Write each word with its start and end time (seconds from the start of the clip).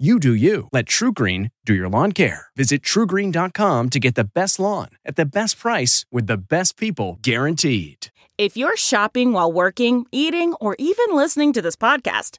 You 0.00 0.20
do 0.20 0.32
you. 0.32 0.68
Let 0.70 0.86
TruGreen 0.86 1.50
do 1.64 1.74
your 1.74 1.88
lawn 1.88 2.12
care. 2.12 2.46
Visit 2.54 2.82
trugreen.com 2.82 3.90
to 3.90 3.98
get 3.98 4.14
the 4.14 4.22
best 4.32 4.60
lawn 4.60 4.90
at 5.04 5.16
the 5.16 5.26
best 5.26 5.58
price 5.58 6.06
with 6.12 6.28
the 6.28 6.36
best 6.36 6.76
people 6.76 7.18
guaranteed. 7.20 8.10
If 8.38 8.56
you're 8.56 8.76
shopping 8.76 9.32
while 9.32 9.50
working, 9.50 10.06
eating, 10.12 10.54
or 10.60 10.76
even 10.78 11.06
listening 11.10 11.52
to 11.54 11.60
this 11.60 11.74
podcast, 11.74 12.38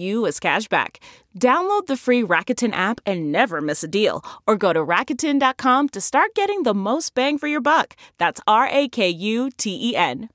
as 0.27 0.39
cashback. 0.39 0.97
Download 1.37 1.85
the 1.85 1.97
free 1.97 2.23
Rakuten 2.23 2.73
app 2.73 2.99
and 3.05 3.31
never 3.31 3.61
miss 3.61 3.83
a 3.83 3.87
deal, 3.87 4.23
or 4.47 4.55
go 4.55 4.73
to 4.73 4.83
Rakuten.com 4.83 5.89
to 5.89 6.01
start 6.01 6.33
getting 6.35 6.63
the 6.63 6.73
most 6.73 7.13
bang 7.13 7.37
for 7.37 7.47
your 7.47 7.61
buck. 7.61 7.95
That's 8.17 8.41
R 8.47 8.67
A 8.71 8.87
K 8.87 9.09
U 9.09 9.49
T 9.57 9.91
E 9.91 9.95
N. 9.95 10.29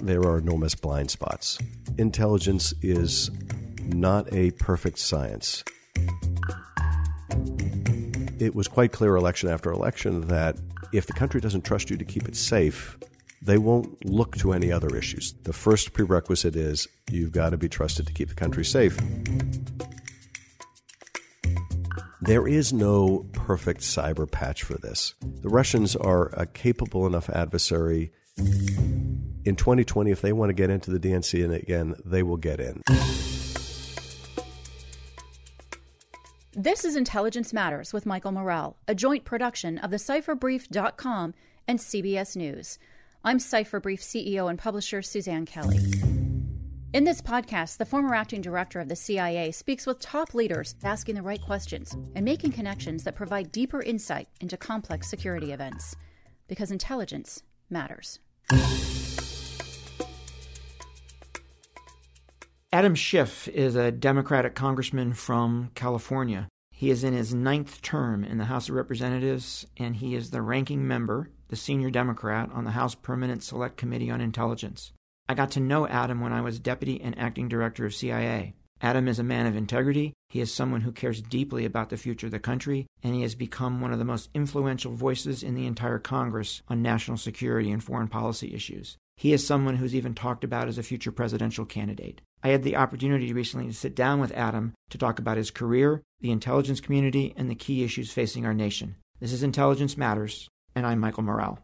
There 0.00 0.22
are 0.22 0.38
enormous 0.38 0.74
blind 0.74 1.10
spots. 1.10 1.58
Intelligence 1.98 2.72
is 2.82 3.30
not 3.86 4.32
a 4.32 4.50
perfect 4.52 4.98
science 4.98 5.64
it 8.40 8.54
was 8.54 8.68
quite 8.68 8.92
clear 8.92 9.16
election 9.16 9.48
after 9.48 9.70
election 9.70 10.22
that 10.28 10.56
if 10.92 11.06
the 11.06 11.12
country 11.12 11.40
doesn't 11.40 11.64
trust 11.64 11.90
you 11.90 11.96
to 11.96 12.04
keep 12.04 12.28
it 12.28 12.36
safe, 12.36 12.96
they 13.40 13.58
won't 13.58 14.04
look 14.04 14.36
to 14.38 14.52
any 14.52 14.72
other 14.72 14.96
issues. 14.96 15.34
The 15.42 15.52
first 15.52 15.92
prerequisite 15.92 16.56
is 16.56 16.88
you've 17.10 17.32
got 17.32 17.50
to 17.50 17.56
be 17.56 17.68
trusted 17.68 18.06
to 18.06 18.12
keep 18.12 18.28
the 18.28 18.34
country 18.34 18.64
safe. 18.64 18.98
There 22.20 22.48
is 22.48 22.72
no 22.72 23.26
perfect 23.32 23.80
cyber 23.80 24.30
patch 24.30 24.62
for 24.62 24.74
this. 24.74 25.14
The 25.22 25.48
Russians 25.48 25.94
are 25.94 26.26
a 26.34 26.46
capable 26.46 27.06
enough 27.06 27.30
adversary. 27.30 28.12
In 28.36 29.56
2020, 29.56 30.10
if 30.10 30.20
they 30.20 30.32
want 30.32 30.50
to 30.50 30.54
get 30.54 30.68
into 30.68 30.90
the 30.90 30.98
DNC 30.98 31.44
and 31.44 31.54
again, 31.54 31.94
they 32.04 32.22
will 32.22 32.36
get 32.36 32.60
in. 32.60 32.82
This 36.52 36.84
is 36.84 36.96
Intelligence 36.96 37.52
Matters 37.52 37.92
with 37.92 38.04
Michael 38.04 38.32
Morell, 38.32 38.76
a 38.88 38.94
joint 38.94 39.24
production 39.24 39.78
of 39.78 39.92
the 39.92 39.96
CipherBrief.com 39.96 41.34
and 41.68 41.78
CBS 41.78 42.34
News. 42.34 42.78
I'm 43.24 43.38
CipherBrief 43.38 43.98
CEO 43.98 44.48
and 44.48 44.56
publisher 44.56 45.02
Suzanne 45.02 45.44
Kelly. 45.44 45.80
In 46.92 47.02
this 47.02 47.20
podcast, 47.20 47.76
the 47.76 47.84
former 47.84 48.14
acting 48.14 48.40
director 48.40 48.78
of 48.78 48.88
the 48.88 48.94
CIA 48.94 49.50
speaks 49.50 49.86
with 49.86 50.00
top 50.00 50.34
leaders 50.34 50.76
asking 50.84 51.16
the 51.16 51.22
right 51.22 51.42
questions 51.42 51.96
and 52.14 52.24
making 52.24 52.52
connections 52.52 53.02
that 53.02 53.16
provide 53.16 53.50
deeper 53.50 53.82
insight 53.82 54.28
into 54.40 54.56
complex 54.56 55.10
security 55.10 55.52
events. 55.52 55.96
Because 56.46 56.70
intelligence 56.70 57.42
matters. 57.68 58.20
Adam 62.72 62.94
Schiff 62.94 63.48
is 63.48 63.74
a 63.74 63.90
Democratic 63.90 64.54
congressman 64.54 65.12
from 65.12 65.72
California. 65.74 66.46
He 66.70 66.90
is 66.90 67.02
in 67.02 67.14
his 67.14 67.34
ninth 67.34 67.82
term 67.82 68.22
in 68.22 68.38
the 68.38 68.44
House 68.44 68.68
of 68.68 68.76
Representatives, 68.76 69.66
and 69.76 69.96
he 69.96 70.14
is 70.14 70.30
the 70.30 70.40
ranking 70.40 70.86
member, 70.86 71.30
the 71.48 71.56
senior 71.56 71.90
Democrat, 71.90 72.50
on 72.52 72.64
the 72.64 72.72
House 72.72 72.94
Permanent 72.94 73.42
Select 73.42 73.76
Committee 73.76 74.10
on 74.10 74.20
Intelligence. 74.20 74.92
I 75.28 75.34
got 75.34 75.50
to 75.52 75.60
know 75.60 75.86
Adam 75.86 76.20
when 76.20 76.32
I 76.32 76.40
was 76.40 76.58
deputy 76.58 77.00
and 77.00 77.18
acting 77.18 77.48
director 77.48 77.84
of 77.84 77.94
CIA. 77.94 78.54
Adam 78.80 79.08
is 79.08 79.18
a 79.18 79.24
man 79.24 79.46
of 79.46 79.56
integrity. 79.56 80.12
He 80.28 80.40
is 80.40 80.54
someone 80.54 80.82
who 80.82 80.92
cares 80.92 81.20
deeply 81.20 81.64
about 81.64 81.90
the 81.90 81.96
future 81.96 82.26
of 82.26 82.30
the 82.30 82.38
country, 82.38 82.86
and 83.02 83.14
he 83.14 83.22
has 83.22 83.34
become 83.34 83.80
one 83.80 83.92
of 83.92 83.98
the 83.98 84.04
most 84.04 84.30
influential 84.34 84.92
voices 84.92 85.42
in 85.42 85.54
the 85.54 85.66
entire 85.66 85.98
Congress 85.98 86.62
on 86.68 86.80
national 86.80 87.16
security 87.16 87.70
and 87.70 87.82
foreign 87.82 88.08
policy 88.08 88.54
issues. 88.54 88.96
He 89.16 89.32
is 89.32 89.44
someone 89.44 89.76
who's 89.76 89.96
even 89.96 90.14
talked 90.14 90.44
about 90.44 90.68
as 90.68 90.78
a 90.78 90.84
future 90.84 91.10
presidential 91.10 91.64
candidate. 91.64 92.20
I 92.42 92.50
had 92.50 92.62
the 92.62 92.76
opportunity 92.76 93.32
recently 93.32 93.66
to 93.66 93.74
sit 93.74 93.96
down 93.96 94.20
with 94.20 94.30
Adam 94.32 94.74
to 94.90 94.98
talk 94.98 95.18
about 95.18 95.38
his 95.38 95.50
career, 95.50 96.02
the 96.20 96.30
intelligence 96.30 96.80
community, 96.80 97.34
and 97.36 97.50
the 97.50 97.56
key 97.56 97.82
issues 97.82 98.12
facing 98.12 98.46
our 98.46 98.54
nation. 98.54 98.94
This 99.18 99.32
is 99.32 99.42
Intelligence 99.42 99.96
Matters, 99.96 100.48
and 100.78 100.86
I'm 100.86 101.00
Michael 101.00 101.24
Morell. 101.24 101.58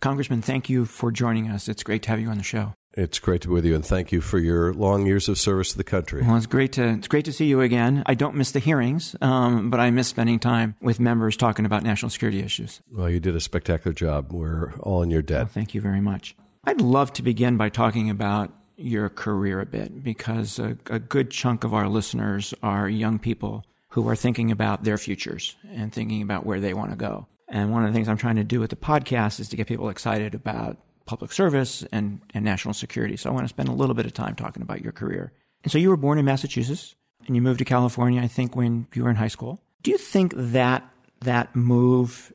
Congressman, 0.00 0.42
thank 0.42 0.68
you 0.68 0.84
for 0.84 1.10
joining 1.10 1.48
us. 1.48 1.68
It's 1.68 1.82
great 1.82 2.02
to 2.04 2.10
have 2.10 2.20
you 2.20 2.28
on 2.28 2.36
the 2.36 2.44
show. 2.44 2.74
It's 2.92 3.18
great 3.18 3.42
to 3.42 3.48
be 3.48 3.54
with 3.54 3.64
you, 3.66 3.74
and 3.74 3.84
thank 3.84 4.12
you 4.12 4.20
for 4.20 4.38
your 4.38 4.72
long 4.72 5.06
years 5.06 5.28
of 5.28 5.38
service 5.38 5.72
to 5.72 5.78
the 5.78 5.84
country. 5.84 6.22
Well, 6.22 6.36
it's 6.36 6.46
great 6.46 6.72
to 6.72 6.88
it's 6.88 7.08
great 7.08 7.24
to 7.26 7.32
see 7.32 7.46
you 7.46 7.60
again. 7.60 8.02
I 8.06 8.14
don't 8.14 8.36
miss 8.36 8.52
the 8.52 8.58
hearings, 8.58 9.16
um, 9.20 9.68
but 9.70 9.80
I 9.80 9.90
miss 9.90 10.08
spending 10.08 10.38
time 10.38 10.76
with 10.80 11.00
members 11.00 11.36
talking 11.36 11.66
about 11.66 11.82
national 11.82 12.10
security 12.10 12.40
issues. 12.40 12.80
Well, 12.90 13.10
you 13.10 13.20
did 13.20 13.36
a 13.36 13.40
spectacular 13.40 13.92
job. 13.92 14.32
We're 14.32 14.74
all 14.80 15.02
in 15.02 15.10
your 15.10 15.22
debt. 15.22 15.38
Well, 15.38 15.46
thank 15.46 15.74
you 15.74 15.80
very 15.80 16.00
much. 16.00 16.36
I'd 16.64 16.80
love 16.80 17.12
to 17.14 17.22
begin 17.22 17.56
by 17.56 17.68
talking 17.68 18.08
about 18.08 18.50
your 18.76 19.08
career 19.08 19.60
a 19.60 19.66
bit 19.66 20.02
because 20.02 20.58
a, 20.58 20.76
a, 20.90 20.98
good 20.98 21.30
chunk 21.30 21.64
of 21.64 21.72
our 21.72 21.88
listeners 21.88 22.52
are 22.62 22.88
young 22.90 23.18
people 23.18 23.64
who 23.96 24.06
are 24.10 24.14
thinking 24.14 24.50
about 24.50 24.84
their 24.84 24.98
futures 24.98 25.56
and 25.72 25.90
thinking 25.90 26.20
about 26.20 26.44
where 26.44 26.60
they 26.60 26.74
want 26.74 26.90
to 26.90 26.96
go. 26.96 27.26
And 27.48 27.72
one 27.72 27.82
of 27.82 27.90
the 27.90 27.94
things 27.96 28.10
I'm 28.10 28.18
trying 28.18 28.36
to 28.36 28.44
do 28.44 28.60
with 28.60 28.68
the 28.68 28.76
podcast 28.76 29.40
is 29.40 29.48
to 29.48 29.56
get 29.56 29.68
people 29.68 29.88
excited 29.88 30.34
about 30.34 30.76
public 31.06 31.32
service 31.32 31.82
and, 31.92 32.20
and 32.34 32.44
national 32.44 32.74
security. 32.74 33.16
So 33.16 33.30
I 33.30 33.32
want 33.32 33.44
to 33.44 33.48
spend 33.48 33.70
a 33.70 33.72
little 33.72 33.94
bit 33.94 34.04
of 34.04 34.12
time 34.12 34.34
talking 34.34 34.62
about 34.62 34.82
your 34.82 34.92
career. 34.92 35.32
And 35.62 35.72
so 35.72 35.78
you 35.78 35.88
were 35.88 35.96
born 35.96 36.18
in 36.18 36.26
Massachusetts 36.26 36.94
and 37.26 37.34
you 37.34 37.40
moved 37.40 37.60
to 37.60 37.64
California, 37.64 38.20
I 38.20 38.26
think, 38.26 38.54
when 38.54 38.86
you 38.92 39.02
were 39.02 39.08
in 39.08 39.16
high 39.16 39.28
school. 39.28 39.62
Do 39.82 39.90
you 39.90 39.96
think 39.96 40.34
that 40.36 40.86
that 41.22 41.56
move 41.56 42.34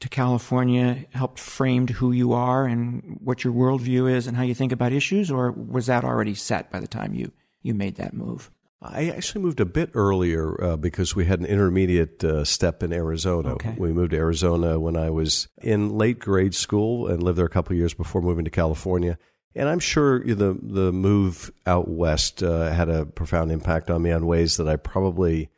to 0.00 0.08
California 0.08 1.04
helped 1.12 1.38
framed 1.38 1.90
who 1.90 2.12
you 2.12 2.32
are 2.32 2.64
and 2.64 3.18
what 3.22 3.44
your 3.44 3.52
worldview 3.52 4.10
is 4.10 4.26
and 4.26 4.34
how 4.34 4.44
you 4.44 4.54
think 4.54 4.72
about 4.72 4.94
issues, 4.94 5.30
or 5.30 5.52
was 5.52 5.84
that 5.86 6.04
already 6.04 6.34
set 6.34 6.72
by 6.72 6.80
the 6.80 6.88
time 6.88 7.12
you, 7.12 7.32
you 7.60 7.74
made 7.74 7.96
that 7.96 8.14
move? 8.14 8.50
I 8.82 9.10
actually 9.10 9.42
moved 9.42 9.60
a 9.60 9.64
bit 9.64 9.90
earlier 9.94 10.62
uh, 10.62 10.76
because 10.76 11.14
we 11.14 11.24
had 11.24 11.40
an 11.40 11.46
intermediate 11.46 12.24
uh, 12.24 12.44
step 12.44 12.82
in 12.82 12.92
Arizona. 12.92 13.54
Okay. 13.54 13.74
We 13.78 13.92
moved 13.92 14.10
to 14.10 14.16
Arizona 14.16 14.80
when 14.80 14.96
I 14.96 15.10
was 15.10 15.48
in 15.62 15.96
late 15.96 16.18
grade 16.18 16.54
school 16.54 17.06
and 17.06 17.22
lived 17.22 17.38
there 17.38 17.46
a 17.46 17.50
couple 17.50 17.76
years 17.76 17.94
before 17.94 18.22
moving 18.22 18.44
to 18.44 18.50
California. 18.50 19.18
And 19.54 19.68
I'm 19.68 19.78
sure 19.78 20.24
the 20.24 20.58
the 20.60 20.92
move 20.92 21.52
out 21.66 21.88
west 21.88 22.42
uh, 22.42 22.72
had 22.72 22.88
a 22.88 23.04
profound 23.04 23.52
impact 23.52 23.90
on 23.90 24.02
me 24.02 24.10
on 24.10 24.26
ways 24.26 24.56
that 24.56 24.68
I 24.68 24.76
probably 24.76 25.50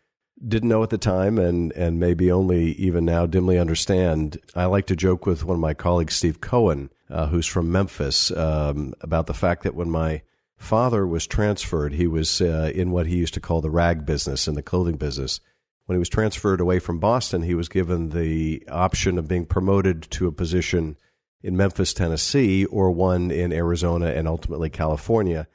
didn't 0.47 0.69
know 0.69 0.83
at 0.83 0.91
the 0.91 0.99
time 0.99 1.39
and, 1.39 1.73
and 1.73 1.99
maybe 1.99 2.31
only 2.31 2.73
even 2.73 3.05
now 3.05 3.25
dimly 3.25 3.59
understand. 3.59 4.39
I 4.55 4.67
like 4.67 4.87
to 4.87 4.97
joke 4.97 5.27
with 5.27 5.45
one 5.45 5.55
of 5.55 5.61
my 5.61 5.75
colleagues, 5.75 6.17
Steve 6.17 6.41
Cohen, 6.41 6.91
uh, 7.09 7.29
who's 7.29 7.47
from 7.47 7.73
Memphis, 7.73 8.31
um, 8.33 8.95
about 9.01 9.27
the 9.27 9.33
fact 9.33 9.63
that 9.63 9.75
when 9.75 9.89
my 9.89 10.23
father 10.65 11.07
was 11.07 11.27
transferred, 11.27 11.93
he 11.93 12.07
was 12.07 12.41
uh, 12.41 12.73
in 12.75 12.91
what 12.91 13.07
he 13.07 13.17
used 13.17 13.35
to 13.35 13.41
call 13.41 13.61
the 13.61 13.71
rag 13.71 14.05
business, 14.05 14.49
in 14.49 14.55
the 14.55 14.63
clothing 14.63 14.97
business. 14.97 15.41
When 15.87 15.97
he 15.97 16.01
was 16.01 16.09
transferred 16.09 16.61
away 16.61 16.79
from 16.79 16.99
Boston, 16.99 17.43
he 17.43 17.55
was 17.55 17.69
given 17.69 18.09
the 18.09 18.65
option 18.71 19.19
of 19.19 19.29
being 19.29 19.45
promoted 19.45 20.03
to 20.13 20.27
a 20.27 20.33
position 20.33 20.97
in 21.43 21.57
Memphis, 21.57 21.93
Tennessee, 21.93 22.65
or 22.65 22.91
one 22.91 23.31
in 23.31 23.53
Arizona 23.53 24.07
and 24.07 24.27
ultimately 24.27 24.71
California. 24.71 25.47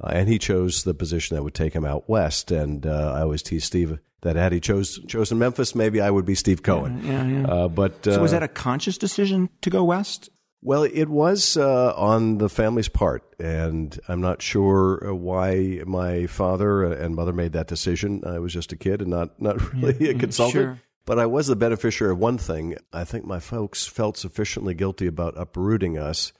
Uh, 0.00 0.08
and 0.08 0.28
he 0.28 0.38
chose 0.38 0.84
the 0.84 0.94
position 0.94 1.34
that 1.34 1.42
would 1.42 1.54
take 1.54 1.72
him 1.72 1.86
out 1.86 2.08
west. 2.08 2.50
And 2.50 2.86
uh, 2.86 3.14
I 3.16 3.22
always 3.22 3.42
tease 3.42 3.64
Steve 3.64 3.98
that 4.22 4.36
had 4.36 4.52
he 4.52 4.60
chose 4.60 5.00
chosen 5.06 5.38
Memphis, 5.38 5.74
maybe 5.74 6.00
I 6.00 6.10
would 6.10 6.24
be 6.24 6.34
Steve 6.34 6.62
Cohen. 6.62 7.02
Yeah, 7.04 7.26
yeah. 7.26 7.46
Uh, 7.46 7.68
but 7.68 8.04
so 8.04 8.20
was 8.20 8.32
uh, 8.32 8.40
that 8.40 8.42
a 8.42 8.48
conscious 8.48 8.98
decision 8.98 9.48
to 9.62 9.70
go 9.70 9.84
west? 9.84 10.28
Well, 10.60 10.82
it 10.82 11.08
was 11.08 11.56
uh, 11.56 11.94
on 11.94 12.38
the 12.38 12.48
family's 12.48 12.88
part, 12.88 13.22
and 13.38 13.98
I'm 14.08 14.20
not 14.20 14.42
sure 14.42 15.08
uh, 15.08 15.14
why 15.14 15.82
my 15.86 16.26
father 16.26 16.82
and 16.84 17.14
mother 17.14 17.32
made 17.32 17.52
that 17.52 17.68
decision. 17.68 18.22
I 18.26 18.40
was 18.40 18.52
just 18.52 18.72
a 18.72 18.76
kid 18.76 19.00
and 19.00 19.10
not 19.10 19.40
not 19.40 19.72
really 19.74 20.06
Yeah, 20.06 20.10
a 20.12 20.18
consultant. 20.18 20.52
sure. 20.54 20.80
But 21.06 21.18
I 21.18 21.26
was 21.26 21.46
the 21.46 21.56
beneficiary 21.56 22.12
of 22.12 22.18
one 22.18 22.36
thing. 22.38 22.76
I 22.92 23.04
think 23.04 23.24
my 23.24 23.38
folks 23.38 23.86
felt 23.86 24.16
sufficiently 24.18 24.74
guilty 24.74 25.06
about 25.06 25.38
uprooting 25.38 25.96
us 25.96 26.32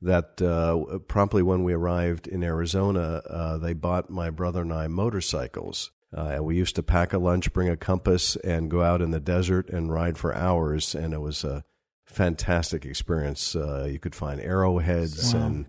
that 0.00 0.40
uh, 0.42 0.98
promptly 1.08 1.42
when 1.42 1.64
we 1.64 1.72
arrived 1.72 2.28
in 2.28 2.44
Arizona, 2.44 3.22
uh, 3.28 3.58
they 3.58 3.72
bought 3.72 4.10
my 4.10 4.30
brother 4.30 4.60
and 4.62 4.72
I 4.72 4.86
motorcycles. 4.88 5.90
Uh, 6.16 6.20
and 6.34 6.44
we 6.44 6.56
used 6.56 6.76
to 6.76 6.82
pack 6.82 7.12
a 7.12 7.18
lunch, 7.18 7.52
bring 7.52 7.68
a 7.68 7.76
compass, 7.76 8.36
and 8.44 8.70
go 8.70 8.82
out 8.82 9.00
in 9.00 9.12
the 9.12 9.18
desert 9.20 9.70
and 9.70 9.90
ride 9.92 10.18
for 10.18 10.34
hours. 10.34 10.94
And 10.94 11.14
it 11.14 11.20
was 11.20 11.42
a 11.42 11.64
fantastic 12.12 12.84
experience. 12.84 13.54
Uh, 13.56 13.88
you 13.90 13.98
could 13.98 14.14
find 14.14 14.40
arrowheads, 14.40 15.34
Wow. 15.34 15.46
and 15.46 15.66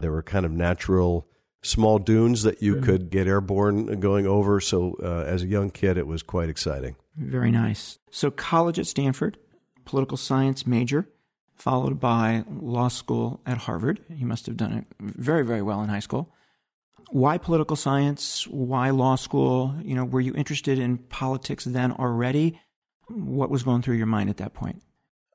there 0.00 0.10
were 0.12 0.22
kind 0.22 0.46
of 0.46 0.52
natural 0.52 1.28
small 1.62 1.98
dunes 1.98 2.42
that 2.42 2.60
you 2.60 2.80
could 2.80 3.08
get 3.10 3.26
airborne 3.28 4.00
going 4.00 4.26
over. 4.26 4.60
So 4.60 4.96
uh, 5.02 5.24
as 5.26 5.42
a 5.42 5.46
young 5.46 5.70
kid, 5.70 5.96
it 5.96 6.06
was 6.06 6.22
quite 6.22 6.48
exciting. 6.48 6.96
Very 7.16 7.50
nice. 7.50 7.98
So, 8.10 8.30
college 8.30 8.78
at 8.78 8.86
Stanford, 8.86 9.36
political 9.84 10.16
science 10.16 10.66
major, 10.66 11.08
followed 11.54 12.00
by 12.00 12.44
law 12.48 12.88
school 12.88 13.40
at 13.46 13.58
Harvard. 13.58 14.00
You 14.08 14.26
must 14.26 14.46
have 14.46 14.56
done 14.56 14.72
it 14.72 14.84
very, 14.98 15.44
very 15.44 15.62
well 15.62 15.82
in 15.82 15.88
high 15.88 16.00
school. 16.00 16.32
Why 17.10 17.36
political 17.36 17.76
science? 17.76 18.46
Why 18.48 18.88
law 18.90 19.16
school? 19.16 19.74
You 19.82 19.94
know, 19.94 20.04
were 20.06 20.22
you 20.22 20.34
interested 20.34 20.78
in 20.78 20.96
politics 20.98 21.64
then 21.64 21.92
already? 21.92 22.58
What 23.08 23.50
was 23.50 23.62
going 23.62 23.82
through 23.82 23.96
your 23.96 24.06
mind 24.06 24.30
at 24.30 24.38
that 24.38 24.54
point? 24.54 24.82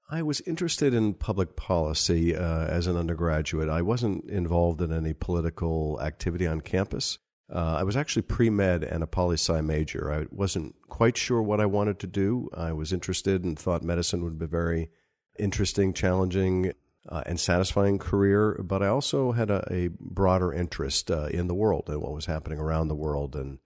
I 0.09 0.21
was 0.21 0.41
interested 0.41 0.93
in 0.93 1.15
public 1.15 1.57
policy 1.57 2.35
uh, 2.35 2.65
as 2.65 2.87
an 2.87 2.95
undergraduate. 2.95 3.67
I 3.67 3.81
wasn't 3.81 4.29
involved 4.29 4.81
in 4.81 4.93
any 4.93 5.13
political 5.13 5.99
activity 6.01 6.47
on 6.47 6.61
campus. 6.61 7.19
Uh, 7.53 7.77
I 7.79 7.83
was 7.83 7.97
actually 7.97 8.21
pre 8.21 8.49
med 8.49 8.83
and 8.83 9.03
a 9.03 9.07
poli 9.07 9.35
sci 9.35 9.59
major. 9.61 10.11
I 10.11 10.25
wasn't 10.31 10.75
quite 10.87 11.17
sure 11.17 11.41
what 11.41 11.59
I 11.59 11.65
wanted 11.65 11.99
to 11.99 12.07
do. 12.07 12.49
I 12.53 12.71
was 12.71 12.93
interested 12.93 13.43
and 13.43 13.59
thought 13.59 13.83
medicine 13.83 14.23
would 14.23 14.39
be 14.39 14.45
very 14.47 14.89
interesting, 15.37 15.93
challenging, 15.93 16.73
uh, 17.09 17.23
and 17.25 17.39
satisfying 17.39 17.99
career. 17.99 18.59
But 18.63 18.81
I 18.81 18.87
also 18.87 19.33
had 19.33 19.49
a, 19.49 19.65
a 19.71 19.89
broader 19.99 20.53
interest 20.53 21.11
uh, 21.11 21.25
in 21.25 21.47
the 21.47 21.55
world 21.55 21.85
and 21.87 22.01
what 22.01 22.13
was 22.13 22.25
happening 22.25 22.59
around 22.59 22.87
the 22.87 22.95
world 22.95 23.35
and 23.35 23.59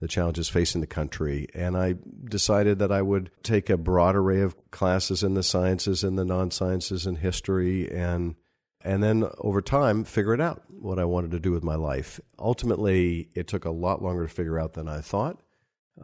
the 0.00 0.08
challenges 0.08 0.48
facing 0.48 0.80
the 0.80 0.86
country. 0.86 1.46
And 1.54 1.76
I 1.76 1.94
decided 2.24 2.78
that 2.78 2.90
I 2.90 3.02
would 3.02 3.30
take 3.42 3.68
a 3.68 3.76
broad 3.76 4.16
array 4.16 4.40
of 4.40 4.56
classes 4.70 5.22
in 5.22 5.34
the 5.34 5.42
sciences 5.42 6.02
and 6.02 6.18
the 6.18 6.24
non 6.24 6.50
sciences 6.50 7.06
and 7.06 7.18
history 7.18 7.90
and 7.90 8.34
and 8.82 9.02
then 9.02 9.26
over 9.38 9.60
time 9.60 10.04
figure 10.04 10.32
it 10.32 10.40
out 10.40 10.62
what 10.68 10.98
I 10.98 11.04
wanted 11.04 11.32
to 11.32 11.40
do 11.40 11.52
with 11.52 11.62
my 11.62 11.74
life. 11.74 12.18
Ultimately, 12.38 13.28
it 13.34 13.46
took 13.46 13.66
a 13.66 13.70
lot 13.70 14.02
longer 14.02 14.26
to 14.26 14.32
figure 14.32 14.58
out 14.58 14.72
than 14.72 14.88
I 14.88 15.02
thought. 15.02 15.38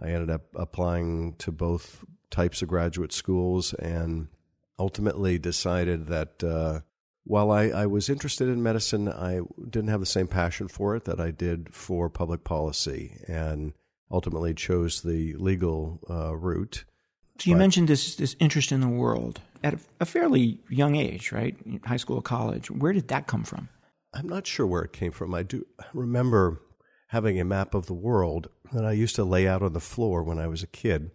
I 0.01 0.11
ended 0.11 0.29
up 0.29 0.43
applying 0.55 1.35
to 1.39 1.51
both 1.51 2.05
types 2.31 2.61
of 2.61 2.69
graduate 2.69 3.15
schools 3.15 3.73
and 3.73 4.29
ultimately 4.79 5.39
decided 5.39 6.09
that 6.09 6.45
uh, 6.45 6.81
while 7.25 7.51
I, 7.51 7.69
I 7.69 7.87
was 7.87 8.11
interested 8.11 8.49
in 8.49 8.63
medicine, 8.63 9.09
I 9.09 9.41
didn't 9.71 9.89
have 9.89 10.01
the 10.01 10.07
same 10.07 10.29
passion 10.29 10.69
for 10.69 10.95
it 10.97 11.05
that 11.05 11.19
I 11.19 11.31
did 11.31 11.75
for 11.75 12.11
public 12.11 12.45
policy 12.45 13.25
and 13.27 13.73
ultimately 14.11 14.55
chose 14.55 15.03
the 15.03 15.35
legal 15.35 16.01
uh, 16.09 16.37
route. 16.37 16.85
So, 17.39 17.51
you 17.51 17.55
But- 17.57 17.61
mentioned 17.61 17.89
this, 17.89 18.17
this 18.17 18.37
interest 18.41 18.73
in 18.73 18.81
the 18.81 18.89
world 18.89 19.41
at 19.63 19.75
a, 19.75 19.79
a 20.01 20.05
fairly 20.05 20.61
young 20.69 20.97
age, 20.97 21.33
right? 21.33 21.57
High 21.85 21.97
school, 21.99 22.17
or 22.17 22.23
college. 22.23 22.71
Where 22.71 22.93
did 22.93 23.09
that 23.09 23.27
come 23.27 23.45
from? 23.45 23.69
I'm 24.15 24.29
not 24.29 24.47
sure 24.47 24.67
where 24.67 24.83
it 24.83 24.93
came 24.93 25.13
from. 25.13 25.35
I 25.35 25.43
do 25.43 25.67
remember 25.93 26.63
having 27.09 27.39
a 27.39 27.45
map 27.45 27.75
of 27.75 27.87
the 27.87 27.95
world 27.95 28.49
that 28.73 28.85
I 28.85 28.93
used 28.93 29.15
to 29.17 29.25
lay 29.25 29.47
out 29.47 29.63
on 29.63 29.73
the 29.75 29.81
floor 29.81 30.23
when 30.23 30.39
I 30.39 30.47
was 30.47 30.63
a 30.63 30.67
kid, 30.67 31.11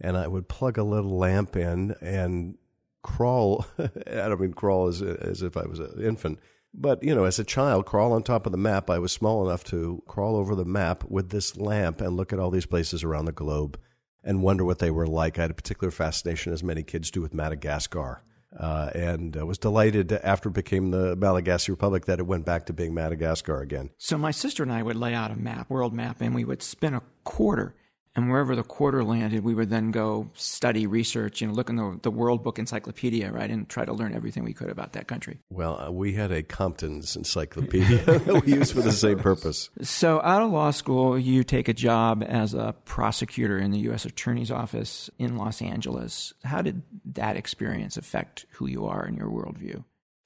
and 0.00 0.16
I 0.16 0.26
would 0.26 0.48
plug 0.48 0.76
a 0.78 0.82
little 0.82 1.16
lamp 1.16 1.56
in 1.56 1.94
and 2.00 2.56
crawl. 3.02 3.64
I 3.78 3.88
don't 4.28 4.40
mean 4.40 4.54
crawl 4.54 4.88
as 4.88 5.00
as 5.02 5.42
if 5.42 5.56
I 5.56 5.66
was 5.66 5.78
an 5.78 6.02
infant, 6.02 6.40
but 6.74 7.02
you 7.02 7.14
know, 7.14 7.24
as 7.24 7.38
a 7.38 7.44
child, 7.44 7.86
crawl 7.86 8.12
on 8.12 8.22
top 8.22 8.46
of 8.46 8.52
the 8.52 8.58
map. 8.58 8.90
I 8.90 8.98
was 8.98 9.12
small 9.12 9.46
enough 9.46 9.64
to 9.64 10.02
crawl 10.06 10.36
over 10.36 10.54
the 10.54 10.64
map 10.64 11.04
with 11.08 11.30
this 11.30 11.56
lamp 11.56 12.00
and 12.00 12.16
look 12.16 12.32
at 12.32 12.38
all 12.38 12.50
these 12.50 12.66
places 12.66 13.04
around 13.04 13.26
the 13.26 13.32
globe 13.32 13.78
and 14.24 14.42
wonder 14.42 14.64
what 14.64 14.78
they 14.78 14.90
were 14.90 15.06
like. 15.06 15.38
I 15.38 15.42
had 15.42 15.50
a 15.50 15.54
particular 15.54 15.90
fascination, 15.90 16.52
as 16.52 16.62
many 16.62 16.82
kids 16.82 17.10
do, 17.10 17.20
with 17.20 17.34
Madagascar. 17.34 18.22
Uh, 18.58 18.90
and 18.94 19.36
I 19.36 19.44
was 19.44 19.58
delighted 19.58 20.12
after 20.12 20.50
it 20.50 20.54
became 20.54 20.90
the 20.90 21.16
Malagasy 21.16 21.72
Republic 21.72 22.04
that 22.04 22.18
it 22.18 22.26
went 22.26 22.44
back 22.44 22.66
to 22.66 22.72
being 22.72 22.92
Madagascar 22.92 23.60
again. 23.60 23.90
So 23.96 24.18
my 24.18 24.30
sister 24.30 24.62
and 24.62 24.70
I 24.70 24.82
would 24.82 24.96
lay 24.96 25.14
out 25.14 25.30
a 25.30 25.36
map, 25.36 25.70
world 25.70 25.94
map, 25.94 26.20
and 26.20 26.34
we 26.34 26.44
would 26.44 26.62
spin 26.62 26.94
a 26.94 27.02
quarter. 27.24 27.74
And 28.14 28.30
wherever 28.30 28.54
the 28.54 28.62
quarter 28.62 29.02
landed, 29.02 29.42
we 29.42 29.54
would 29.54 29.70
then 29.70 29.90
go 29.90 30.28
study, 30.34 30.86
research, 30.86 31.40
you 31.40 31.46
know, 31.46 31.54
look 31.54 31.70
in 31.70 31.76
the, 31.76 31.98
the 32.02 32.10
World 32.10 32.42
Book 32.42 32.58
Encyclopedia, 32.58 33.32
right, 33.32 33.50
and 33.50 33.66
try 33.68 33.86
to 33.86 33.92
learn 33.92 34.14
everything 34.14 34.44
we 34.44 34.52
could 34.52 34.68
about 34.68 34.92
that 34.92 35.08
country. 35.08 35.38
Well, 35.48 35.80
uh, 35.80 35.90
we 35.90 36.12
had 36.12 36.30
a 36.30 36.42
Compton's 36.42 37.16
encyclopedia 37.16 37.98
that 38.04 38.44
we 38.44 38.52
used 38.52 38.74
for 38.74 38.82
the 38.82 38.92
same 38.92 39.18
purpose. 39.18 39.70
So 39.80 40.20
out 40.20 40.42
of 40.42 40.50
law 40.50 40.72
school, 40.72 41.18
you 41.18 41.42
take 41.42 41.68
a 41.68 41.72
job 41.72 42.22
as 42.26 42.52
a 42.52 42.74
prosecutor 42.84 43.58
in 43.58 43.70
the 43.70 43.78
U.S. 43.80 44.04
Attorney's 44.04 44.50
Office 44.50 45.08
in 45.18 45.36
Los 45.38 45.62
Angeles. 45.62 46.34
How 46.44 46.60
did 46.60 46.82
that 47.14 47.36
experience 47.36 47.96
affect 47.96 48.44
who 48.50 48.66
you 48.66 48.84
are 48.84 49.04
and 49.04 49.16
your 49.16 49.28
worldview? 49.28 49.84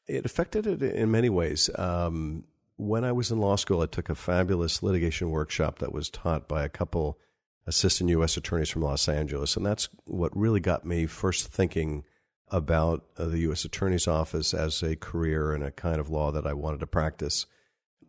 It 0.08 0.26
affected 0.26 0.66
it 0.66 0.82
in 0.82 1.12
many 1.12 1.28
ways. 1.28 1.70
Um, 1.76 2.44
when 2.76 3.04
I 3.04 3.12
was 3.12 3.30
in 3.30 3.38
law 3.38 3.56
school, 3.56 3.80
I 3.80 3.86
took 3.86 4.08
a 4.08 4.14
fabulous 4.14 4.82
litigation 4.82 5.30
workshop 5.30 5.78
that 5.78 5.92
was 5.92 6.10
taught 6.10 6.48
by 6.48 6.64
a 6.64 6.68
couple 6.68 7.18
assistant 7.66 8.10
U.S. 8.10 8.36
attorneys 8.36 8.70
from 8.70 8.82
Los 8.82 9.08
Angeles. 9.08 9.56
And 9.56 9.66
that's 9.66 9.88
what 10.04 10.36
really 10.36 10.60
got 10.60 10.84
me 10.84 11.06
first 11.06 11.48
thinking 11.48 12.04
about 12.48 13.04
uh, 13.16 13.24
the 13.26 13.40
U.S. 13.40 13.64
Attorney's 13.64 14.06
Office 14.06 14.54
as 14.54 14.82
a 14.82 14.96
career 14.96 15.52
and 15.52 15.64
a 15.64 15.72
kind 15.72 15.98
of 15.98 16.10
law 16.10 16.30
that 16.30 16.46
I 16.46 16.52
wanted 16.52 16.80
to 16.80 16.86
practice. 16.86 17.46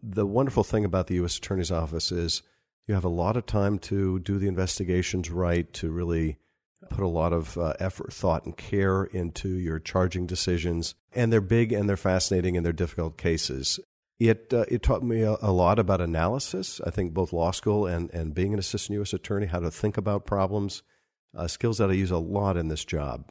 The 0.02 0.28
wonderful 0.28 0.64
thing 0.64 0.86
about 0.86 1.08
the 1.08 1.16
U.S. 1.16 1.38
Attorney's 1.38 1.72
Office 1.72 2.12
is 2.12 2.44
you 2.86 2.94
have 2.94 3.04
a 3.04 3.10
lot 3.10 3.36
of 3.36 3.46
time 3.46 3.80
to 3.80 4.20
do 4.20 4.38
the 4.38 4.48
investigations 4.48 5.30
right, 5.30 5.72
to 5.74 5.90
really 5.90 6.38
put 6.90 7.04
a 7.04 7.08
lot 7.08 7.34
of 7.34 7.58
uh, 7.58 7.74
effort, 7.80 8.14
thought, 8.14 8.46
and 8.46 8.56
care 8.56 9.06
into 9.06 9.50
your 9.50 9.80
charging 9.80 10.28
decisions. 10.28 10.94
And 11.14 11.34
they're 11.34 11.42
big 11.42 11.74
and 11.74 11.90
they're 11.90 11.98
fascinating 11.98 12.56
and 12.56 12.66
they're 12.66 12.74
difficult 12.74 13.18
cases. 13.18 13.80
It 14.20 14.52
uh, 14.52 14.66
it 14.68 14.82
taught 14.82 15.04
me 15.04 15.22
a, 15.22 15.38
a 15.42 15.52
lot 15.52 15.78
about 15.78 16.02
analysis. 16.02 16.82
I 16.86 16.90
think 16.90 17.14
both 17.14 17.34
law 17.34 17.52
school 17.52 17.86
and, 17.86 18.10
and 18.12 18.34
being 18.34 18.54
an 18.54 18.60
assistant 18.60 18.96
U.S. 18.96 19.14
attorney, 19.14 19.46
how 19.46 19.60
to 19.60 19.70
think 19.70 19.96
about 19.98 20.26
problems, 20.26 20.82
uh, 21.36 21.48
skills 21.48 21.78
that 21.78 21.92
I 21.92 21.94
use 21.94 22.12
a 22.12 22.18
lot 22.18 22.58
in 22.58 22.68
this 22.68 22.84
job. 22.84 23.30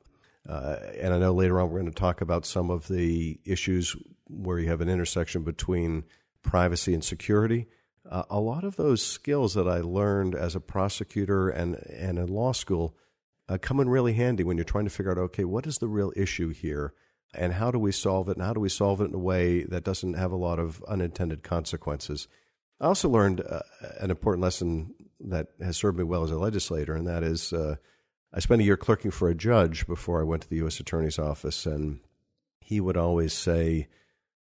Uh, 0.48 0.76
and 1.00 1.12
I 1.12 1.18
know 1.18 1.32
later 1.32 1.60
on 1.60 1.70
we're 1.70 1.80
going 1.80 1.92
to 1.92 1.98
talk 1.98 2.20
about 2.20 2.46
some 2.46 2.70
of 2.70 2.86
the 2.86 3.40
issues 3.44 3.96
where 4.28 4.60
you 4.60 4.68
have 4.68 4.80
an 4.80 4.88
intersection 4.88 5.42
between 5.42 6.04
privacy 6.42 6.94
and 6.94 7.02
security. 7.02 7.66
Uh, 8.08 8.22
a 8.30 8.38
lot 8.38 8.62
of 8.62 8.76
those 8.76 9.04
skills 9.04 9.54
that 9.54 9.66
I 9.66 9.80
learned 9.80 10.36
as 10.36 10.54
a 10.54 10.60
prosecutor 10.60 11.48
and, 11.48 11.74
and 11.90 12.18
in 12.18 12.28
law 12.28 12.52
school 12.52 12.96
uh, 13.48 13.58
come 13.60 13.80
in 13.80 13.88
really 13.88 14.12
handy 14.12 14.44
when 14.44 14.56
you're 14.56 14.64
trying 14.64 14.84
to 14.84 14.90
figure 14.90 15.10
out 15.10 15.18
okay, 15.18 15.44
what 15.44 15.66
is 15.66 15.78
the 15.78 15.88
real 15.88 16.12
issue 16.16 16.50
here? 16.50 16.94
And 17.36 17.52
how 17.52 17.70
do 17.70 17.78
we 17.78 17.92
solve 17.92 18.28
it? 18.28 18.36
And 18.36 18.46
how 18.46 18.52
do 18.52 18.60
we 18.60 18.68
solve 18.68 19.00
it 19.00 19.06
in 19.06 19.14
a 19.14 19.18
way 19.18 19.64
that 19.64 19.84
doesn't 19.84 20.14
have 20.14 20.32
a 20.32 20.36
lot 20.36 20.58
of 20.58 20.82
unintended 20.88 21.42
consequences? 21.42 22.28
I 22.80 22.86
also 22.86 23.08
learned 23.08 23.40
uh, 23.40 23.60
an 24.00 24.10
important 24.10 24.42
lesson 24.42 24.94
that 25.20 25.48
has 25.60 25.76
served 25.76 25.98
me 25.98 26.04
well 26.04 26.24
as 26.24 26.30
a 26.30 26.38
legislator, 26.38 26.94
and 26.94 27.06
that 27.06 27.22
is 27.22 27.52
uh, 27.52 27.76
I 28.32 28.40
spent 28.40 28.60
a 28.60 28.64
year 28.64 28.76
clerking 28.76 29.10
for 29.10 29.28
a 29.28 29.34
judge 29.34 29.86
before 29.86 30.20
I 30.20 30.24
went 30.24 30.42
to 30.42 30.48
the 30.48 30.56
U.S. 30.56 30.78
Attorney's 30.78 31.18
Office, 31.18 31.64
and 31.64 32.00
he 32.60 32.80
would 32.80 32.96
always 32.96 33.32
say, 33.32 33.88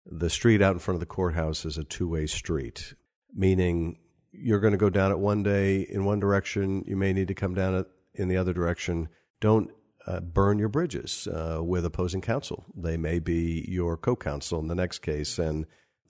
the 0.06 0.30
street 0.30 0.62
out 0.62 0.74
in 0.74 0.80
front 0.80 0.96
of 0.96 1.00
the 1.00 1.06
courthouse 1.06 1.66
is 1.66 1.78
a 1.78 1.84
two 1.84 2.08
way 2.08 2.28
street, 2.28 2.94
meaning 3.34 3.98
you're 4.32 4.60
going 4.60 4.74
to 4.74 4.78
go 4.78 4.90
down 4.90 5.12
it 5.12 5.20
one 5.20 5.44
day 5.44 5.82
in 5.82 6.04
one 6.04 6.20
direction, 6.20 6.84
you 6.86 6.96
may 6.96 7.14
need 7.14 7.30
to 7.30 7.34
come 7.34 7.54
down 7.54 7.76
it 7.76 7.88
in 8.14 8.28
the 8.28 8.38
other 8.38 8.54
direction. 8.54 9.08
Don't 9.40 9.72
uh, 10.08 10.20
burn 10.20 10.60
your 10.60 10.70
bridges 10.70 11.28
uh, 11.28 11.60
with 11.64 11.86
opposing 11.86 12.22
counsel. 12.22 12.66
They 12.76 12.98
may 12.98 13.20
be 13.20 13.66
your 13.68 13.98
co 13.98 14.16
counsel 14.16 14.60
in 14.60 14.68
the 14.68 14.76
next 14.76 15.00
case, 15.00 15.40
and 15.40 15.66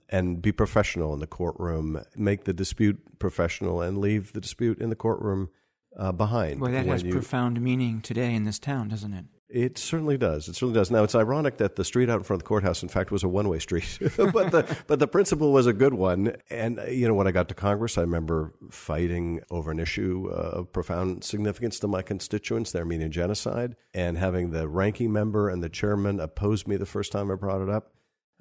and 0.08 0.40
be 0.40 0.52
professional 0.52 1.12
in 1.14 1.20
the 1.20 1.26
courtroom. 1.26 2.00
Make 2.16 2.44
the 2.44 2.52
dispute 2.52 3.18
professional 3.18 3.80
and 3.82 3.98
leave 3.98 4.32
the 4.32 4.40
dispute 4.40 4.78
in 4.78 4.90
the 4.90 4.96
courtroom 4.96 5.48
uh, 5.96 6.12
behind. 6.12 6.60
Well, 6.60 6.72
that 6.72 6.86
has 6.86 7.02
you- 7.02 7.12
profound 7.12 7.60
meaning 7.60 8.00
today 8.02 8.34
in 8.34 8.44
this 8.44 8.58
town, 8.58 8.88
doesn't 8.88 9.14
it? 9.14 9.24
It 9.48 9.78
certainly 9.78 10.18
does. 10.18 10.48
It 10.48 10.56
certainly 10.56 10.74
does. 10.74 10.90
Now 10.90 11.04
it's 11.04 11.14
ironic 11.14 11.58
that 11.58 11.76
the 11.76 11.84
street 11.84 12.10
out 12.10 12.18
in 12.18 12.24
front 12.24 12.42
of 12.42 12.44
the 12.44 12.48
courthouse, 12.48 12.82
in 12.82 12.88
fact, 12.88 13.12
was 13.12 13.22
a 13.22 13.28
one-way 13.28 13.60
street, 13.60 13.98
but 14.16 14.50
the 14.50 14.76
but 14.88 14.98
the 14.98 15.06
principle 15.06 15.52
was 15.52 15.68
a 15.68 15.72
good 15.72 15.94
one. 15.94 16.36
And 16.50 16.80
you 16.90 17.06
know, 17.06 17.14
when 17.14 17.28
I 17.28 17.30
got 17.30 17.48
to 17.50 17.54
Congress, 17.54 17.96
I 17.96 18.00
remember 18.00 18.54
fighting 18.70 19.40
over 19.48 19.70
an 19.70 19.78
issue 19.78 20.28
of 20.32 20.72
profound 20.72 21.22
significance 21.22 21.78
to 21.80 21.86
my 21.86 22.02
constituents, 22.02 22.72
their 22.72 22.84
meaning 22.84 23.12
genocide, 23.12 23.76
and 23.94 24.18
having 24.18 24.50
the 24.50 24.66
ranking 24.66 25.12
member 25.12 25.48
and 25.48 25.62
the 25.62 25.68
chairman 25.68 26.18
oppose 26.18 26.66
me 26.66 26.76
the 26.76 26.84
first 26.84 27.12
time 27.12 27.30
I 27.30 27.36
brought 27.36 27.62
it 27.62 27.70
up. 27.70 27.92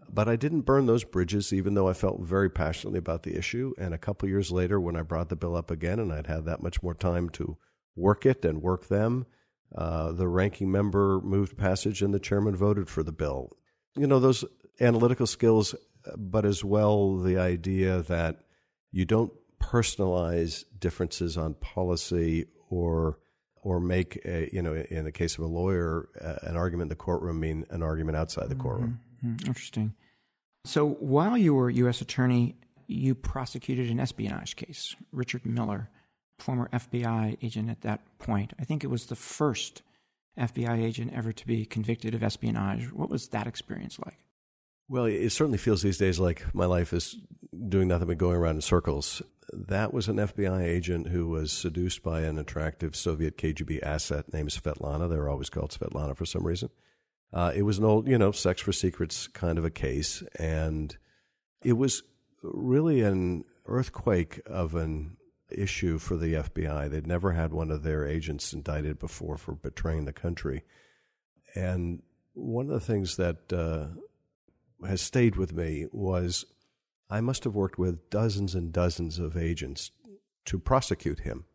But 0.10 0.28
I 0.28 0.36
didn't 0.36 0.62
burn 0.62 0.88
those 0.88 1.04
bridges, 1.04 1.54
even 1.54 1.76
though 1.76 1.88
I 1.88 1.94
felt 1.94 2.22
very 2.22 2.50
passionately 2.50 3.00
about 3.00 3.24
the 3.24 3.38
issue. 3.38 3.74
And 3.78 3.94
a 3.94 4.00
couple 4.00 4.28
years 4.30 4.52
later, 4.52 4.80
when 4.80 4.96
I 4.96 5.02
brought 5.04 5.30
the 5.30 5.36
bill 5.36 5.56
up 5.56 5.70
again, 5.70 6.00
and 6.00 6.12
I'd 6.12 6.28
had 6.28 6.46
that 6.46 6.64
much 6.64 6.82
more 6.82 6.94
time 6.96 7.30
to 7.32 7.58
work 7.96 8.26
it 8.26 8.44
and 8.44 8.62
work 8.62 8.88
them. 8.88 9.26
Uh, 9.78 10.12
the 10.14 10.28
ranking 10.28 10.72
member 10.72 11.20
moved 11.22 11.58
passage 11.58 12.02
and 12.02 12.14
the 12.14 12.20
chairman 12.20 12.56
voted 12.56 12.88
for 12.90 13.04
the 13.04 13.12
bill. 13.12 13.56
You 13.96 14.08
know, 14.08 14.20
those 14.20 14.46
analytical 14.80 15.28
skills, 15.28 15.76
but 16.18 16.46
as 16.46 16.64
well 16.64 17.18
the 17.18 17.38
idea 17.38 18.02
that 18.04 18.40
you 18.92 19.06
don't 19.06 19.34
personalize 19.62 20.64
differences 20.80 21.38
on 21.38 21.54
policy 21.56 22.46
or 22.70 23.20
or 23.64 23.80
make 23.80 24.22
a, 24.26 24.48
you 24.54 24.62
know 24.62 24.76
in 24.76 25.06
the 25.06 25.12
case 25.12 25.38
of 25.38 25.44
a 25.44 25.48
lawyer 25.48 26.08
uh, 26.22 26.36
an 26.44 26.56
argument 26.56 26.84
in 26.86 26.90
the 26.90 26.96
courtroom 26.96 27.40
mean 27.40 27.66
an 27.72 27.82
argument 27.82 28.16
outside 28.16 28.48
the 28.48 28.56
courtroom. 28.56 29.00
Hmm, 29.22 29.36
Interesting. 29.48 29.94
So 30.66 30.88
while 30.88 31.38
you 31.38 31.54
were 31.54 31.70
U.S. 31.70 32.02
Attorney, 32.02 32.56
you 32.88 33.16
prosecuted 33.16 33.90
an 33.90 34.00
espionage 34.00 34.56
case. 34.56 34.96
Richard 35.12 35.46
Miller, 35.46 35.90
former 36.40 36.70
FBI 36.72 37.38
agent 37.42 37.70
at 37.70 37.82
that 37.82 38.02
point, 38.20 38.54
I 38.60 38.64
think 38.64 38.84
it 38.84 38.90
was 38.90 39.06
the 39.06 39.16
first 39.16 39.82
FBI 40.38 40.84
agent 40.84 41.14
ever 41.14 41.32
to 41.32 41.48
be 41.48 41.66
convicted 41.66 42.14
of 42.14 42.24
espionage. 42.24 42.92
What 42.92 43.10
was 43.10 43.30
that 43.30 43.48
experience 43.48 43.98
like? 44.04 44.20
Well, 44.88 45.06
it 45.06 45.32
certainly 45.32 45.58
feels 45.58 45.82
these 45.82 45.98
days 45.98 46.20
like 46.20 46.54
my 46.54 46.66
life 46.66 46.94
is 46.94 47.16
doing 47.68 47.88
nothing 47.88 48.08
but 48.08 48.18
going 48.18 48.36
around 48.36 48.56
in 48.56 48.62
circles. 48.62 49.22
That 49.52 49.94
was 49.94 50.08
an 50.08 50.18
FBI 50.18 50.62
agent 50.62 51.08
who 51.08 51.28
was 51.28 51.52
seduced 51.52 52.04
by 52.04 52.22
an 52.22 52.38
attractive 52.38 52.96
Soviet 52.96 53.38
KGB 53.38 53.82
asset 53.82 54.32
named 54.34 54.50
Svetlana. 54.50 55.10
They 55.10 55.16
were 55.16 55.30
always 55.30 55.50
called 55.50 55.72
Svetlana 55.72 56.16
for 56.16 56.26
some 56.26 56.46
reason. 56.46 56.70
Uh, 57.34 57.52
it 57.56 57.64
was 57.64 57.80
an 57.80 57.86
old, 57.86 58.08
you 58.08 58.18
know, 58.18 58.32
sex 58.32 58.62
for 58.62 58.72
secrets 58.72 59.28
kind 59.28 59.58
of 59.58 59.66
a 59.66 59.72
case. 59.72 60.24
And 60.38 60.96
it 61.64 61.74
was 61.74 62.04
really 62.44 63.02
an 63.02 63.44
earthquake 63.66 64.42
of 64.46 64.76
an 64.76 65.18
issue 65.50 65.98
for 65.98 66.18
the 66.18 66.34
FBI. 66.34 66.90
They'd 66.90 67.08
never 67.08 67.34
had 67.34 67.54
one 67.54 67.72
of 67.72 67.84
their 67.84 68.06
agents 68.06 68.54
indicted 68.54 69.00
before 69.00 69.38
for 69.38 69.54
betraying 69.54 70.06
the 70.06 70.14
country. 70.14 70.64
And 71.56 72.02
one 72.34 72.66
of 72.66 72.74
the 72.74 72.80
things 72.80 73.18
that 73.18 73.54
uh, 73.54 73.88
has 74.88 75.02
stayed 75.02 75.36
with 75.36 75.54
me 75.54 75.88
was 75.92 76.46
I 77.10 77.22
must 77.22 77.44
have 77.44 77.56
worked 77.56 77.78
with 77.78 78.10
dozens 78.10 78.56
and 78.56 78.74
dozens 78.74 79.20
of 79.20 79.38
agents 79.38 79.92
to 80.46 80.60
prosecute 80.60 81.22
him. 81.22 81.46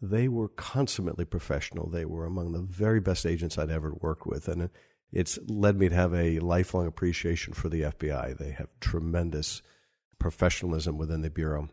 They 0.00 0.26
were 0.26 0.48
consummately 0.48 1.24
professional. 1.24 1.88
They 1.88 2.04
were 2.04 2.26
among 2.26 2.52
the 2.52 2.60
very 2.60 3.00
best 3.00 3.24
agents 3.24 3.56
I'd 3.56 3.70
ever 3.70 3.94
worked 4.00 4.26
with. 4.26 4.48
And 4.48 4.68
it's 5.12 5.38
led 5.46 5.78
me 5.78 5.88
to 5.88 5.94
have 5.94 6.12
a 6.14 6.40
lifelong 6.40 6.86
appreciation 6.86 7.52
for 7.52 7.68
the 7.68 7.82
FBI. 7.82 8.36
They 8.36 8.50
have 8.50 8.68
tremendous 8.80 9.62
professionalism 10.18 10.98
within 10.98 11.22
the 11.22 11.30
Bureau. 11.30 11.68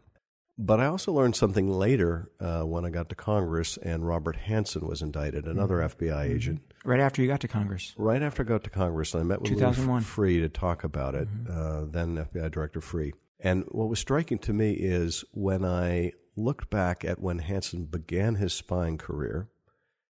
But 0.62 0.82
I 0.82 0.88
also 0.88 1.14
learned 1.14 1.38
something 1.38 1.72
later 1.72 2.30
uh, 2.42 2.64
when 2.64 2.84
I 2.84 2.90
got 2.90 3.08
to 3.10 3.16
Congress 3.16 3.78
and 3.78 4.06
Robert 4.06 4.36
Hanssen 4.46 4.86
was 4.86 5.02
indicted, 5.02 5.46
another 5.46 5.78
FBI 5.78 6.30
agent. 6.30 6.60
Right 6.84 7.00
after 7.00 7.22
you 7.22 7.30
got 7.30 7.40
to 7.40 7.48
Congress. 7.48 7.94
Right 7.98 8.22
after 8.22 8.44
I 8.44 8.46
got 8.46 8.66
to 8.66 8.70
Congress, 8.70 9.14
and 9.14 9.22
I 9.22 9.24
met 9.24 9.40
with 9.40 9.52
2001. 9.52 10.02
Free 10.02 10.42
to 10.42 10.50
talk 10.50 10.84
about 10.84 11.16
it, 11.16 11.30
uh, 11.50 11.86
then 11.86 12.18
FBI 12.18 12.52
Director 12.52 12.82
Freeh. 12.82 13.14
And 13.40 13.64
what 13.70 13.88
was 13.88 14.00
striking 14.00 14.38
to 14.40 14.52
me 14.52 14.74
is 14.74 15.24
when 15.32 15.64
I 15.64 16.12
looked 16.36 16.70
back 16.70 17.06
at 17.06 17.22
when 17.22 17.40
Hanssen 17.40 17.90
began 17.90 18.36
his 18.36 18.52
spying 18.52 18.98
career, 18.98 19.48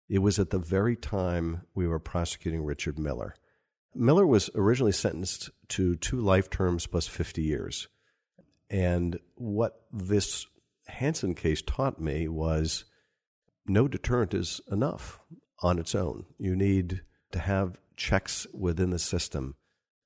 it 0.10 0.20
was 0.20 0.40
at 0.40 0.50
the 0.50 0.58
very 0.58 0.96
time 0.96 1.62
we 1.76 1.88
were 1.88 2.00
prosecuting 2.00 2.64
Richard 2.64 2.98
Miller. 2.98 3.36
Miller 3.94 4.26
was 4.26 4.50
originally 4.56 4.94
sentenced 4.94 5.52
to 5.68 5.96
two 5.96 6.20
life 6.20 6.50
terms 6.50 6.88
plus 6.88 7.06
50 7.06 7.44
years. 7.44 7.88
And 8.70 9.20
what 9.36 9.82
this 9.92 10.46
Hanssen 10.90 11.36
case 11.36 11.62
taught 11.62 12.00
me 12.00 12.28
was 12.28 12.86
no 13.68 13.88
deterrent 13.88 14.34
is 14.34 14.62
enough 14.72 15.20
on 15.62 15.80
its 15.80 15.96
own. 15.96 16.26
You 16.38 16.56
need 16.56 17.02
to 17.32 17.40
have 17.40 17.78
checks 17.96 18.48
within 18.54 18.90
the 18.90 19.00
system 19.00 19.56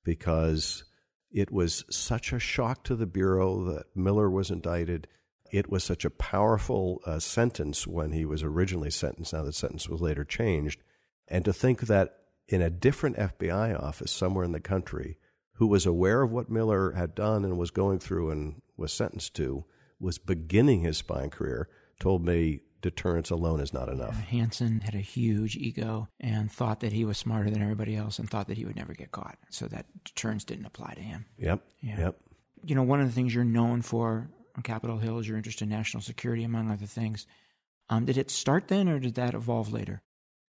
because 0.04 0.84
it 1.32 1.52
was 1.52 1.86
such 1.90 2.32
a 2.32 2.40
shock 2.40 2.84
to 2.86 2.96
the 2.96 3.06
Bureau 3.06 3.64
that 3.66 3.96
Miller 3.96 4.30
was 4.30 4.52
indicted. 4.52 5.08
It 5.52 5.70
was 5.70 5.84
such 5.84 6.06
a 6.06 6.10
powerful 6.10 7.02
uh, 7.06 7.20
sentence 7.20 7.88
when 7.88 8.12
he 8.12 8.26
was 8.26 8.44
originally 8.44 8.92
sentenced. 8.92 9.34
Now, 9.34 9.44
the 9.44 9.54
sentence 9.54 9.88
was 9.88 10.02
later 10.02 10.24
changed. 10.24 10.82
And 11.28 11.46
to 11.46 11.54
think 11.54 11.82
that 11.82 12.18
in 12.48 12.62
a 12.62 12.70
different 12.70 13.18
FBI 13.18 13.82
office 13.82 14.12
somewhere 14.12 14.44
in 14.44 14.52
the 14.52 14.60
country, 14.60 15.18
who 15.64 15.68
was 15.68 15.86
aware 15.86 16.22
of 16.22 16.30
what 16.30 16.50
Miller 16.50 16.92
had 16.92 17.16
done 17.16 17.46
and 17.46 17.58
was 17.58 17.72
going 17.72 17.98
through 17.98 18.30
and 18.32 18.62
was 18.76 18.92
sentenced 18.92 19.34
to, 19.34 19.64
was 19.98 20.18
beginning 20.18 20.82
his 20.82 20.98
spying 20.98 21.30
career, 21.30 21.70
told 22.02 22.26
me 22.26 22.60
deterrence 22.82 23.30
alone 23.30 23.62
is 23.62 23.72
not 23.72 23.88
enough. 23.88 24.14
Hanssen 24.30 24.84
had 24.84 24.94
a 24.94 24.98
huge 24.98 25.56
ego 25.56 26.10
and 26.20 26.52
thought 26.52 26.82
that 26.82 26.92
he 26.92 27.06
was 27.06 27.18
smarter 27.18 27.50
than 27.50 27.62
everybody 27.62 27.96
else 27.96 28.20
and 28.20 28.30
thought 28.30 28.48
that 28.48 28.58
he 28.58 28.66
would 28.66 28.76
never 28.76 28.94
get 28.94 29.14
caught. 29.14 29.38
So 29.52 29.68
that 29.68 29.86
deterrence 30.04 30.44
didn't 30.44 30.66
apply 30.66 30.96
to 30.96 31.02
him. 31.02 31.28
Yep. 31.38 31.62
Yeah. 31.80 31.98
Yep. 31.98 32.18
You 32.66 32.76
know, 32.76 32.84
one 32.84 33.00
of 33.00 33.08
the 33.08 33.14
things 33.14 33.34
you're 33.34 33.46
known 33.46 33.82
for 33.82 34.30
on 34.58 34.64
Capitol 34.64 34.98
Hill 34.98 35.20
is 35.20 35.30
your 35.30 35.38
interest 35.38 35.62
in 35.62 35.70
national 35.70 36.04
security, 36.04 36.44
among 36.44 36.72
other 36.72 36.88
things. 36.88 37.26
Um, 37.88 38.04
did 38.04 38.18
it 38.18 38.30
start 38.30 38.68
then, 38.68 38.90
or 38.90 39.00
did 39.00 39.16
that 39.16 39.34
evolve 39.34 39.72
later? 39.72 40.02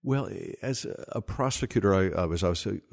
Well, 0.06 0.30
as 0.62 0.86
a 1.10 1.22
prosecutor, 1.22 1.96
I, 1.96 2.24
I 2.24 2.26
was 2.26 2.44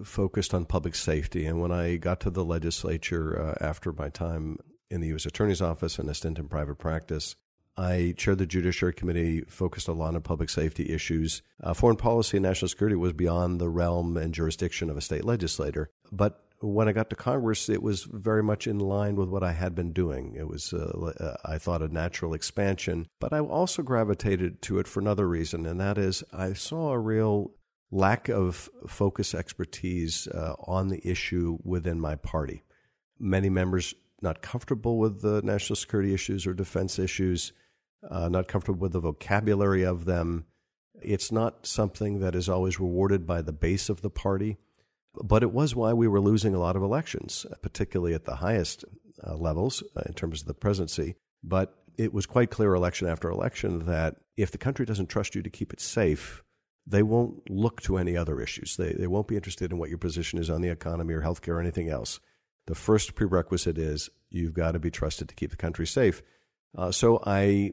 focused 0.05 0.55
on 0.55 0.65
public 0.65 0.95
safety. 0.95 1.45
And 1.45 1.61
when 1.61 1.73
I 1.73 1.97
got 1.97 2.21
to 2.21 2.31
the 2.31 2.45
legislature 2.45 3.57
uh, 3.61 3.65
after 3.65 3.93
my 3.93 4.11
time 4.11 4.59
in 4.91 5.01
the 5.01 5.09
U.S. 5.09 5.27
Attorney's 5.27 5.61
Office 5.61 5.99
and 5.99 6.09
a 6.09 6.15
stint 6.15 6.39
in 6.39 6.47
private 6.49 6.77
practice, 6.77 7.35
I 7.77 8.15
chaired 8.17 8.39
the 8.39 8.47
Judiciary 8.47 8.93
Committee, 8.93 9.43
focused 9.49 9.89
a 9.89 9.93
lot 9.93 10.15
on 10.15 10.23
public 10.23 10.51
safety 10.51 10.91
issues. 10.91 11.43
Uh, 11.63 11.75
foreign 11.75 11.97
policy 11.97 12.37
and 12.37 12.45
national 12.45 12.69
security 12.69 12.97
was 12.97 13.13
beyond 13.13 13.61
the 13.61 13.69
realm 13.69 14.17
and 14.17 14.33
jurisdiction 14.33 14.89
of 14.89 14.97
a 14.97 15.01
state 15.01 15.25
legislator. 15.25 15.91
But 16.13 16.45
when 16.61 16.89
I 16.89 16.93
got 16.93 17.09
to 17.11 17.17
Congress, 17.17 17.69
it 17.69 17.83
was 17.83 18.05
very 18.05 18.43
much 18.43 18.67
in 18.67 18.79
line 18.79 19.17
with 19.17 19.29
what 19.29 19.43
I 19.43 19.53
had 19.53 19.75
been 19.75 19.93
doing. 19.93 20.35
It 20.39 20.47
was, 20.47 20.73
uh, 20.73 21.37
I 21.45 21.59
thought, 21.59 21.83
a 21.83 21.89
natural 21.89 22.35
expansion. 22.35 23.09
But 23.19 23.33
I 23.33 23.41
also 23.41 23.83
gravitated 23.83 24.61
to 24.63 24.79
it 24.79 24.87
for 24.87 25.01
another 25.01 25.27
reason, 25.27 25.65
and 25.67 25.81
that 25.81 25.97
is 25.97 26.23
I 26.33 26.53
saw 26.53 26.91
a 26.91 26.99
real 26.99 27.53
lack 27.91 28.29
of 28.29 28.69
focus 28.87 29.35
expertise 29.35 30.29
uh, 30.29 30.55
on 30.61 30.89
the 30.89 31.01
issue 31.07 31.59
within 31.65 31.99
my 31.99 32.15
party. 32.15 32.63
Many 33.19 33.49
members 33.49 33.95
not 34.23 34.43
comfortable 34.43 34.99
with 34.99 35.23
the 35.23 35.41
national 35.43 35.77
security 35.77 36.13
issues 36.13 36.47
or 36.47 36.53
defense 36.53 36.99
issues, 36.99 37.53
uh, 38.09 38.29
not 38.29 38.49
comfortable 38.49 38.81
with 38.81 38.93
the 38.93 39.01
vocabulary 39.01 39.83
of 39.83 40.05
them. 40.05 40.45
It's 41.03 41.33
not 41.33 41.67
something 41.67 42.21
that 42.21 42.35
is 42.35 42.49
always 42.51 42.79
rewarded 42.79 43.27
by 43.27 43.41
the 43.41 43.53
base 43.53 43.89
of 43.89 44.03
the 44.03 44.11
party. 44.11 44.59
But 45.15 45.43
it 45.43 45.53
was 45.53 45.75
why 45.75 45.93
we 45.93 46.09
were 46.09 46.21
losing 46.21 46.55
a 46.55 46.61
lot 46.61 46.77
of 46.77 46.83
elections, 46.83 47.47
particularly 47.63 48.15
at 48.15 48.25
the 48.25 48.37
highest 48.37 48.85
uh, 49.27 49.35
levels 49.37 49.83
uh, 49.97 50.03
in 50.07 50.15
terms 50.15 50.41
of 50.41 50.47
the 50.47 50.55
presidency. 50.55 51.17
But 51.43 51.75
it 51.99 52.15
was 52.15 52.27
quite 52.27 52.51
clear 52.51 52.75
election 52.75 53.09
after 53.09 53.29
election 53.29 53.87
that 53.87 54.17
if 54.37 54.51
the 54.51 54.59
country 54.59 54.87
doesn't 54.87 55.09
trust 55.09 55.35
you 55.35 55.43
to 55.43 55.51
keep 55.51 55.73
it 55.73 55.81
safe, 55.81 56.43
they 56.87 57.03
won't 57.03 57.51
look 57.51 57.81
to 57.83 57.99
any 57.99 58.17
other 58.17 58.41
issues. 58.41 58.77
They, 58.77 58.93
they 58.93 59.07
won't 59.07 59.29
be 59.29 59.37
interested 59.37 59.71
in 59.71 59.79
what 59.79 59.91
your 59.91 59.99
position 59.99 60.39
is 60.39 60.49
on 60.49 60.61
the 60.61 60.71
economy 60.71 61.15
or 61.15 61.23
healthcare 61.23 61.55
or 61.55 61.61
anything 61.61 61.89
else. 61.89 62.21
The 62.67 62.75
first 62.75 63.15
prerequisite 63.15 63.79
is 63.79 64.11
you've 64.31 64.55
got 64.55 64.73
to 64.73 64.79
be 64.79 64.91
trusted 64.91 65.29
to 65.29 65.35
keep 65.35 65.51
the 65.51 65.57
country 65.57 65.87
safe. 65.87 66.23
Uh, 66.77 66.93
so 66.93 67.23
I 67.27 67.73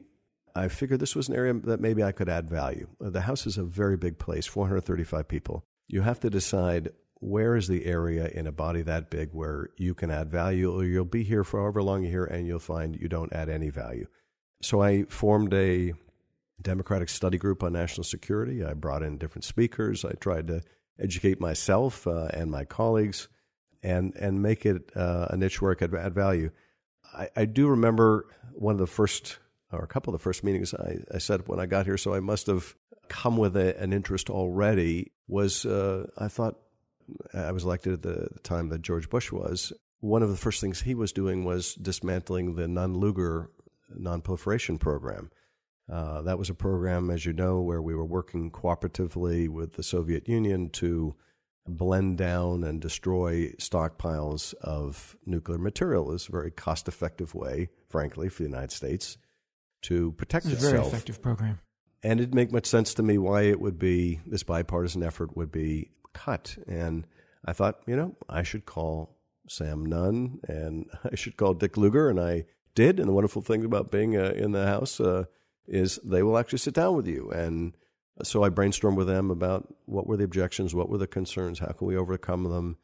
I 0.54 0.68
figured 0.68 0.98
this 0.98 1.14
was 1.14 1.28
an 1.28 1.36
area 1.36 1.54
that 1.54 1.80
maybe 1.80 2.02
I 2.02 2.12
could 2.12 2.28
add 2.28 2.50
value. 2.50 2.88
The 2.98 3.20
House 3.20 3.46
is 3.46 3.58
a 3.58 3.62
very 3.62 3.96
big 3.96 4.18
place, 4.18 4.46
435 4.46 5.28
people. 5.28 5.64
You 5.86 6.02
have 6.02 6.18
to 6.20 6.30
decide 6.30 6.90
where 7.20 7.56
is 7.56 7.68
the 7.68 7.86
area 7.86 8.28
in 8.28 8.46
a 8.46 8.52
body 8.52 8.82
that 8.82 9.10
big 9.10 9.30
where 9.32 9.70
you 9.76 9.94
can 9.94 10.10
add 10.10 10.30
value, 10.30 10.72
or 10.72 10.84
you'll 10.84 11.04
be 11.04 11.24
here 11.24 11.44
for 11.44 11.60
however 11.60 11.82
long 11.82 12.02
you're 12.02 12.10
here 12.10 12.24
and 12.24 12.46
you'll 12.46 12.58
find 12.58 12.96
you 12.96 13.08
don't 13.08 13.32
add 13.32 13.48
any 13.48 13.70
value. 13.70 14.06
So 14.62 14.82
I 14.82 15.04
formed 15.04 15.54
a 15.54 15.94
Democratic 16.60 17.08
study 17.08 17.38
group 17.38 17.62
on 17.62 17.72
national 17.72 18.04
security. 18.04 18.64
I 18.64 18.74
brought 18.74 19.02
in 19.02 19.18
different 19.18 19.44
speakers. 19.44 20.04
I 20.04 20.12
tried 20.12 20.48
to 20.48 20.62
educate 20.98 21.40
myself 21.40 22.06
uh, 22.06 22.28
and 22.32 22.50
my 22.50 22.64
colleagues 22.64 23.28
and, 23.82 24.14
and 24.16 24.42
make 24.42 24.66
it 24.66 24.90
uh, 24.96 25.28
a 25.30 25.36
niche 25.36 25.62
where 25.62 25.72
I 25.72 25.76
could 25.76 25.94
add 25.94 26.14
value. 26.14 26.50
I, 27.14 27.28
I 27.36 27.44
do 27.44 27.68
remember 27.68 28.26
one 28.52 28.74
of 28.74 28.80
the 28.80 28.86
first 28.86 29.38
or 29.70 29.82
a 29.84 29.86
couple 29.86 30.14
of 30.14 30.20
the 30.20 30.22
first 30.22 30.44
meetings 30.44 30.74
I, 30.74 30.98
I 31.12 31.32
up 31.32 31.48
when 31.48 31.60
I 31.60 31.66
got 31.66 31.86
here, 31.86 31.98
so 31.98 32.14
I 32.14 32.20
must 32.20 32.46
have 32.46 32.74
come 33.08 33.36
with 33.36 33.56
a, 33.56 33.78
an 33.80 33.92
interest 33.92 34.30
already, 34.30 35.12
was 35.26 35.66
uh, 35.66 36.06
I 36.16 36.28
thought 36.28 36.58
I 37.34 37.52
was 37.52 37.64
elected 37.64 37.92
at 37.94 38.02
the, 38.02 38.28
the 38.32 38.40
time 38.40 38.68
that 38.68 38.82
George 38.82 39.08
Bush 39.08 39.32
was. 39.32 39.72
One 40.00 40.22
of 40.22 40.30
the 40.30 40.36
first 40.36 40.60
things 40.60 40.80
he 40.80 40.94
was 40.94 41.12
doing 41.12 41.44
was 41.44 41.74
dismantling 41.74 42.54
the 42.54 42.68
Nunn 42.68 42.98
Lugar 42.98 43.50
nonproliferation 43.98 44.78
program. 44.78 45.30
Uh, 45.90 46.22
that 46.22 46.38
was 46.38 46.50
a 46.50 46.54
program, 46.54 47.10
as 47.10 47.24
you 47.24 47.32
know, 47.32 47.60
where 47.60 47.80
we 47.80 47.94
were 47.94 48.04
working 48.04 48.50
cooperatively 48.50 49.48
with 49.48 49.74
the 49.74 49.82
Soviet 49.82 50.28
Union 50.28 50.68
to 50.70 51.14
blend 51.66 52.18
down 52.18 52.64
and 52.64 52.80
destroy 52.80 53.48
stockpiles 53.58 54.54
of 54.54 55.16
nuclear 55.24 55.58
material. 55.58 56.12
It's 56.12 56.28
a 56.28 56.32
very 56.32 56.50
cost 56.50 56.88
effective 56.88 57.34
way, 57.34 57.68
frankly, 57.88 58.28
for 58.28 58.42
the 58.42 58.48
United 58.48 58.72
States 58.72 59.16
to 59.82 60.12
protect 60.12 60.46
it's 60.46 60.56
itself. 60.56 60.72
a 60.72 60.76
very 60.76 60.88
effective 60.88 61.22
program. 61.22 61.60
And 62.02 62.20
it 62.20 62.24
didn't 62.24 62.34
make 62.34 62.52
much 62.52 62.66
sense 62.66 62.94
to 62.94 63.02
me 63.02 63.18
why 63.18 63.42
it 63.42 63.60
would 63.60 63.78
be, 63.78 64.20
this 64.26 64.42
bipartisan 64.42 65.02
effort 65.02 65.36
would 65.36 65.50
be 65.50 65.90
cut. 66.12 66.56
And 66.66 67.06
I 67.44 67.52
thought, 67.52 67.80
you 67.86 67.96
know, 67.96 68.16
I 68.28 68.42
should 68.42 68.66
call 68.66 69.16
Sam 69.48 69.84
Nunn 69.86 70.40
and 70.46 70.86
I 71.10 71.14
should 71.14 71.36
call 71.36 71.54
Dick 71.54 71.76
Lugar. 71.76 72.10
And 72.10 72.20
I 72.20 72.44
did. 72.74 72.98
And 73.00 73.08
the 73.08 73.12
wonderful 73.12 73.42
thing 73.42 73.64
about 73.64 73.90
being 73.90 74.16
uh, 74.16 74.32
in 74.36 74.52
the 74.52 74.66
House 74.66 75.00
uh, 75.00 75.24
is 75.66 75.98
they 76.04 76.22
will 76.22 76.38
actually 76.38 76.60
sit 76.60 76.74
down 76.74 76.96
with 76.96 77.06
you. 77.06 77.30
And 77.30 77.74
so 78.22 78.42
I 78.42 78.50
brainstormed 78.50 78.96
with 78.96 79.06
them 79.06 79.30
about 79.30 79.74
what 79.86 80.06
were 80.06 80.16
the 80.16 80.24
objections, 80.24 80.74
what 80.74 80.88
were 80.88 80.98
the 80.98 81.06
concerns, 81.06 81.58
how 81.58 81.72
can 81.72 81.86
we 81.86 81.96
overcome 81.96 82.44
them. 82.44 82.78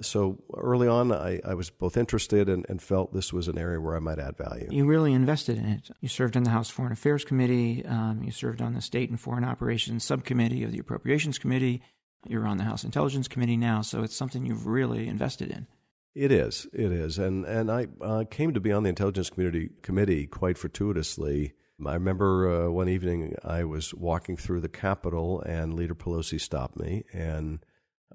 So 0.00 0.42
early 0.56 0.88
on, 0.88 1.12
I, 1.12 1.40
I 1.44 1.54
was 1.54 1.68
both 1.68 1.98
interested 1.98 2.48
and, 2.48 2.64
and, 2.68 2.80
felt 2.80 3.12
this 3.12 3.30
was 3.30 3.46
an 3.46 3.58
area 3.58 3.78
where 3.78 3.94
I 3.94 3.98
might 3.98 4.18
add 4.18 4.38
value. 4.38 4.68
You 4.70 4.86
really 4.86 5.12
invested 5.12 5.58
in 5.58 5.66
it. 5.66 5.90
You 6.00 6.08
served 6.08 6.34
on 6.34 6.44
the 6.44 6.50
House 6.50 6.70
Foreign 6.70 6.92
Affairs 6.92 7.26
Committee. 7.26 7.84
Um, 7.84 8.22
you 8.24 8.30
served 8.30 8.62
on 8.62 8.72
the 8.72 8.80
State 8.80 9.10
and 9.10 9.20
Foreign 9.20 9.44
Operations 9.44 10.02
Subcommittee 10.02 10.64
of 10.64 10.72
the 10.72 10.78
Appropriations 10.78 11.38
Committee. 11.38 11.82
You're 12.26 12.46
on 12.46 12.58
the 12.58 12.64
House 12.64 12.84
Intelligence 12.84 13.28
Committee 13.28 13.56
now, 13.56 13.82
so 13.82 14.02
it's 14.02 14.16
something 14.16 14.46
you've 14.46 14.66
really 14.66 15.08
invested 15.08 15.50
in. 15.50 15.66
It 16.14 16.30
is. 16.30 16.66
It 16.72 16.92
is. 16.92 17.18
And 17.18 17.44
and 17.46 17.70
I 17.70 17.86
uh, 18.00 18.24
came 18.30 18.52
to 18.54 18.60
be 18.60 18.72
on 18.72 18.82
the 18.82 18.90
Intelligence 18.90 19.30
Community 19.30 19.70
Committee 19.82 20.26
quite 20.26 20.58
fortuitously. 20.58 21.54
I 21.84 21.94
remember 21.94 22.66
uh, 22.66 22.70
one 22.70 22.88
evening 22.88 23.34
I 23.44 23.64
was 23.64 23.92
walking 23.94 24.36
through 24.36 24.60
the 24.60 24.68
Capitol 24.68 25.40
and 25.40 25.74
Leader 25.74 25.96
Pelosi 25.96 26.40
stopped 26.40 26.78
me 26.78 27.02
and 27.12 27.64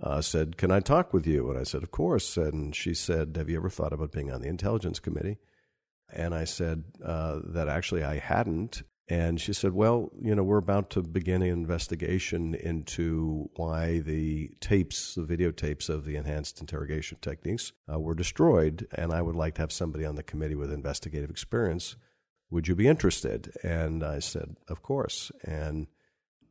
uh, 0.02 0.22
said, 0.22 0.58
Can 0.58 0.72
I 0.72 0.80
talk 0.80 1.14
with 1.14 1.28
you? 1.28 1.50
And 1.50 1.60
I 1.60 1.64
said, 1.64 1.84
Of 1.84 1.92
course. 1.92 2.38
And 2.38 2.76
she 2.76 2.94
said, 2.94 3.36
Have 3.36 3.50
you 3.50 3.58
ever 3.58 3.70
thought 3.70 3.94
about 3.94 4.12
being 4.12 4.32
on 4.32 4.42
the 4.42 4.48
Intelligence 4.48 5.00
Committee? 5.00 5.38
And 6.14 6.34
I 6.34 6.46
said 6.46 6.84
uh, 7.04 7.40
that 7.44 7.68
actually 7.68 8.04
I 8.04 8.20
hadn't. 8.20 8.84
And 9.10 9.40
she 9.40 9.54
said, 9.54 9.74
Well, 9.74 10.12
you 10.22 10.36
know, 10.36 10.44
we're 10.44 10.58
about 10.58 10.90
to 10.92 11.02
begin 11.02 11.42
an 11.42 11.50
investigation 11.50 12.56
into 12.56 13.50
why 13.56 14.00
the 14.00 14.52
tapes, 14.60 15.16
the 15.16 15.22
videotapes 15.22 15.88
of 15.88 16.04
the 16.04 16.18
enhanced 16.18 16.60
interrogation 16.60 17.18
techniques, 17.22 17.72
uh, 17.92 18.00
were 18.00 18.16
destroyed. 18.16 18.88
And 18.94 19.14
I 19.14 19.22
would 19.22 19.36
like 19.36 19.56
to 19.56 19.62
have 19.62 19.72
somebody 19.72 20.06
on 20.06 20.16
the 20.16 20.24
committee 20.24 20.56
with 20.56 20.74
investigative 20.74 21.30
experience. 21.30 21.96
Would 22.50 22.68
you 22.68 22.76
be 22.76 22.88
interested? 22.88 23.54
And 23.64 24.04
I 24.04 24.20
said, 24.20 24.58
Of 24.68 24.82
course. 24.84 25.32
And 25.44 25.88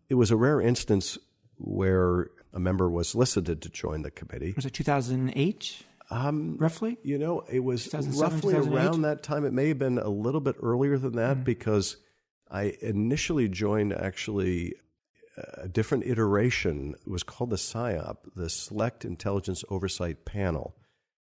it 0.09 0.15
was 0.15 0.31
a 0.31 0.37
rare 0.37 0.61
instance 0.61 1.19
where 1.59 2.31
a 2.55 2.59
member 2.59 2.89
was 2.89 3.09
solicited 3.09 3.61
to 3.63 3.69
join 3.69 4.01
the 4.01 4.11
committee. 4.11 4.55
Was 4.57 4.65
it 4.65 4.73
2008? 4.73 5.83
Um, 6.09 6.57
roughly? 6.59 6.97
You 7.03 7.19
know, 7.19 7.45
it 7.51 7.61
was 7.61 7.93
roughly 8.19 8.55
around 8.55 9.03
that 9.03 9.23
time. 9.23 9.45
It 9.45 9.53
may 9.53 9.69
have 9.69 9.79
been 9.79 9.99
a 9.99 10.09
little 10.09 10.41
bit 10.41 10.57
earlier 10.63 10.97
than 10.97 11.17
that 11.17 11.39
mm. 11.39 11.45
because 11.45 11.97
I 12.51 12.77
initially 12.81 13.49
joined 13.49 13.93
actually 13.93 14.75
a 15.55 15.69
different 15.69 16.07
iteration. 16.07 16.95
It 17.07 17.11
was 17.11 17.23
called 17.23 17.51
the 17.51 17.57
SIOP, 17.57 18.17
the 18.35 18.49
Select 18.49 19.05
Intelligence 19.05 19.65
Oversight 19.69 20.25
Panel. 20.25 20.77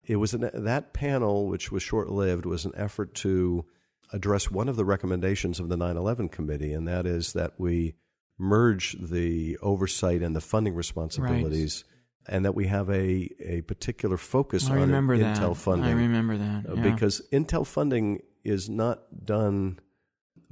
It 0.04 0.18
was 0.18 0.34
an, 0.34 0.50
that 0.54 0.94
panel, 0.94 1.48
which 1.48 1.72
was 1.72 1.82
short 1.84 2.10
lived, 2.10 2.46
was 2.46 2.66
an 2.66 2.74
effort 2.76 3.14
to 3.16 3.66
address 4.12 4.52
one 4.52 4.68
of 4.68 4.76
the 4.76 4.86
recommendations 4.86 5.60
of 5.60 5.70
the 5.70 5.78
9 5.78 5.96
11 5.96 6.30
committee, 6.30 6.74
and 6.74 6.88
that 6.88 7.06
is 7.06 7.34
that 7.34 7.54
we 7.58 7.96
merge 8.38 8.98
the 9.00 9.58
oversight 9.62 10.22
and 10.22 10.36
the 10.36 10.42
funding 10.42 10.76
responsibilities. 10.76 11.84
Right. 11.86 11.90
And 12.26 12.46
that 12.46 12.56
we 12.56 12.68
have 12.68 12.90
a, 12.90 13.30
a 13.42 13.64
particular 13.64 14.16
focus 14.16 14.70
I 14.70 14.78
on 14.78 14.88
Intel 14.88 15.20
that. 15.20 15.56
funding. 15.58 15.90
I 15.90 15.92
remember 15.92 16.38
that. 16.38 16.66
Uh, 16.70 16.76
yeah. 16.76 16.82
Because 16.82 17.22
Intel 17.34 17.68
funding 17.68 18.22
is 18.46 18.70
not 18.70 19.26
done 19.26 19.80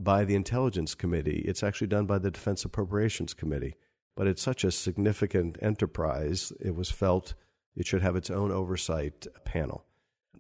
by 0.04 0.26
the 0.26 0.36
Intelligence 0.36 0.96
Committee. 0.96 1.44
It's 1.46 1.64
actually 1.64 1.88
done 1.88 2.06
by 2.06 2.20
the 2.20 2.32
Defense 2.32 2.66
Appropriations 2.66 3.34
Committee. 3.34 3.76
But 4.16 4.28
it's 4.28 4.42
such 4.42 4.64
a 4.64 4.72
significant 4.72 5.58
enterprise, 5.62 6.52
it 6.60 6.76
was 6.76 6.92
felt 6.92 7.34
it 7.76 7.88
should 7.88 8.02
have 8.02 8.16
its 8.16 8.30
own 8.30 8.52
oversight 8.52 9.26
panel. 9.46 9.86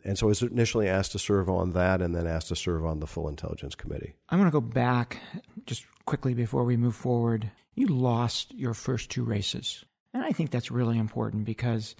And 0.03 0.17
so 0.17 0.27
I 0.27 0.29
was 0.29 0.41
initially 0.41 0.89
asked 0.89 1.11
to 1.13 1.19
serve 1.19 1.49
on 1.49 1.71
that 1.71 2.01
and 2.01 2.15
then 2.15 2.27
asked 2.27 2.49
to 2.49 2.55
serve 2.55 2.85
on 2.85 2.99
the 2.99 3.07
full 3.07 3.29
Intelligence 3.29 3.75
Committee. 3.75 4.15
I'm 4.29 4.39
going 4.39 4.49
to 4.49 4.53
go 4.53 4.61
back 4.61 5.19
just 5.65 5.85
quickly 6.05 6.33
before 6.33 6.63
we 6.63 6.75
move 6.75 6.95
forward. 6.95 7.51
You 7.75 7.87
lost 7.87 8.53
your 8.53 8.73
first 8.73 9.09
two 9.09 9.23
races. 9.23 9.85
And 10.13 10.23
I 10.23 10.31
think 10.31 10.49
that's 10.49 10.71
really 10.71 10.97
important 10.97 11.45
because 11.45 11.95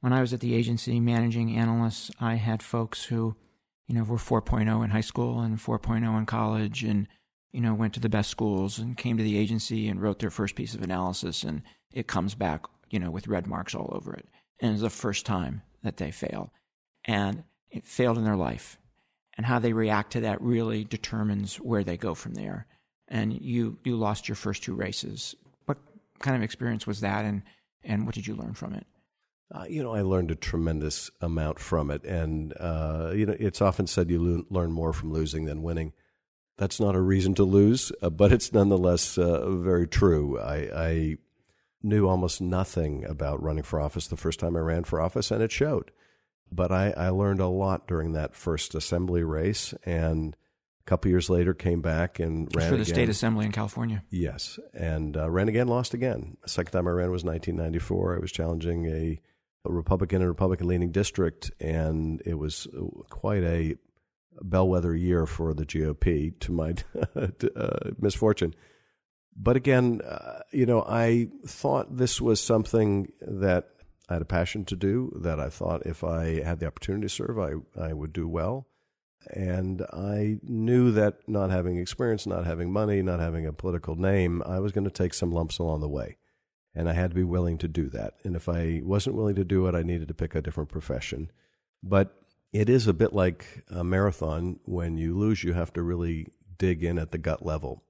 when 0.00 0.12
I 0.12 0.20
was 0.20 0.32
at 0.34 0.40
the 0.40 0.54
agency 0.54 1.00
managing 1.00 1.56
analysts, 1.56 2.10
I 2.20 2.34
had 2.34 2.62
folks 2.62 3.04
who 3.04 3.36
you 3.86 3.94
know, 3.94 4.02
were 4.04 4.16
4.0 4.16 4.84
in 4.84 4.90
high 4.90 5.00
school 5.00 5.40
and 5.40 5.58
4.0 5.58 6.18
in 6.18 6.26
college 6.26 6.82
and, 6.82 7.06
you 7.52 7.60
know, 7.60 7.74
went 7.74 7.94
to 7.94 8.00
the 8.00 8.08
best 8.08 8.30
schools 8.30 8.78
and 8.78 8.96
came 8.96 9.16
to 9.16 9.22
the 9.22 9.38
agency 9.38 9.88
and 9.88 10.00
wrote 10.00 10.18
their 10.18 10.30
first 10.30 10.54
piece 10.54 10.74
of 10.74 10.82
analysis 10.82 11.42
and 11.42 11.62
it 11.92 12.06
comes 12.06 12.34
back, 12.34 12.64
you 12.90 12.98
know, 12.98 13.10
with 13.10 13.28
red 13.28 13.46
marks 13.46 13.74
all 13.74 13.90
over 13.92 14.14
it. 14.14 14.26
And 14.60 14.72
it's 14.72 14.82
the 14.82 14.90
first 14.90 15.26
time 15.26 15.62
that 15.82 15.98
they 15.98 16.10
fail. 16.10 16.52
And 17.04 17.44
it 17.70 17.84
failed 17.84 18.18
in 18.18 18.24
their 18.24 18.36
life. 18.36 18.78
And 19.36 19.44
how 19.44 19.58
they 19.58 19.72
react 19.72 20.12
to 20.12 20.20
that 20.20 20.40
really 20.40 20.84
determines 20.84 21.56
where 21.56 21.84
they 21.84 21.96
go 21.96 22.14
from 22.14 22.34
there. 22.34 22.66
And 23.08 23.32
you, 23.32 23.78
you 23.84 23.96
lost 23.96 24.28
your 24.28 24.36
first 24.36 24.62
two 24.62 24.74
races. 24.74 25.34
What 25.66 25.78
kind 26.20 26.36
of 26.36 26.42
experience 26.42 26.86
was 26.86 27.00
that 27.00 27.24
and, 27.24 27.42
and 27.82 28.06
what 28.06 28.14
did 28.14 28.26
you 28.26 28.34
learn 28.34 28.54
from 28.54 28.74
it? 28.74 28.86
Uh, 29.52 29.64
you 29.68 29.82
know, 29.82 29.94
I 29.94 30.00
learned 30.02 30.30
a 30.30 30.36
tremendous 30.36 31.10
amount 31.20 31.58
from 31.58 31.90
it, 31.90 32.04
and 32.04 32.54
uh, 32.58 33.12
you 33.14 33.26
know, 33.26 33.36
it's 33.38 33.60
often 33.60 33.86
said 33.86 34.10
you 34.10 34.22
lo- 34.22 34.44
learn 34.50 34.72
more 34.72 34.92
from 34.92 35.12
losing 35.12 35.44
than 35.44 35.62
winning. 35.62 35.92
That's 36.56 36.80
not 36.80 36.94
a 36.94 37.00
reason 37.00 37.34
to 37.34 37.44
lose, 37.44 37.92
uh, 38.00 38.10
but 38.10 38.32
it's 38.32 38.52
nonetheless 38.52 39.18
uh, 39.18 39.50
very 39.50 39.86
true. 39.86 40.38
I, 40.38 40.56
I, 40.74 41.16
knew 41.82 42.08
almost 42.08 42.40
nothing 42.40 43.04
about 43.04 43.42
running 43.42 43.62
for 43.62 43.78
office 43.78 44.06
the 44.06 44.16
first 44.16 44.40
time 44.40 44.56
I 44.56 44.60
ran 44.60 44.84
for 44.84 45.00
office, 45.00 45.30
and 45.30 45.42
it 45.42 45.52
showed. 45.52 45.90
But 46.50 46.72
I, 46.72 46.94
I 46.96 47.10
learned 47.10 47.40
a 47.40 47.46
lot 47.46 47.86
during 47.86 48.12
that 48.12 48.34
first 48.34 48.74
assembly 48.74 49.22
race, 49.22 49.74
and 49.84 50.34
a 50.80 50.84
couple 50.88 51.10
years 51.10 51.28
later 51.28 51.52
came 51.52 51.82
back 51.82 52.18
and 52.18 52.48
ran 52.56 52.70
for 52.70 52.76
the 52.76 52.82
again. 52.82 52.94
state 52.94 53.08
assembly 53.10 53.44
in 53.44 53.52
California. 53.52 54.02
Yes, 54.08 54.58
and 54.72 55.16
uh, 55.16 55.30
ran 55.30 55.48
again, 55.48 55.68
lost 55.68 55.92
again. 55.92 56.38
The 56.42 56.48
second 56.48 56.72
time 56.72 56.88
I 56.88 56.92
ran 56.92 57.10
was 57.10 57.22
1994. 57.22 58.16
I 58.16 58.18
was 58.18 58.32
challenging 58.32 58.86
a 58.86 59.20
a 59.64 59.72
Republican 59.72 60.20
and 60.20 60.28
Republican 60.28 60.68
leaning 60.68 60.92
district, 60.92 61.50
and 61.60 62.22
it 62.26 62.34
was 62.34 62.66
quite 63.08 63.42
a 63.42 63.76
bellwether 64.42 64.94
year 64.94 65.26
for 65.26 65.54
the 65.54 65.64
GOP 65.64 66.38
to 66.40 66.52
my 66.52 66.74
uh, 67.16 67.90
misfortune. 67.98 68.54
But 69.36 69.56
again, 69.56 70.00
uh, 70.02 70.40
you 70.52 70.66
know, 70.66 70.84
I 70.86 71.28
thought 71.46 71.96
this 71.96 72.20
was 72.20 72.40
something 72.40 73.12
that 73.20 73.68
I 74.08 74.14
had 74.14 74.22
a 74.22 74.26
passion 74.26 74.64
to 74.66 74.76
do, 74.76 75.12
that 75.22 75.40
I 75.40 75.48
thought 75.48 75.86
if 75.86 76.04
I 76.04 76.42
had 76.42 76.60
the 76.60 76.66
opportunity 76.66 77.06
to 77.06 77.08
serve, 77.08 77.38
I, 77.38 77.54
I 77.80 77.92
would 77.92 78.12
do 78.12 78.28
well. 78.28 78.66
And 79.30 79.80
I 79.90 80.38
knew 80.42 80.92
that 80.92 81.26
not 81.26 81.50
having 81.50 81.78
experience, 81.78 82.26
not 82.26 82.44
having 82.44 82.70
money, 82.70 83.00
not 83.00 83.20
having 83.20 83.46
a 83.46 83.54
political 83.54 83.96
name, 83.96 84.42
I 84.44 84.60
was 84.60 84.72
going 84.72 84.84
to 84.84 84.90
take 84.90 85.14
some 85.14 85.32
lumps 85.32 85.58
along 85.58 85.80
the 85.80 85.88
way 85.88 86.18
and 86.74 86.88
I 86.88 86.92
had 86.92 87.10
to 87.10 87.14
be 87.14 87.24
willing 87.24 87.58
to 87.58 87.68
do 87.68 87.88
that. 87.90 88.14
And 88.24 88.34
if 88.34 88.48
I 88.48 88.80
wasn't 88.84 89.16
willing 89.16 89.36
to 89.36 89.44
do 89.44 89.66
it, 89.66 89.74
I 89.74 89.82
needed 89.82 90.08
to 90.08 90.14
pick 90.14 90.34
a 90.34 90.42
different 90.42 90.70
profession. 90.70 91.30
But 91.82 92.16
it 92.52 92.68
is 92.68 92.86
a 92.86 92.94
bit 92.94 93.12
like 93.12 93.64
a 93.68 93.84
marathon. 93.84 94.58
When 94.64 94.96
you 94.96 95.16
lose, 95.16 95.44
you 95.44 95.52
have 95.52 95.72
to 95.74 95.82
really 95.82 96.28
dig 96.58 96.82
in 96.82 96.98
at 96.98 97.12
the 97.12 97.18
gut 97.18 97.44
level. 97.44 97.84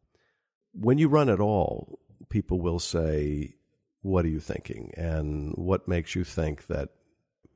When 0.73 0.99
you 0.99 1.09
run 1.09 1.29
at 1.29 1.41
all, 1.41 1.99
people 2.29 2.61
will 2.61 2.79
say, 2.79 3.55
What 4.03 4.25
are 4.25 4.29
you 4.29 4.41
thinking? 4.41 4.93
And 4.97 5.53
what 5.55 5.89
makes 5.89 6.15
you 6.15 6.25
think 6.25 6.67
that 6.67 6.91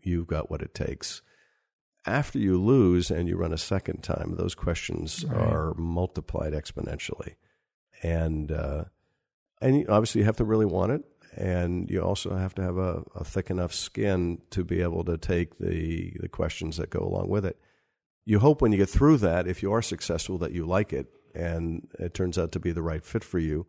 you've 0.03 0.27
got 0.27 0.51
what 0.51 0.63
it 0.63 0.75
takes? 0.75 1.21
After 2.07 2.39
you 2.39 2.59
lose 2.59 3.11
and 3.11 3.29
you 3.29 3.37
run 3.37 3.53
a 3.53 3.59
second 3.59 4.03
time, 4.03 4.37
those 4.37 4.55
questions 4.55 5.25
right. 5.27 5.37
are 5.37 5.75
multiplied 5.75 6.55
exponentially. 6.55 7.35
And, 8.03 8.51
uh, 8.53 8.85
and 9.61 9.89
obviously 9.91 10.21
you 10.21 10.25
have 10.25 10.37
to 10.37 10.45
really 10.45 10.65
want 10.65 10.93
it 10.93 11.05
and 11.39 11.89
you 11.89 12.03
also 12.03 12.35
have 12.35 12.53
to 12.57 12.63
have 12.63 12.79
a, 12.79 13.05
a, 13.15 13.23
thick 13.23 13.49
enough 13.49 13.73
skin 13.73 14.43
to 14.51 14.65
be 14.65 14.83
able 14.83 15.05
to 15.05 15.17
take 15.17 15.59
the, 15.59 16.13
the 16.19 16.29
questions 16.29 16.77
that 16.79 16.91
go 16.91 16.99
along 16.99 17.29
with 17.29 17.47
it. 17.47 17.57
You 18.25 18.41
hope 18.41 18.61
when 18.61 18.73
you 18.73 18.79
get 18.79 18.91
through 18.91 19.19
that, 19.19 19.47
if 19.47 19.63
you 19.63 19.73
are 19.73 19.81
successful, 19.81 20.37
that 20.39 20.51
you 20.51 20.67
like 20.67 20.93
it, 20.93 21.07
and 21.35 21.87
it 21.99 22.13
turns 22.13 22.39
out 22.39 22.51
to 22.53 22.61
be 22.61 22.73
the 22.73 22.83
right 22.83 23.05
fit 23.05 23.23
for 23.23 23.39
you. 23.39 23.67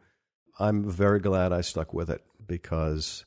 I'm 0.60 0.89
very 0.89 1.19
glad 1.19 1.53
I 1.53 1.62
stuck 1.62 1.93
with 1.93 2.10
it 2.10 2.23
because 2.45 3.25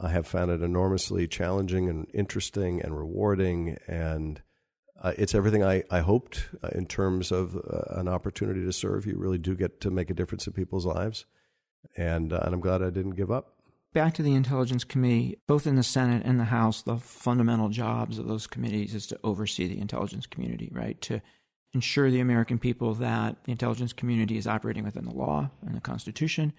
I 0.00 0.08
have 0.08 0.26
found 0.26 0.50
it 0.50 0.62
enormously 0.62 1.28
challenging 1.28 1.88
and 1.90 2.06
interesting 2.14 2.80
and 2.80 2.96
rewarding. 2.96 3.76
And 3.86 4.40
uh, 5.00 5.12
it's 5.18 5.34
everything 5.34 5.62
I, 5.62 5.84
I 5.90 6.00
hoped 6.00 6.48
uh, 6.62 6.68
in 6.74 6.86
terms 6.86 7.30
of 7.30 7.54
uh, 7.54 8.00
an 8.00 8.08
opportunity 8.08 8.64
to 8.64 8.72
serve. 8.72 9.06
You 9.06 9.18
really 9.18 9.38
do 9.38 9.54
get 9.54 9.80
to 9.82 9.90
make 9.90 10.08
a 10.08 10.14
difference 10.14 10.46
in 10.46 10.54
people's 10.54 10.86
lives. 10.86 11.26
And, 11.96 12.32
uh, 12.32 12.40
and 12.42 12.54
I'm 12.54 12.60
glad 12.60 12.82
I 12.82 12.90
didn't 12.90 13.10
give 13.12 13.30
up. 13.30 13.53
Back 13.94 14.14
to 14.14 14.24
the 14.24 14.34
Intelligence 14.34 14.82
Committee, 14.82 15.38
both 15.46 15.68
in 15.68 15.76
the 15.76 15.84
Senate 15.84 16.22
and 16.24 16.40
the 16.40 16.44
House, 16.46 16.82
the 16.82 16.96
fundamental 16.96 17.68
jobs 17.68 18.18
of 18.18 18.26
those 18.26 18.48
committees 18.48 18.92
is 18.92 19.06
to 19.06 19.20
oversee 19.22 19.68
the 19.68 19.80
intelligence 19.80 20.26
community, 20.26 20.68
right? 20.72 21.00
To 21.02 21.22
ensure 21.72 22.10
the 22.10 22.18
American 22.18 22.58
people 22.58 22.94
that 22.94 23.44
the 23.44 23.52
intelligence 23.52 23.92
community 23.92 24.36
is 24.36 24.48
operating 24.48 24.82
within 24.82 25.04
the 25.04 25.14
law 25.14 25.48
and 25.64 25.76
the 25.76 25.80
Constitution, 25.80 26.52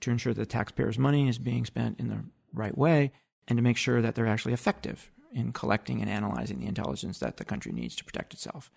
to 0.00 0.10
ensure 0.10 0.32
that 0.32 0.48
taxpayers' 0.48 0.98
money 0.98 1.28
is 1.28 1.36
being 1.36 1.66
spent 1.66 2.00
in 2.00 2.08
the 2.08 2.24
right 2.54 2.76
way, 2.78 3.12
and 3.46 3.58
to 3.58 3.62
make 3.62 3.76
sure 3.76 4.00
that 4.00 4.14
they're 4.14 4.26
actually 4.26 4.54
effective 4.54 5.10
in 5.34 5.52
collecting 5.52 6.00
and 6.00 6.08
analyzing 6.08 6.60
the 6.60 6.66
intelligence 6.66 7.18
that 7.18 7.36
the 7.36 7.44
country 7.44 7.72
needs 7.72 7.94
to 7.96 8.04
protect 8.04 8.32
itself. 8.32 8.70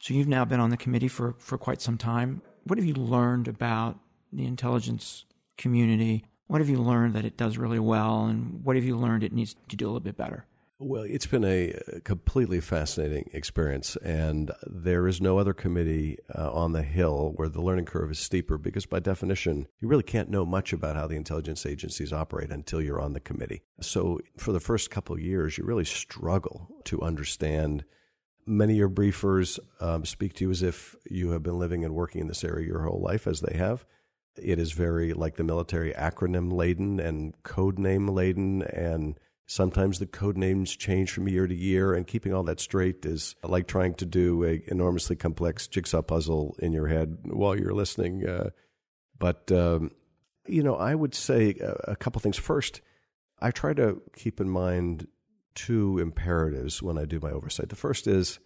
So 0.00 0.14
you've 0.14 0.28
now 0.28 0.44
been 0.44 0.60
on 0.60 0.70
the 0.70 0.76
committee 0.76 1.08
for, 1.08 1.34
for 1.40 1.58
quite 1.58 1.82
some 1.82 1.98
time. 1.98 2.40
What 2.62 2.78
have 2.78 2.86
you 2.86 2.94
learned 2.94 3.48
about 3.48 3.98
the 4.32 4.46
intelligence 4.46 5.24
community? 5.58 6.24
What 6.52 6.60
have 6.60 6.68
you 6.68 6.82
learned 6.82 7.14
that 7.14 7.24
it 7.24 7.38
does 7.38 7.56
really 7.56 7.78
well, 7.78 8.26
and 8.26 8.62
what 8.62 8.76
have 8.76 8.84
you 8.84 8.94
learned 8.94 9.24
it 9.24 9.32
needs 9.32 9.56
to 9.70 9.74
do 9.74 9.86
a 9.86 9.88
little 9.88 10.00
bit 10.00 10.18
better? 10.18 10.44
Well, 10.78 11.04
it's 11.04 11.24
been 11.24 11.46
a 11.46 11.72
completely 12.04 12.60
fascinating 12.60 13.30
experience, 13.32 13.96
and 13.96 14.50
there 14.66 15.08
is 15.08 15.18
no 15.18 15.38
other 15.38 15.54
committee 15.54 16.18
uh, 16.34 16.52
on 16.52 16.72
the 16.72 16.82
Hill 16.82 17.32
where 17.36 17.48
the 17.48 17.62
learning 17.62 17.86
curve 17.86 18.10
is 18.10 18.18
steeper 18.18 18.58
because, 18.58 18.84
by 18.84 19.00
definition, 19.00 19.66
you 19.80 19.88
really 19.88 20.02
can't 20.02 20.28
know 20.28 20.44
much 20.44 20.74
about 20.74 20.94
how 20.94 21.06
the 21.06 21.16
intelligence 21.16 21.64
agencies 21.64 22.12
operate 22.12 22.50
until 22.50 22.82
you're 22.82 23.00
on 23.00 23.14
the 23.14 23.20
committee. 23.20 23.62
So, 23.80 24.20
for 24.36 24.52
the 24.52 24.60
first 24.60 24.90
couple 24.90 25.18
years, 25.18 25.56
you 25.56 25.64
really 25.64 25.86
struggle 25.86 26.68
to 26.84 27.00
understand. 27.00 27.86
Many 28.44 28.74
of 28.74 28.78
your 28.78 28.90
briefers 28.90 29.58
um, 29.80 30.04
speak 30.04 30.34
to 30.34 30.44
you 30.44 30.50
as 30.50 30.62
if 30.62 30.96
you 31.08 31.30
have 31.30 31.42
been 31.42 31.58
living 31.58 31.82
and 31.82 31.94
working 31.94 32.20
in 32.20 32.26
this 32.26 32.44
area 32.44 32.66
your 32.66 32.82
whole 32.82 33.00
life, 33.00 33.26
as 33.26 33.40
they 33.40 33.56
have. 33.56 33.86
It 34.36 34.58
is 34.58 34.72
very 34.72 35.12
like 35.12 35.36
the 35.36 35.44
military 35.44 35.92
acronym 35.92 36.52
laden 36.52 37.00
and 37.00 37.34
code 37.42 37.78
name 37.78 38.08
laden 38.08 38.62
and 38.62 39.18
Sometimes 39.52 39.98
the 39.98 40.06
code 40.06 40.38
names 40.38 40.74
change 40.74 41.10
from 41.10 41.28
year 41.28 41.46
to 41.46 41.54
year, 41.54 41.92
and 41.92 42.06
keeping 42.06 42.32
all 42.32 42.44
that 42.44 42.58
straight 42.58 43.04
is 43.04 43.34
like 43.42 43.66
trying 43.66 43.92
to 43.96 44.06
do 44.06 44.44
a 44.44 44.62
enormously 44.68 45.14
complex 45.14 45.66
jigsaw 45.66 46.00
puzzle 46.00 46.56
in 46.60 46.72
your 46.72 46.86
head 46.86 47.18
while 47.24 47.54
you're 47.54 47.74
listening. 47.74 48.26
Uh, 48.26 48.48
but 49.18 49.52
um, 49.52 49.90
you 50.46 50.62
know, 50.62 50.76
I 50.76 50.94
would 50.94 51.14
say 51.14 51.54
a, 51.60 51.92
a 51.92 51.96
couple 51.96 52.20
things. 52.20 52.38
First, 52.38 52.80
I 53.40 53.50
try 53.50 53.74
to 53.74 54.00
keep 54.16 54.40
in 54.40 54.48
mind 54.48 55.06
two 55.54 55.98
imperatives 55.98 56.82
when 56.82 56.96
I 56.96 57.04
do 57.04 57.20
my 57.20 57.30
oversight. 57.30 57.68
The 57.68 57.76
first 57.76 58.06
is 58.06 58.38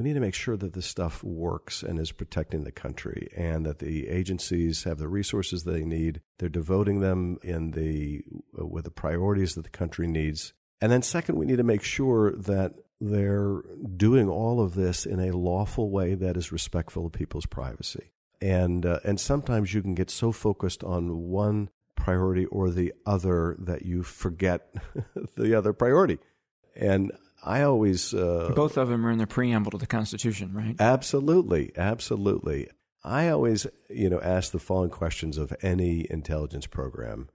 we 0.00 0.04
need 0.08 0.14
to 0.14 0.20
make 0.20 0.32
sure 0.34 0.56
that 0.56 0.72
this 0.72 0.86
stuff 0.86 1.22
works 1.22 1.82
and 1.82 1.98
is 1.98 2.10
protecting 2.10 2.64
the 2.64 2.72
country 2.72 3.28
and 3.36 3.66
that 3.66 3.80
the 3.80 4.08
agencies 4.08 4.84
have 4.84 4.96
the 4.96 5.08
resources 5.08 5.64
they 5.64 5.84
need. 5.84 6.22
They're 6.38 6.48
devoting 6.48 7.00
them 7.00 7.36
in 7.42 7.72
the 7.72 8.22
uh, 8.58 8.64
with 8.64 8.84
the 8.84 8.90
priorities 8.90 9.56
that 9.56 9.64
the 9.64 9.68
country 9.68 10.06
needs. 10.06 10.54
And 10.80 10.90
then 10.90 11.02
second, 11.02 11.36
we 11.36 11.44
need 11.44 11.58
to 11.58 11.64
make 11.64 11.82
sure 11.82 12.32
that 12.32 12.76
they're 12.98 13.60
doing 13.94 14.30
all 14.30 14.62
of 14.62 14.74
this 14.74 15.04
in 15.04 15.20
a 15.20 15.36
lawful 15.36 15.90
way 15.90 16.14
that 16.14 16.38
is 16.38 16.50
respectful 16.50 17.04
of 17.04 17.12
people's 17.12 17.44
privacy. 17.44 18.10
And 18.40 18.86
uh, 18.86 19.00
and 19.04 19.20
sometimes 19.20 19.74
you 19.74 19.82
can 19.82 19.94
get 19.94 20.10
so 20.10 20.32
focused 20.32 20.82
on 20.82 21.28
one 21.28 21.68
priority 21.94 22.46
or 22.46 22.70
the 22.70 22.94
other 23.04 23.54
that 23.58 23.82
you 23.82 24.02
forget 24.02 24.74
the 25.36 25.52
other 25.52 25.74
priority. 25.74 26.20
And 26.74 27.12
I 27.42 27.62
always. 27.62 28.12
Uh, 28.12 28.52
Both 28.54 28.76
of 28.76 28.88
them 28.88 29.06
are 29.06 29.10
in 29.10 29.18
the 29.18 29.26
preamble 29.26 29.70
to 29.72 29.78
the 29.78 29.86
Constitution, 29.86 30.52
right? 30.52 30.76
Absolutely. 30.78 31.72
Absolutely. 31.76 32.68
I 33.02 33.28
always, 33.28 33.66
you 33.88 34.10
know, 34.10 34.20
ask 34.20 34.52
the 34.52 34.58
following 34.58 34.90
questions 34.90 35.38
of 35.38 35.54
any 35.62 36.06
intelligence 36.10 36.66
program 36.66 37.28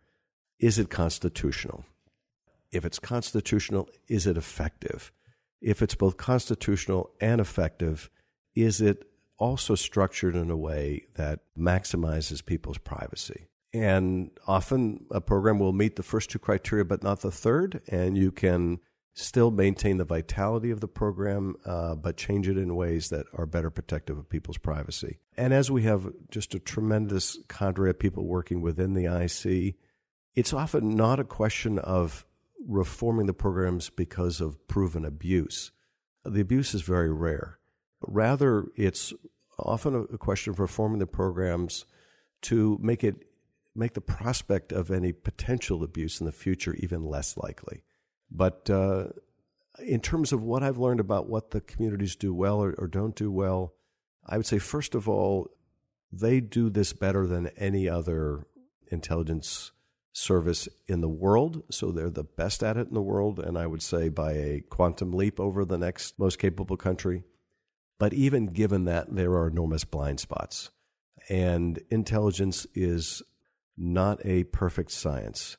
Is 0.59 0.77
it 0.79 0.89
constitutional? 0.89 1.85
If 2.71 2.85
it's 2.85 2.99
constitutional, 2.99 3.89
is 4.07 4.27
it 4.27 4.37
effective? 4.37 5.11
If 5.61 5.81
it's 5.81 5.95
both 5.95 6.17
constitutional 6.17 7.11
and 7.19 7.41
effective, 7.41 8.09
is 8.53 8.81
it 8.81 9.09
also 9.37 9.75
structured 9.75 10.35
in 10.35 10.49
a 10.49 10.57
way 10.57 11.07
that 11.15 11.39
maximizes 11.57 12.45
people's 12.45 12.77
privacy? 12.77 13.47
And 13.73 14.31
often 14.47 15.05
a 15.11 15.19
program 15.19 15.59
will 15.59 15.73
meet 15.73 15.95
the 15.95 16.03
first 16.03 16.29
two 16.29 16.39
criteria, 16.39 16.85
but 16.85 17.03
not 17.03 17.21
the 17.21 17.31
third, 17.31 17.81
and 17.87 18.17
you 18.17 18.31
can 18.31 18.79
still 19.15 19.49
maintain 19.49 19.95
the 19.95 20.03
vitality 20.05 20.69
of 20.71 20.81
the 20.81 20.87
program, 20.89 21.55
uh, 21.65 21.95
but 21.95 22.17
change 22.17 22.49
it 22.49 22.57
in 22.57 22.75
ways 22.75 23.09
that 23.09 23.25
are 23.33 23.45
better 23.45 23.69
protective 23.69 24.17
of 24.17 24.29
people's 24.29 24.57
privacy. 24.57 25.19
And 25.37 25.53
as 25.53 25.71
we 25.71 25.83
have 25.83 26.11
just 26.29 26.53
a 26.53 26.59
tremendous 26.59 27.37
cadre 27.47 27.89
of 27.89 27.97
people 27.97 28.25
working 28.25 28.61
within 28.61 28.93
the 28.93 29.05
IC, 29.05 29.75
it's 30.35 30.53
often 30.53 30.95
not 30.95 31.21
a 31.21 31.23
question 31.23 31.79
of 31.79 32.25
reforming 32.67 33.25
the 33.25 33.33
programs 33.33 33.89
because 33.89 34.41
of 34.41 34.67
proven 34.67 35.05
abuse. 35.05 35.71
The 36.25 36.41
abuse 36.41 36.73
is 36.73 36.81
very 36.81 37.11
rare. 37.11 37.59
Rather, 38.01 38.65
it's 38.75 39.13
often 39.57 40.07
a 40.11 40.17
question 40.17 40.51
of 40.51 40.59
reforming 40.59 40.99
the 40.99 41.07
programs 41.07 41.85
to 42.41 42.77
make 42.81 43.03
it 43.03 43.15
make 43.77 43.93
the 43.93 44.01
prospect 44.01 44.71
of 44.71 44.89
any 44.89 45.11
potential 45.11 45.83
abuse 45.83 46.19
in 46.19 46.25
the 46.25 46.31
future 46.31 46.73
even 46.75 47.05
less 47.05 47.37
likely. 47.37 47.83
But 48.35 48.69
uh, 48.69 49.05
in 49.79 50.01
terms 50.01 50.33
of 50.33 50.43
what 50.43 50.61
I've 50.61 50.77
learned 50.77 50.99
about 50.99 51.29
what 51.29 51.51
the 51.51 51.61
communities 51.61 52.15
do 52.15 52.33
well 52.33 52.61
or, 52.61 52.75
or 52.77 52.87
don't 52.87 53.15
do 53.15 53.31
well, 53.31 53.73
I 54.25 54.37
would 54.37 54.45
say, 54.45 54.59
first 54.59 54.93
of 54.93 55.07
all, 55.07 55.49
they 56.11 56.39
do 56.39 56.69
this 56.69 56.93
better 56.93 57.25
than 57.27 57.47
any 57.57 57.87
other 57.87 58.45
intelligence 58.91 59.71
service 60.11 60.67
in 60.87 61.01
the 61.01 61.09
world. 61.09 61.63
So 61.71 61.91
they're 61.91 62.09
the 62.09 62.23
best 62.23 62.63
at 62.63 62.77
it 62.77 62.87
in 62.87 62.93
the 62.93 63.01
world, 63.01 63.39
and 63.39 63.57
I 63.57 63.67
would 63.67 63.81
say 63.81 64.09
by 64.09 64.33
a 64.33 64.61
quantum 64.69 65.13
leap 65.13 65.39
over 65.39 65.63
the 65.63 65.77
next 65.77 66.19
most 66.19 66.39
capable 66.39 66.77
country. 66.77 67.23
But 67.99 68.13
even 68.13 68.47
given 68.47 68.85
that, 68.85 69.13
there 69.15 69.31
are 69.31 69.47
enormous 69.47 69.85
blind 69.85 70.19
spots. 70.19 70.71
And 71.29 71.81
intelligence 71.89 72.67
is 72.75 73.23
not 73.77 74.19
a 74.25 74.43
perfect 74.45 74.91
science. 74.91 75.57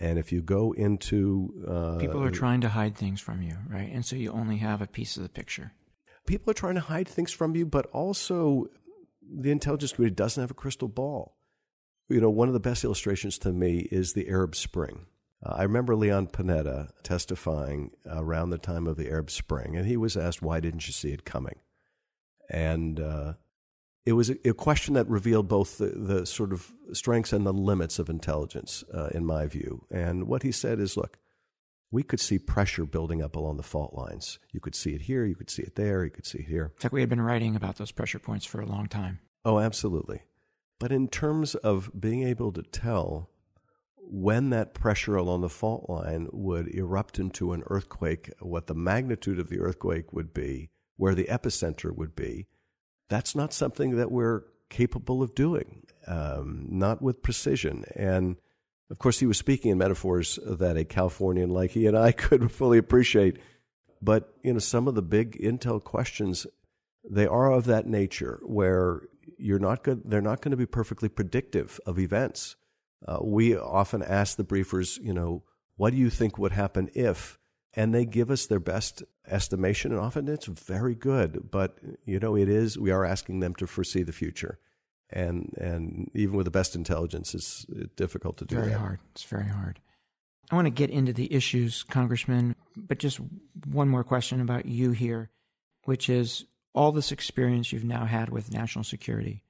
And 0.00 0.18
if 0.18 0.32
you 0.32 0.40
go 0.40 0.72
into 0.72 1.52
uh, 1.68 1.98
people 1.98 2.24
are 2.24 2.30
trying 2.30 2.62
to 2.62 2.70
hide 2.70 2.96
things 2.96 3.20
from 3.20 3.42
you, 3.42 3.58
right? 3.68 3.90
And 3.92 4.04
so 4.04 4.16
you 4.16 4.32
only 4.32 4.56
have 4.56 4.80
a 4.80 4.86
piece 4.86 5.18
of 5.18 5.22
the 5.22 5.28
picture. 5.28 5.72
People 6.26 6.50
are 6.50 6.54
trying 6.54 6.76
to 6.76 6.80
hide 6.80 7.06
things 7.06 7.32
from 7.32 7.54
you, 7.54 7.66
but 7.66 7.86
also 7.86 8.66
the 9.22 9.50
intelligence 9.50 9.92
community 9.92 10.14
doesn't 10.14 10.40
have 10.40 10.50
a 10.50 10.54
crystal 10.54 10.88
ball. 10.88 11.36
You 12.08 12.20
know, 12.20 12.30
one 12.30 12.48
of 12.48 12.54
the 12.54 12.60
best 12.60 12.82
illustrations 12.82 13.38
to 13.38 13.52
me 13.52 13.88
is 13.90 14.12
the 14.12 14.28
Arab 14.28 14.56
Spring. 14.56 15.06
Uh, 15.44 15.54
I 15.56 15.62
remember 15.62 15.94
Leon 15.94 16.28
Panetta 16.28 16.90
testifying 17.02 17.92
around 18.06 18.50
the 18.50 18.58
time 18.58 18.86
of 18.86 18.96
the 18.96 19.08
Arab 19.08 19.30
Spring, 19.30 19.76
and 19.76 19.86
he 19.86 19.96
was 19.96 20.16
asked, 20.16 20.42
"Why 20.42 20.60
didn't 20.60 20.86
you 20.86 20.92
see 20.92 21.12
it 21.12 21.24
coming?" 21.24 21.60
And 22.48 22.98
uh, 22.98 23.34
it 24.06 24.12
was 24.12 24.30
a, 24.30 24.48
a, 24.48 24.54
question 24.54 24.94
that 24.94 25.08
revealed 25.08 25.48
both 25.48 25.78
the, 25.78 25.86
the, 25.86 26.26
sort 26.26 26.52
of 26.52 26.72
strengths 26.92 27.32
and 27.32 27.46
the 27.46 27.52
limits 27.52 27.98
of 27.98 28.08
intelligence, 28.08 28.82
uh, 28.94 29.08
in 29.12 29.26
my 29.26 29.46
view. 29.46 29.84
And 29.90 30.26
what 30.26 30.42
he 30.42 30.52
said 30.52 30.80
is 30.80 30.96
look, 30.96 31.18
we 31.90 32.02
could 32.02 32.20
see 32.20 32.38
pressure 32.38 32.84
building 32.84 33.22
up 33.22 33.36
along 33.36 33.56
the 33.56 33.62
fault 33.62 33.94
lines. 33.94 34.38
You 34.52 34.60
could 34.60 34.74
see 34.74 34.94
it 34.94 35.02
here, 35.02 35.24
you 35.24 35.34
could 35.34 35.50
see 35.50 35.62
it 35.62 35.74
there, 35.74 36.04
you 36.04 36.10
could 36.10 36.26
see 36.26 36.38
it 36.38 36.46
here. 36.46 36.72
It's 36.76 36.84
like 36.84 36.92
we 36.92 37.00
had 37.00 37.10
been 37.10 37.20
writing 37.20 37.56
about 37.56 37.76
those 37.76 37.92
pressure 37.92 38.18
points 38.18 38.46
for 38.46 38.60
a 38.60 38.66
long 38.66 38.86
time. 38.86 39.18
Oh, 39.44 39.58
absolutely. 39.58 40.22
But 40.78 40.92
in 40.92 41.08
terms 41.08 41.54
of 41.56 41.90
being 41.98 42.22
able 42.22 42.52
to 42.52 42.62
tell 42.62 43.30
when 43.96 44.50
that 44.50 44.74
pressure 44.74 45.14
along 45.14 45.42
the 45.42 45.48
fault 45.48 45.88
line 45.88 46.28
would 46.32 46.68
erupt 46.68 47.18
into 47.18 47.52
an 47.52 47.62
earthquake, 47.66 48.30
what 48.40 48.66
the 48.66 48.74
magnitude 48.74 49.38
of 49.38 49.48
the 49.48 49.60
earthquake 49.60 50.12
would 50.12 50.32
be, 50.32 50.70
where 50.96 51.14
the 51.14 51.24
epicenter 51.24 51.94
would 51.94 52.16
be, 52.16 52.46
that's 53.10 53.34
not 53.34 53.52
something 53.52 53.96
that 53.96 54.10
we're 54.10 54.44
capable 54.70 55.22
of 55.22 55.34
doing, 55.34 55.82
um, 56.06 56.66
not 56.70 57.02
with 57.02 57.22
precision. 57.22 57.84
And 57.94 58.36
of 58.90 58.98
course, 58.98 59.18
he 59.18 59.26
was 59.26 59.36
speaking 59.36 59.72
in 59.72 59.78
metaphors 59.78 60.38
that 60.46 60.78
a 60.78 60.84
Californian 60.84 61.50
like 61.50 61.72
he 61.72 61.86
and 61.86 61.98
I 61.98 62.12
could 62.26 62.50
fully 62.50 62.78
appreciate. 62.78 63.38
But 64.00 64.32
you 64.42 64.54
know, 64.54 64.58
some 64.60 64.88
of 64.88 64.94
the 64.94 65.02
big 65.02 65.38
intel 65.38 65.82
questions, 65.82 66.46
they 67.08 67.26
are 67.26 67.52
of 67.52 67.66
that 67.66 67.86
nature 67.86 68.40
where 68.44 69.02
you're 69.36 69.58
not 69.58 69.82
good. 69.84 70.02
They're 70.04 70.22
not 70.22 70.40
going 70.40 70.52
to 70.52 70.56
be 70.56 70.66
perfectly 70.66 71.08
predictive 71.08 71.78
of 71.84 71.98
events. 71.98 72.56
Uh, 73.06 73.18
we 73.22 73.56
often 73.56 74.02
ask 74.02 74.36
the 74.36 74.44
briefers, 74.44 74.98
you 75.02 75.12
know, 75.12 75.42
what 75.76 75.90
do 75.90 75.96
you 75.96 76.10
think 76.10 76.38
would 76.38 76.52
happen 76.52 76.90
if? 76.94 77.38
And 77.74 77.94
they 77.94 78.04
give 78.04 78.30
us 78.30 78.46
their 78.46 78.60
best 78.60 79.02
estimation, 79.28 79.92
and 79.92 80.00
often 80.00 80.28
it's 80.28 80.46
very 80.46 80.94
good. 80.94 81.50
But 81.50 81.78
you 82.04 82.18
know, 82.18 82.36
it 82.36 82.48
is 82.48 82.78
we 82.78 82.90
are 82.90 83.04
asking 83.04 83.40
them 83.40 83.54
to 83.56 83.66
foresee 83.66 84.02
the 84.02 84.12
future, 84.12 84.58
and 85.10 85.54
and 85.56 86.10
even 86.14 86.36
with 86.36 86.44
the 86.46 86.50
best 86.50 86.74
intelligence, 86.74 87.34
it's 87.34 87.66
difficult 87.96 88.36
to 88.38 88.44
do. 88.44 88.56
Very 88.56 88.70
that. 88.70 88.78
hard. 88.78 89.00
It's 89.12 89.24
very 89.24 89.48
hard. 89.48 89.80
I 90.50 90.56
want 90.56 90.66
to 90.66 90.70
get 90.70 90.90
into 90.90 91.12
the 91.12 91.32
issues, 91.32 91.84
Congressman, 91.84 92.56
but 92.76 92.98
just 92.98 93.20
one 93.66 93.88
more 93.88 94.02
question 94.02 94.40
about 94.40 94.66
you 94.66 94.90
here, 94.90 95.30
which 95.84 96.08
is 96.08 96.44
all 96.74 96.90
this 96.90 97.12
experience 97.12 97.72
you've 97.72 97.84
now 97.84 98.04
had 98.04 98.30
with 98.30 98.52
national 98.52 98.82
security, 98.82 99.44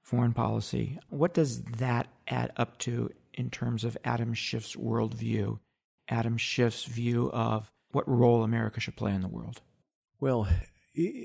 foreign 0.00 0.32
policy. 0.32 0.98
What 1.08 1.34
does 1.34 1.62
that 1.78 2.06
add 2.28 2.52
up 2.56 2.78
to 2.80 3.10
in 3.32 3.50
terms 3.50 3.82
of 3.82 3.98
Adam 4.04 4.32
Schiff's 4.32 4.76
worldview? 4.76 5.58
Adam 6.08 6.36
Schiff's 6.36 6.84
view 6.84 7.30
of 7.32 7.70
what 7.92 8.08
role 8.08 8.42
America 8.42 8.80
should 8.80 8.96
play 8.96 9.12
in 9.12 9.22
the 9.22 9.28
world? 9.28 9.60
Well, 10.20 10.48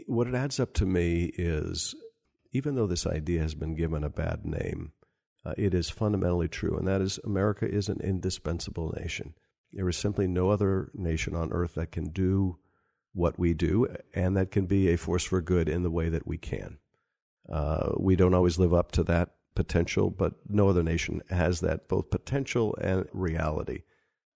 what 0.07 0.27
it 0.27 0.35
adds 0.35 0.59
up 0.59 0.73
to 0.75 0.85
me 0.85 1.31
is 1.37 1.95
even 2.51 2.75
though 2.75 2.87
this 2.87 3.05
idea 3.05 3.41
has 3.41 3.55
been 3.55 3.75
given 3.75 4.03
a 4.03 4.09
bad 4.09 4.45
name, 4.45 4.91
uh, 5.45 5.53
it 5.57 5.73
is 5.73 5.89
fundamentally 5.89 6.47
true, 6.47 6.77
and 6.77 6.87
that 6.87 7.01
is 7.01 7.19
America 7.23 7.67
is 7.69 7.89
an 7.89 7.99
indispensable 8.01 8.93
nation. 8.99 9.33
There 9.71 9.87
is 9.87 9.97
simply 9.97 10.27
no 10.27 10.49
other 10.49 10.91
nation 10.93 11.35
on 11.35 11.51
earth 11.51 11.75
that 11.75 11.91
can 11.91 12.05
do 12.05 12.57
what 13.13 13.39
we 13.39 13.53
do 13.53 13.87
and 14.13 14.35
that 14.37 14.51
can 14.51 14.65
be 14.65 14.89
a 14.89 14.97
force 14.97 15.23
for 15.23 15.41
good 15.41 15.67
in 15.67 15.83
the 15.83 15.91
way 15.91 16.09
that 16.09 16.27
we 16.27 16.37
can. 16.37 16.77
Uh, 17.51 17.91
we 17.97 18.15
don't 18.15 18.33
always 18.33 18.59
live 18.59 18.73
up 18.73 18.91
to 18.93 19.03
that 19.03 19.31
potential, 19.55 20.09
but 20.09 20.33
no 20.47 20.69
other 20.69 20.83
nation 20.83 21.21
has 21.29 21.59
that 21.61 21.87
both 21.87 22.09
potential 22.09 22.75
and 22.81 23.05
reality. 23.11 23.81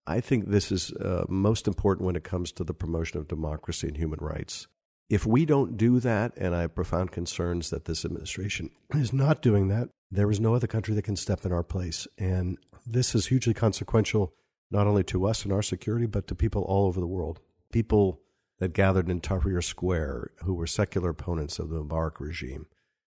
I 0.06 0.20
think 0.20 0.48
this 0.48 0.72
is 0.72 0.92
uh, 0.92 1.26
most 1.30 1.68
important 1.68 2.06
when 2.06 2.16
it 2.16 2.24
comes 2.24 2.52
to 2.54 2.64
the 2.64 2.74
promotion 2.74 3.20
of 3.20 3.28
democracy 3.28 3.88
and 3.88 3.98
human 3.98 4.20
rights. 4.20 4.68
If 5.10 5.26
we 5.26 5.46
don't 5.46 5.78
do 5.78 6.00
that, 6.00 6.34
and 6.38 6.56
I 6.56 6.62
have 6.62 6.76
profound 6.76 7.12
concerns 7.12 7.70
that 7.70 7.86
this 7.86 8.04
administration 8.04 8.72
is 8.94 9.14
not 9.14 9.42
doing 9.42 9.68
that, 9.70 9.90
there 10.12 10.30
is 10.30 10.40
no 10.40 10.56
other 10.56 10.68
country 10.68 10.94
that 10.96 11.04
can 11.04 11.16
step 11.16 11.46
in 11.46 11.52
our 11.52 11.64
place. 11.64 12.08
And 12.18 12.58
this 12.86 13.16
is 13.16 13.28
hugely 13.28 13.54
consequential, 13.54 14.34
not 14.72 14.88
only 14.88 15.04
to 15.06 15.26
us 15.26 15.44
and 15.44 15.54
our 15.54 15.62
security, 15.62 16.06
but 16.06 16.28
to 16.28 16.36
people 16.36 16.64
all 16.64 16.88
over 16.88 17.00
the 17.00 17.08
world. 17.08 17.40
People 17.72 18.22
that 18.60 18.74
gathered 18.74 19.10
in 19.10 19.22
Tahrir 19.22 19.64
Square 19.64 20.32
who 20.44 20.54
were 20.54 20.68
secular 20.68 21.10
opponents 21.10 21.60
of 21.60 21.70
the 21.70 21.84
Mubarak 21.84 22.20
regime. 22.20 22.68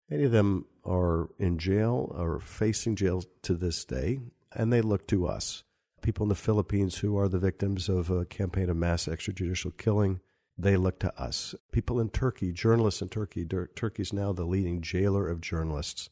Many 0.08 0.24
of 0.24 0.32
them 0.32 0.66
are 0.84 1.30
in 1.38 1.58
jail 1.58 2.12
or 2.16 2.38
facing 2.38 2.96
jail 2.96 3.24
to 3.42 3.54
this 3.54 3.84
day, 3.84 4.20
and 4.54 4.72
they 4.72 4.80
look 4.80 5.06
to 5.08 5.26
us 5.26 5.64
people 6.02 6.24
in 6.24 6.28
the 6.28 6.34
Philippines 6.34 6.98
who 6.98 7.16
are 7.16 7.28
the 7.28 7.38
victims 7.38 7.88
of 7.88 8.10
a 8.10 8.24
campaign 8.24 8.68
of 8.68 8.76
mass 8.76 9.06
extrajudicial 9.06 9.76
killing, 9.76 10.20
they 10.58 10.76
look 10.76 10.98
to 11.00 11.20
us. 11.20 11.54
People 11.70 11.98
in 11.98 12.10
Turkey, 12.10 12.52
journalists 12.52 13.00
in 13.00 13.08
Turkey, 13.08 13.46
Turkey's 13.74 14.12
now 14.12 14.32
the 14.32 14.44
leading 14.44 14.82
jailer 14.82 15.28
of 15.28 15.40
journalists. 15.40 16.10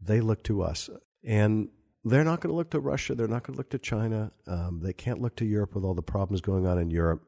They 0.00 0.20
look 0.20 0.42
to 0.44 0.62
us. 0.62 0.88
And 1.22 1.68
they're 2.04 2.24
not 2.24 2.40
going 2.40 2.52
to 2.52 2.56
look 2.56 2.70
to 2.70 2.80
Russia. 2.80 3.14
They're 3.14 3.26
not 3.26 3.44
going 3.44 3.54
to 3.54 3.58
look 3.58 3.70
to 3.70 3.78
China. 3.78 4.32
Um, 4.46 4.80
they 4.82 4.92
can't 4.92 5.20
look 5.20 5.36
to 5.36 5.44
Europe 5.44 5.74
with 5.74 5.84
all 5.84 5.94
the 5.94 6.02
problems 6.02 6.40
going 6.40 6.66
on 6.66 6.78
in 6.78 6.90
Europe. 6.90 7.26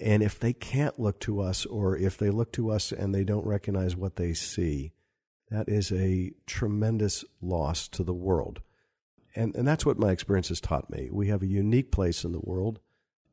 And 0.00 0.22
if 0.22 0.38
they 0.38 0.52
can't 0.52 0.98
look 0.98 1.20
to 1.20 1.40
us, 1.40 1.66
or 1.66 1.96
if 1.96 2.18
they 2.18 2.30
look 2.30 2.52
to 2.52 2.70
us 2.70 2.90
and 2.90 3.14
they 3.14 3.24
don't 3.24 3.46
recognize 3.46 3.94
what 3.94 4.16
they 4.16 4.34
see, 4.34 4.92
that 5.50 5.68
is 5.68 5.92
a 5.92 6.32
tremendous 6.46 7.24
loss 7.40 7.86
to 7.88 8.02
the 8.02 8.14
world 8.14 8.60
and 9.34 9.54
and 9.56 9.66
that's 9.66 9.84
what 9.84 9.98
my 9.98 10.10
experience 10.10 10.48
has 10.48 10.60
taught 10.60 10.90
me. 10.90 11.08
We 11.10 11.28
have 11.28 11.42
a 11.42 11.46
unique 11.46 11.90
place 11.90 12.24
in 12.24 12.32
the 12.32 12.40
world, 12.40 12.80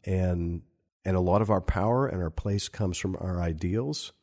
and 0.04 0.62
and 1.06 1.16
a 1.16 1.22
lot 1.22 1.42
of 1.42 1.50
our 1.50 1.62
power 1.62 2.08
and 2.08 2.22
our 2.22 2.30
place 2.30 2.70
comes 2.70 2.98
from 2.98 3.16
our 3.20 3.42
ideals. 3.42 4.14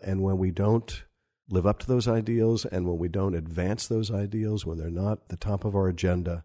And 0.00 0.22
when 0.22 0.38
we 0.38 0.50
don't 0.50 1.04
live 1.48 1.66
up 1.66 1.78
to 1.80 1.86
those 1.86 2.08
ideals, 2.08 2.64
and 2.64 2.86
when 2.86 2.98
we 2.98 3.08
don't 3.08 3.34
advance 3.34 3.86
those 3.86 4.10
ideals, 4.10 4.64
when 4.64 4.78
they're 4.78 4.90
not 4.90 5.28
the 5.28 5.36
top 5.36 5.64
of 5.64 5.76
our 5.76 5.88
agenda, 5.88 6.44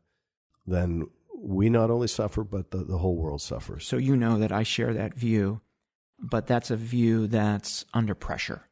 then 0.66 1.08
we 1.38 1.70
not 1.70 1.90
only 1.90 2.08
suffer, 2.08 2.44
but 2.44 2.72
the, 2.72 2.80
the 2.80 2.98
whole 2.98 3.16
world 3.16 3.42
suffers. 3.42 3.86
So 3.86 3.98
you 3.98 4.16
know 4.16 4.40
that 4.40 4.52
I 4.52 4.64
share 4.64 4.94
that 4.94 5.14
view, 5.14 5.62
but 6.20 6.48
that's 6.48 6.72
a 6.72 6.76
view 6.76 7.28
that's 7.28 7.86
under 7.94 8.16
pressure. 8.16 8.67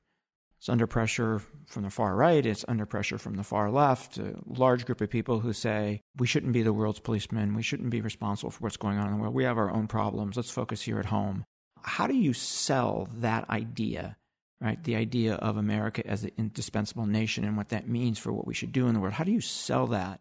It's 0.66 0.70
under 0.72 0.88
pressure 0.88 1.44
from 1.68 1.84
the 1.84 1.92
far 1.92 2.16
right, 2.16 2.44
it's 2.44 2.66
under 2.68 2.88
pressure 2.88 3.20
from 3.20 3.36
the 3.36 3.44
far 3.44 3.70
left, 3.70 4.18
a 4.18 4.34
large 4.48 4.84
group 4.88 5.00
of 5.00 5.12
people 5.12 5.40
who 5.40 5.54
say 5.54 6.02
we 6.18 6.26
shouldn't 6.26 6.54
be 6.54 6.64
the 6.64 6.74
world's 6.74 7.00
policemen, 7.00 7.54
we 7.54 7.62
shouldn't 7.62 7.92
be 7.92 8.02
responsible 8.02 8.50
for 8.50 8.64
what's 8.64 8.76
going 8.76 8.98
on 8.98 9.06
in 9.06 9.14
the 9.14 9.20
world. 9.20 9.36
We 9.36 9.44
have 9.44 9.60
our 9.60 9.70
own 9.70 9.86
problems. 9.86 10.38
Let's 10.38 10.50
focus 10.50 10.82
here 10.82 10.98
at 10.98 11.06
home. 11.06 11.46
How 11.84 12.08
do 12.08 12.16
you 12.16 12.34
sell 12.34 13.08
that 13.18 13.48
idea, 13.48 14.18
right? 14.60 14.84
The 14.84 14.96
idea 14.96 15.36
of 15.36 15.58
America 15.58 16.02
as 16.08 16.24
an 16.24 16.32
indispensable 16.36 17.06
nation 17.06 17.46
and 17.46 17.58
what 17.58 17.70
that 17.70 17.88
means 17.88 18.18
for 18.18 18.34
what 18.34 18.48
we 18.48 18.56
should 18.56 18.72
do 18.72 18.88
in 18.88 18.96
the 18.96 19.00
world. 19.00 19.14
How 19.14 19.24
do 19.24 19.32
you 19.32 19.42
sell 19.42 19.86
that 19.86 20.20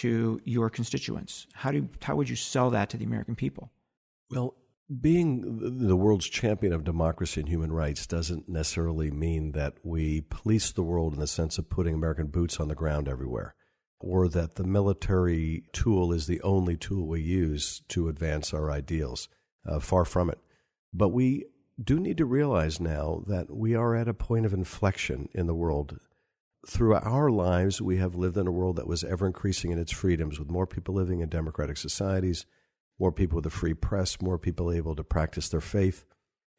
to 0.00 0.40
your 0.46 0.70
constituents? 0.70 1.46
How 1.52 1.70
do 1.70 1.86
how 2.00 2.16
would 2.16 2.30
you 2.30 2.36
sell 2.36 2.70
that 2.70 2.88
to 2.88 2.96
the 2.96 3.04
American 3.04 3.36
people? 3.36 3.70
Well, 4.30 4.54
being 5.00 5.78
the 5.78 5.96
world's 5.96 6.28
champion 6.28 6.72
of 6.72 6.84
democracy 6.84 7.40
and 7.40 7.48
human 7.48 7.72
rights 7.72 8.06
doesn't 8.06 8.48
necessarily 8.48 9.10
mean 9.10 9.52
that 9.52 9.74
we 9.82 10.20
police 10.20 10.70
the 10.70 10.82
world 10.82 11.14
in 11.14 11.20
the 11.20 11.26
sense 11.26 11.58
of 11.58 11.68
putting 11.68 11.94
American 11.94 12.28
boots 12.28 12.60
on 12.60 12.68
the 12.68 12.74
ground 12.74 13.08
everywhere, 13.08 13.54
or 13.98 14.28
that 14.28 14.54
the 14.54 14.64
military 14.64 15.64
tool 15.72 16.12
is 16.12 16.26
the 16.26 16.40
only 16.42 16.76
tool 16.76 17.06
we 17.06 17.20
use 17.20 17.82
to 17.88 18.08
advance 18.08 18.54
our 18.54 18.70
ideals. 18.70 19.28
Uh, 19.66 19.80
far 19.80 20.04
from 20.04 20.30
it. 20.30 20.38
But 20.94 21.08
we 21.08 21.46
do 21.82 21.98
need 21.98 22.18
to 22.18 22.24
realize 22.24 22.80
now 22.80 23.24
that 23.26 23.54
we 23.54 23.74
are 23.74 23.96
at 23.96 24.06
a 24.06 24.14
point 24.14 24.46
of 24.46 24.54
inflection 24.54 25.28
in 25.34 25.46
the 25.46 25.54
world. 25.54 25.98
Through 26.68 26.94
our 26.94 27.30
lives, 27.30 27.82
we 27.82 27.96
have 27.96 28.14
lived 28.14 28.36
in 28.36 28.46
a 28.46 28.52
world 28.52 28.76
that 28.76 28.86
was 28.86 29.02
ever 29.02 29.26
increasing 29.26 29.72
in 29.72 29.78
its 29.78 29.92
freedoms, 29.92 30.38
with 30.38 30.50
more 30.50 30.66
people 30.66 30.94
living 30.94 31.20
in 31.20 31.28
democratic 31.28 31.76
societies 31.76 32.46
more 32.98 33.12
people 33.12 33.36
with 33.36 33.46
a 33.46 33.50
free 33.50 33.74
press, 33.74 34.20
more 34.20 34.38
people 34.38 34.72
able 34.72 34.96
to 34.96 35.04
practice 35.04 35.48
their 35.48 35.60
faith. 35.60 36.04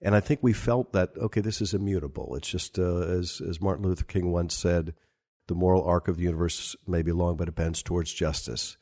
And 0.02 0.16
I 0.16 0.20
think 0.20 0.42
we 0.42 0.54
felt 0.54 0.94
that, 0.94 1.12
okay, 1.18 1.42
this 1.42 1.62
is 1.62 1.74
immutable. 1.74 2.36
It's 2.36 2.50
just, 2.50 2.78
uh, 2.78 3.00
as, 3.00 3.42
as 3.42 3.60
Martin 3.62 3.86
Luther 3.86 4.04
King 4.04 4.32
once 4.32 4.54
said, 4.54 4.94
the 5.48 5.56
moral 5.56 5.84
arc 5.84 6.08
of 6.08 6.18
the 6.18 6.24
universe 6.24 6.76
may 6.86 7.02
be 7.02 7.12
long, 7.12 7.38
but 7.38 7.48
it 7.48 7.56
bends 7.56 7.82
towards 7.82 8.14
justice. 8.14 8.78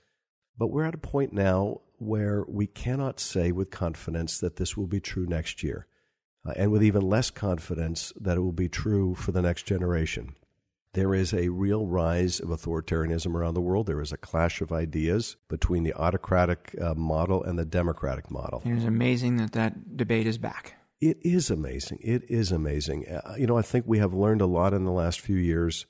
But 0.58 0.68
we're 0.68 0.84
at 0.84 0.96
a 0.96 0.98
point 0.98 1.32
now 1.32 1.82
where 1.98 2.44
we 2.48 2.68
cannot 2.68 3.20
say 3.20 3.52
with 3.52 3.70
confidence 3.70 4.40
that 4.40 4.58
this 4.58 4.76
will 4.76 4.88
be 4.88 5.00
true 5.00 5.26
next 5.26 5.64
year, 5.64 5.88
uh, 6.46 6.54
and 6.56 6.72
with 6.72 6.84
even 6.84 7.02
less 7.02 7.30
confidence 7.30 8.12
that 8.20 8.38
it 8.38 8.42
will 8.42 8.52
be 8.52 8.68
true 8.68 9.16
for 9.16 9.32
the 9.32 9.42
next 9.42 9.64
generation. 9.64 10.36
There 10.96 11.14
is 11.14 11.34
a 11.34 11.50
real 11.50 11.86
rise 11.86 12.40
of 12.40 12.48
authoritarianism 12.48 13.36
around 13.36 13.54
the 13.54 13.62
world. 13.62 13.86
There 13.86 14.00
is 14.00 14.14
a 14.14 14.18
clash 14.18 14.62
of 14.62 14.72
ideas 14.72 15.36
between 15.50 15.84
the 15.84 15.94
autocratic 15.94 16.74
uh, 16.82 16.96
model 16.96 17.44
and 17.44 17.60
the 17.60 17.66
democratic 17.66 18.32
model. 18.32 18.64
It 18.66 18.78
is 18.78 18.86
amazing 18.86 19.36
that 19.38 19.52
that 19.52 19.98
debate 19.98 20.26
is 20.26 20.38
back. 20.38 20.76
It 21.02 21.18
is 21.22 21.50
amazing. 21.50 22.00
It 22.02 22.24
is 22.30 22.50
amazing. 22.50 23.10
Uh, 23.10 23.36
you 23.38 23.46
know, 23.46 23.58
I 23.58 23.62
think 23.62 23.84
we 23.86 23.98
have 23.98 24.14
learned 24.14 24.40
a 24.40 24.46
lot 24.46 24.74
in 24.74 24.86
the 24.86 24.92
last 24.92 25.20
few 25.20 25.36
years, 25.36 25.86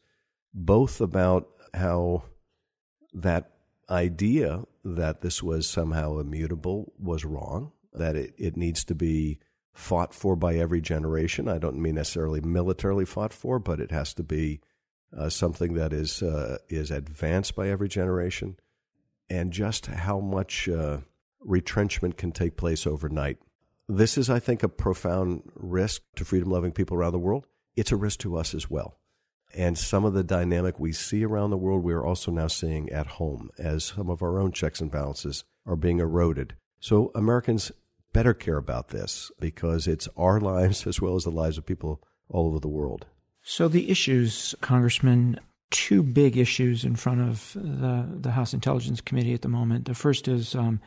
both 0.56 1.00
about 1.00 1.50
how 1.76 2.24
that 3.14 3.52
idea 3.88 4.64
that 4.84 5.22
this 5.22 5.44
was 5.44 5.68
somehow 5.70 6.18
immutable 6.18 6.94
was 6.98 7.24
wrong, 7.24 7.74
that 7.94 8.16
it, 8.16 8.34
it 8.40 8.58
needs 8.58 8.84
to 8.86 8.96
be 8.96 9.38
fought 9.72 10.16
for 10.16 10.36
by 10.36 10.56
every 10.56 10.82
generation. 10.82 11.48
I 11.48 11.60
don't 11.60 11.80
mean 11.80 11.94
necessarily 11.94 12.42
militarily 12.42 13.06
fought 13.06 13.34
for, 13.34 13.60
but 13.60 13.80
it 13.80 13.92
has 13.92 14.12
to 14.16 14.24
be 14.24 14.62
uh, 15.16 15.30
something 15.30 15.74
that 15.76 15.94
is 15.94 16.22
uh, 16.22 16.58
is 16.70 16.92
advanced 16.92 17.56
by 17.56 17.70
every 17.70 17.88
generation, 17.88 18.58
and 19.30 19.52
just 19.52 19.88
how 19.88 20.20
much 20.20 20.70
uh, 20.70 21.00
retrenchment 21.40 22.18
can 22.18 22.32
take 22.32 22.58
place 22.58 22.86
overnight. 22.86 23.38
This 23.88 24.18
is, 24.18 24.30
I 24.30 24.40
think, 24.40 24.64
a 24.64 24.70
profound 24.70 25.44
risk 25.56 26.02
to 26.16 26.26
freedom 26.26 26.50
loving 26.50 26.72
people 26.72 26.98
around 26.98 27.14
the 27.14 27.20
world. 27.20 27.46
It's 27.76 27.92
a 27.92 27.98
risk 27.98 28.20
to 28.22 28.36
us 28.36 28.56
as 28.56 28.70
well. 28.70 28.98
And 29.54 29.78
some 29.78 30.04
of 30.04 30.14
the 30.14 30.24
dynamic 30.24 30.80
we 30.80 30.92
see 30.92 31.24
around 31.24 31.52
the 31.52 31.58
world, 31.58 31.84
we 31.84 31.94
are 31.94 32.06
also 32.06 32.32
now 32.32 32.48
seeing 32.48 32.90
at 32.90 33.08
home 33.08 33.50
as 33.58 33.86
some 33.86 34.10
of 34.10 34.22
our 34.22 34.40
own 34.40 34.52
checks 34.52 34.82
and 34.82 34.92
balances 34.92 35.44
are 35.66 35.76
being 35.76 36.00
eroded. 36.00 36.56
So 36.80 37.12
Americans 37.16 37.72
better 38.12 38.34
care 38.34 38.58
about 38.58 38.90
this 38.90 39.32
because 39.40 39.88
it's 39.88 40.10
our 40.18 40.40
lives 40.54 40.86
as 40.88 41.00
well 41.00 41.16
as 41.16 41.24
the 41.24 41.32
lives 41.32 41.58
of 41.58 41.66
people 41.66 42.02
all 42.28 42.48
over 42.48 42.60
the 42.60 42.68
world. 42.68 43.06
So 43.48 43.68
the 43.68 43.92
issues, 43.92 44.56
Congressman, 44.62 45.40
two 45.70 46.02
big 46.02 46.36
issues 46.36 46.84
in 46.84 46.96
front 46.96 47.22
of 47.22 47.54
the, 47.54 48.08
the 48.20 48.32
House 48.32 48.56
Intelligence 48.56 49.02
Committee 49.02 49.36
at 49.36 49.44
the 49.44 49.48
moment. 49.48 49.86
The 49.86 49.94
first 49.94 50.28
is 50.28 50.56
um, 50.56 50.82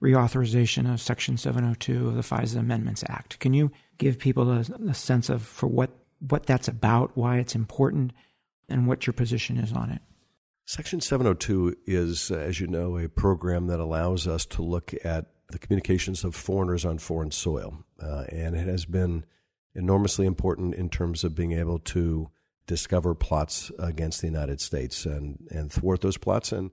reauthorization 0.00 0.90
of 0.90 1.00
Section 1.00 1.36
702 1.36 2.06
of 2.06 2.14
the 2.14 2.22
FISA 2.22 2.58
Amendments 2.58 3.02
Act. 3.08 3.40
Can 3.40 3.54
you 3.54 3.72
give 3.98 4.20
people 4.20 4.52
a, 4.52 4.60
a 4.88 4.94
sense 4.94 5.28
of 5.28 5.42
for 5.42 5.66
what, 5.66 5.90
what 6.20 6.46
that's 6.46 6.68
about, 6.68 7.16
why 7.16 7.38
it's 7.38 7.56
important, 7.56 8.12
and 8.68 8.86
what 8.86 9.04
your 9.08 9.14
position 9.14 9.56
is 9.56 9.72
on 9.72 9.90
it? 9.90 10.00
Section 10.66 11.00
702 11.00 11.76
is, 11.86 12.30
as 12.30 12.60
you 12.60 12.68
know, 12.68 12.98
a 12.98 13.08
program 13.08 13.66
that 13.66 13.80
allows 13.80 14.28
us 14.28 14.46
to 14.46 14.62
look 14.62 14.94
at 15.04 15.26
the 15.48 15.58
communications 15.58 16.22
of 16.22 16.36
foreigners 16.36 16.84
on 16.84 16.98
foreign 16.98 17.32
soil. 17.32 17.84
Uh, 18.00 18.26
and 18.28 18.54
it 18.54 18.68
has 18.68 18.84
been 18.84 19.24
enormously 19.74 20.26
important 20.26 20.74
in 20.74 20.88
terms 20.88 21.24
of 21.24 21.34
being 21.34 21.52
able 21.52 21.78
to 21.78 22.30
discover 22.66 23.14
plots 23.14 23.70
against 23.78 24.20
the 24.20 24.26
United 24.26 24.60
States 24.60 25.06
and, 25.06 25.46
and 25.50 25.72
thwart 25.72 26.00
those 26.00 26.16
plots 26.16 26.52
and 26.52 26.70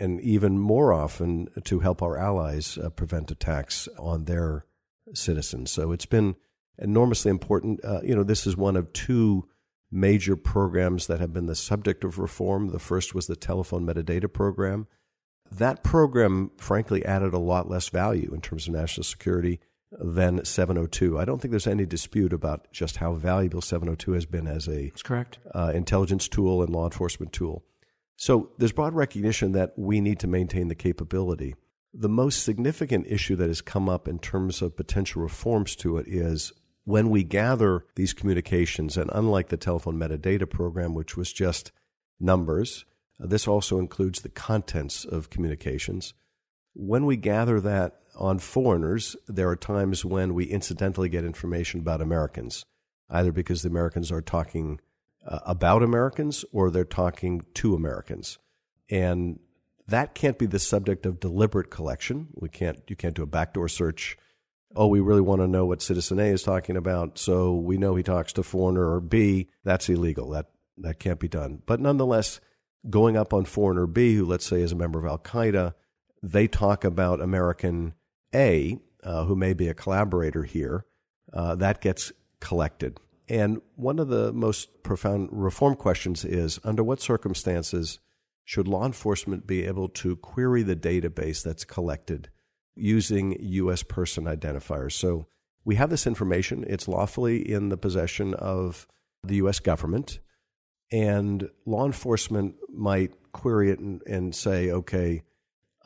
and 0.00 0.20
even 0.20 0.58
more 0.58 0.92
often 0.92 1.48
to 1.64 1.80
help 1.80 2.02
our 2.02 2.16
allies 2.16 2.78
uh, 2.78 2.88
prevent 2.90 3.30
attacks 3.30 3.88
on 3.98 4.24
their 4.24 4.64
citizens. 5.12 5.70
So 5.70 5.92
it's 5.92 6.06
been 6.06 6.36
enormously 6.78 7.30
important. 7.30 7.84
Uh, 7.84 8.00
you 8.02 8.14
know, 8.14 8.22
this 8.22 8.46
is 8.46 8.56
one 8.56 8.76
of 8.76 8.92
two 8.92 9.48
major 9.90 10.36
programs 10.36 11.06
that 11.06 11.20
have 11.20 11.32
been 11.32 11.46
the 11.46 11.54
subject 11.54 12.04
of 12.04 12.18
reform. 12.18 12.68
The 12.68 12.78
first 12.78 13.14
was 13.14 13.26
the 13.26 13.36
telephone 13.36 13.86
metadata 13.86 14.32
program. 14.32 14.86
That 15.50 15.82
program, 15.82 16.50
frankly, 16.58 17.04
added 17.04 17.32
a 17.32 17.38
lot 17.38 17.70
less 17.70 17.88
value 17.88 18.32
in 18.34 18.40
terms 18.40 18.68
of 18.68 18.74
national 18.74 19.04
security 19.04 19.60
than 19.92 20.44
702. 20.44 21.18
I 21.18 21.24
don't 21.24 21.40
think 21.40 21.50
there's 21.50 21.66
any 21.66 21.86
dispute 21.86 22.32
about 22.32 22.70
just 22.72 22.98
how 22.98 23.14
valuable 23.14 23.62
702 23.62 24.12
has 24.12 24.26
been 24.26 24.46
as 24.46 24.68
a 24.68 24.88
That's 24.88 25.02
correct. 25.02 25.38
Uh, 25.54 25.72
intelligence 25.74 26.28
tool 26.28 26.62
and 26.62 26.70
law 26.70 26.84
enforcement 26.84 27.32
tool. 27.32 27.64
So 28.16 28.50
there's 28.58 28.72
broad 28.72 28.94
recognition 28.94 29.52
that 29.52 29.74
we 29.76 30.00
need 30.00 30.18
to 30.20 30.26
maintain 30.26 30.68
the 30.68 30.74
capability. 30.74 31.54
The 31.94 32.08
most 32.08 32.42
significant 32.42 33.06
issue 33.08 33.36
that 33.36 33.48
has 33.48 33.60
come 33.60 33.88
up 33.88 34.08
in 34.08 34.18
terms 34.18 34.60
of 34.60 34.76
potential 34.76 35.22
reforms 35.22 35.74
to 35.76 35.96
it 35.98 36.06
is 36.08 36.52
when 36.84 37.10
we 37.10 37.22
gather 37.22 37.84
these 37.96 38.12
communications, 38.12 38.96
and 38.96 39.10
unlike 39.12 39.48
the 39.48 39.56
telephone 39.56 39.98
metadata 39.98 40.48
program, 40.48 40.94
which 40.94 41.16
was 41.16 41.32
just 41.32 41.70
numbers, 42.18 42.84
this 43.18 43.46
also 43.46 43.78
includes 43.78 44.20
the 44.20 44.28
contents 44.28 45.04
of 45.04 45.30
communications. 45.30 46.14
When 46.74 47.06
we 47.06 47.16
gather 47.16 47.60
that 47.60 48.00
on 48.18 48.38
foreigners, 48.38 49.16
there 49.26 49.48
are 49.48 49.56
times 49.56 50.04
when 50.04 50.34
we 50.34 50.44
incidentally 50.44 51.08
get 51.08 51.24
information 51.24 51.80
about 51.80 52.02
Americans, 52.02 52.64
either 53.08 53.32
because 53.32 53.62
the 53.62 53.68
Americans 53.68 54.10
are 54.10 54.20
talking 54.20 54.80
uh, 55.26 55.38
about 55.46 55.82
Americans 55.82 56.44
or 56.52 56.70
they're 56.70 56.84
talking 56.84 57.44
to 57.54 57.74
Americans. 57.74 58.38
And 58.90 59.38
that 59.86 60.14
can't 60.14 60.38
be 60.38 60.46
the 60.46 60.58
subject 60.58 61.06
of 61.06 61.20
deliberate 61.20 61.70
collection. 61.70 62.28
We 62.34 62.48
can't 62.48 62.78
you 62.88 62.96
can't 62.96 63.14
do 63.14 63.22
a 63.22 63.26
backdoor 63.26 63.68
search. 63.68 64.16
Oh, 64.76 64.86
we 64.86 65.00
really 65.00 65.22
want 65.22 65.40
to 65.40 65.48
know 65.48 65.64
what 65.64 65.80
citizen 65.80 66.18
A 66.18 66.26
is 66.26 66.42
talking 66.42 66.76
about, 66.76 67.18
so 67.18 67.54
we 67.54 67.78
know 67.78 67.94
he 67.94 68.02
talks 68.02 68.34
to 68.34 68.42
foreigner 68.42 68.92
or 68.92 69.00
B. 69.00 69.48
That's 69.64 69.88
illegal. 69.88 70.30
That 70.30 70.46
that 70.76 70.98
can't 70.98 71.18
be 71.18 71.28
done. 71.28 71.62
But 71.64 71.80
nonetheless, 71.80 72.40
going 72.88 73.16
up 73.16 73.32
on 73.32 73.44
foreigner 73.44 73.86
B, 73.86 74.16
who 74.16 74.26
let's 74.26 74.46
say 74.46 74.60
is 74.60 74.72
a 74.72 74.76
member 74.76 74.98
of 74.98 75.06
Al 75.06 75.18
Qaeda, 75.18 75.74
they 76.22 76.48
talk 76.48 76.84
about 76.84 77.20
American 77.20 77.94
A, 78.34 78.78
uh, 79.02 79.24
who 79.24 79.36
may 79.36 79.52
be 79.52 79.68
a 79.68 79.74
collaborator 79.74 80.44
here. 80.44 80.84
Uh, 81.32 81.54
that 81.56 81.80
gets 81.80 82.12
collected. 82.40 82.98
And 83.28 83.60
one 83.76 83.98
of 83.98 84.08
the 84.08 84.32
most 84.32 84.82
profound 84.82 85.28
reform 85.30 85.76
questions 85.76 86.24
is 86.24 86.58
under 86.64 86.82
what 86.82 87.00
circumstances 87.00 87.98
should 88.44 88.66
law 88.66 88.86
enforcement 88.86 89.46
be 89.46 89.64
able 89.64 89.88
to 89.90 90.16
query 90.16 90.62
the 90.62 90.76
database 90.76 91.42
that's 91.42 91.64
collected 91.64 92.30
using 92.74 93.36
U.S. 93.38 93.82
person 93.82 94.24
identifiers? 94.24 94.92
So 94.92 95.26
we 95.64 95.74
have 95.74 95.90
this 95.90 96.06
information, 96.06 96.64
it's 96.66 96.88
lawfully 96.88 97.46
in 97.46 97.68
the 97.68 97.76
possession 97.76 98.32
of 98.32 98.86
the 99.22 99.36
U.S. 99.36 99.58
government, 99.58 100.20
and 100.90 101.50
law 101.66 101.84
enforcement 101.84 102.54
might 102.72 103.12
query 103.32 103.70
it 103.70 103.78
and, 103.78 104.00
and 104.06 104.34
say, 104.34 104.70
okay, 104.70 105.22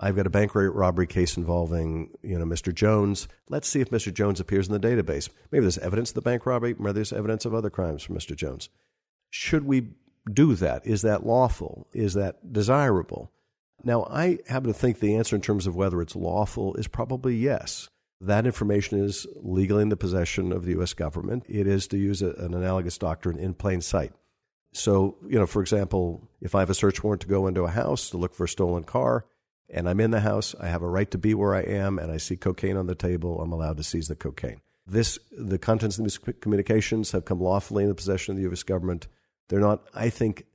I've 0.01 0.17
got 0.17 0.27
a 0.27 0.31
bank 0.31 0.53
robbery 0.55 1.07
case 1.07 1.37
involving, 1.37 2.11
you 2.23 2.39
know, 2.39 2.45
Mr. 2.45 2.75
Jones. 2.75 3.29
Let's 3.49 3.69
see 3.69 3.81
if 3.81 3.91
Mr. 3.91 4.13
Jones 4.13 4.41
appears 4.41 4.69
in 4.69 4.73
the 4.73 4.81
database. 4.81 5.29
Maybe 5.51 5.63
there's 5.63 5.79
evidence 5.79 6.11
of 6.11 6.15
the 6.17 6.23
bank 6.23 6.45
robbery, 6.45 6.75
maybe 6.79 6.95
there's 6.95 7.13
evidence 7.13 7.45
of 7.45 7.55
other 7.55 7.71
crimes 7.71 8.03
from 8.03 8.17
Mr. 8.17 8.35
Jones. 8.35 8.69
Should 9.31 9.65
we 9.65 9.89
do 10.31 10.55
that? 10.57 10.87
Is 10.87 11.03
that 11.03 11.25
lawful? 11.25 11.87
Is 11.93 12.15
that 12.15 12.53
desirable? 12.53 13.31
Now, 13.85 14.05
I 14.05 14.39
happen 14.47 14.73
to 14.73 14.79
think 14.79 15.01
the 15.01 15.17
answer 15.17 15.37
in 15.37 15.43
terms 15.43 15.67
of 15.67 15.75
whether 15.75 16.01
it's 16.01 16.15
lawful 16.15 16.75
is 16.75 16.87
probably 16.87 17.37
yes. 17.37 17.89
That 18.21 18.47
information 18.47 19.05
is 19.05 19.27
legally 19.37 19.83
in 19.83 19.89
the 19.89 19.97
possession 19.97 20.53
of 20.53 20.65
the 20.65 20.73
U.S. 20.73 20.95
government. 20.95 21.45
It 21.49 21.67
is, 21.67 21.89
to 21.89 21.99
use 21.99 22.23
a, 22.23 22.31
an 22.35 22.55
analogous 22.55 22.97
doctrine, 22.97 23.39
in 23.39 23.55
plain 23.55 23.81
sight. 23.81 24.13
So, 24.73 25.17
you 25.29 25.39
know, 25.39 25.47
for 25.47 25.61
example, 25.61 26.29
if 26.41 26.55
I 26.55 26.61
have 26.61 26.71
a 26.71 26.75
search 26.75 27.03
warrant 27.03 27.23
to 27.23 27.29
go 27.29 27.47
into 27.47 27.65
a 27.65 27.71
house 27.71 28.11
to 28.11 28.17
look 28.17 28.35
for 28.35 28.45
a 28.45 28.49
stolen 28.49 28.85
car, 28.85 29.27
and 29.73 29.89
I'm 29.89 30.01
in 30.01 30.11
the 30.11 30.21
house. 30.21 30.55
I 30.61 30.69
have 30.69 30.83
a 30.83 30.89
right 30.89 31.11
to 31.11 31.19
be 31.19 31.35
where 31.35 31.55
I 31.55 31.63
am, 31.63 31.99
and 31.99 32.13
I 32.13 32.19
see 32.19 32.37
cocaine 32.37 32.77
on 32.77 32.87
the 32.87 32.95
table. 32.95 33.41
I'm 33.41 33.53
allowed 33.53 33.79
to 33.79 33.83
seize 33.83 34.09
the 34.09 34.15
cocaine. 34.15 34.61
This, 34.87 35.19
the 35.31 35.59
contents 35.59 35.99
of 35.99 36.05
these 36.05 36.19
communications 36.19 37.13
have 37.13 37.25
come 37.25 37.41
lawfully 37.41 37.85
in 37.85 37.89
the 37.89 37.95
possession 37.95 38.33
of 38.33 38.37
the 38.37 38.43
U.S. 38.45 38.63
government. 38.63 39.09
They're 39.49 39.61
not. 39.61 39.83
I 39.95 40.11
think 40.11 40.47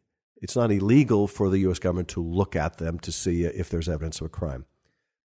it's 0.41 0.55
not 0.55 0.71
illegal 0.71 1.27
for 1.27 1.49
the 1.49 1.59
U.S. 1.59 1.79
government 1.79 2.09
to 2.09 2.23
look 2.23 2.55
at 2.55 2.77
them 2.77 2.99
to 2.99 3.11
see 3.11 3.43
if 3.43 3.69
there's 3.69 3.89
evidence 3.89 4.21
of 4.21 4.27
a 4.27 4.29
crime. 4.29 4.65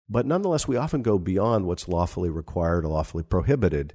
But 0.09 0.27
nonetheless, 0.27 0.69
we 0.69 0.77
often 0.77 1.03
go 1.03 1.19
beyond 1.19 1.67
what's 1.67 1.89
lawfully 1.89 2.31
required 2.31 2.85
or 2.85 2.89
lawfully 2.89 3.23
prohibited. 3.23 3.95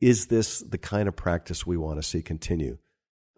Is 0.00 0.26
this 0.26 0.60
the 0.60 0.78
kind 0.78 1.08
of 1.08 1.16
practice 1.16 1.66
we 1.66 1.76
want 1.76 1.98
to 1.98 2.02
see 2.02 2.22
continue? 2.22 2.78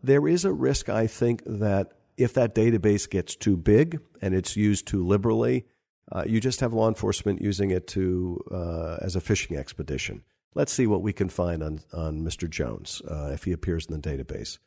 There 0.03 0.27
is 0.27 0.45
a 0.45 0.53
risk, 0.53 0.89
I 0.89 1.07
think, 1.07 1.43
that 1.45 1.93
if 2.17 2.35
that 2.35 2.55
database 2.55 3.09
gets 3.09 3.37
too 3.37 3.57
big 3.57 4.01
and 4.21 4.35
it's 4.35 4.57
used 4.57 4.87
too 4.87 5.07
liberally, 5.07 5.67
uh, 6.13 6.25
you 6.27 6.41
just 6.41 6.61
have 6.61 6.73
law 6.73 6.89
enforcement 6.89 7.43
using 7.43 7.71
it 7.71 7.87
to 7.89 8.43
uh, 8.51 8.97
as 9.01 9.17
a 9.17 9.21
fishing 9.21 9.57
expedition. 9.57 10.23
Let's 10.55 10.73
see 10.73 10.87
what 10.87 11.03
we 11.03 11.13
can 11.13 11.29
find 11.29 11.63
on 11.63 11.81
on 11.93 12.23
Mr. 12.23 12.49
Jones 12.49 13.03
uh, 13.09 13.31
if 13.33 13.45
he 13.45 13.53
appears 13.53 13.87
in 13.87 14.01
the 14.01 14.09
database. 14.09 14.59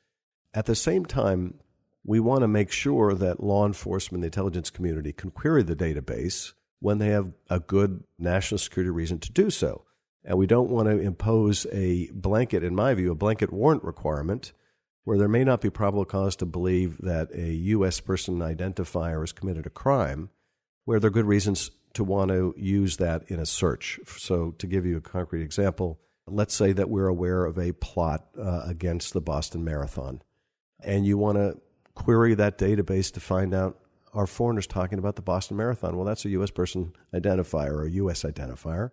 At 0.53 0.65
the 0.65 0.75
same 0.75 1.05
time, 1.05 1.55
we 2.03 2.19
want 2.19 2.41
to 2.41 2.47
make 2.47 2.71
sure 2.71 3.13
that 3.13 3.43
law 3.43 3.65
enforcement, 3.65 4.21
the 4.21 4.27
intelligence 4.27 4.69
community, 4.69 5.13
can 5.13 5.31
query 5.31 5.63
the 5.63 5.75
database 5.75 6.53
when 6.79 6.97
they 6.97 7.09
have 7.09 7.31
a 7.49 7.59
good 7.59 8.03
national 8.17 8.57
security 8.57 8.89
reason 8.89 9.19
to 9.19 9.31
do 9.31 9.49
so. 9.49 9.85
And 10.23 10.37
we 10.37 10.47
don't 10.47 10.69
want 10.69 10.87
to 10.87 10.99
impose 10.99 11.65
a 11.71 12.09
blanket, 12.11 12.63
in 12.63 12.75
my 12.75 12.93
view, 12.93 13.11
a 13.11 13.15
blanket 13.15 13.51
warrant 13.51 13.83
requirement 13.83 14.53
where 15.03 15.17
there 15.17 15.27
may 15.27 15.43
not 15.43 15.61
be 15.61 15.69
probable 15.69 16.05
cause 16.05 16.35
to 16.37 16.45
believe 16.45 16.97
that 16.99 17.33
a 17.33 17.51
U.S. 17.51 17.99
person 17.99 18.39
identifier 18.39 19.21
has 19.21 19.31
committed 19.31 19.65
a 19.65 19.71
crime 19.71 20.29
where 20.91 20.99
there 20.99 21.07
are 21.07 21.11
good 21.11 21.25
reasons 21.25 21.71
to 21.93 22.03
want 22.03 22.31
to 22.31 22.53
use 22.57 22.97
that 22.97 23.23
in 23.31 23.39
a 23.39 23.45
search. 23.45 23.97
So, 24.17 24.51
to 24.57 24.67
give 24.67 24.85
you 24.85 24.97
a 24.97 24.99
concrete 24.99 25.41
example, 25.41 26.01
let's 26.27 26.53
say 26.53 26.73
that 26.73 26.89
we're 26.89 27.07
aware 27.07 27.45
of 27.45 27.57
a 27.57 27.71
plot 27.71 28.25
uh, 28.37 28.63
against 28.65 29.13
the 29.13 29.21
Boston 29.21 29.63
Marathon, 29.63 30.21
and 30.83 31.05
you 31.05 31.17
want 31.17 31.37
to 31.37 31.61
query 31.95 32.33
that 32.33 32.57
database 32.57 33.09
to 33.13 33.21
find 33.21 33.53
out 33.53 33.79
are 34.13 34.27
foreigners 34.27 34.67
talking 34.67 34.99
about 34.99 35.15
the 35.15 35.21
Boston 35.21 35.55
Marathon? 35.55 35.95
Well, 35.95 36.05
that's 36.05 36.25
a 36.25 36.29
U.S. 36.31 36.51
person 36.51 36.91
identifier 37.13 37.71
or 37.71 37.85
a 37.85 37.91
U.S. 37.91 38.23
identifier. 38.23 38.91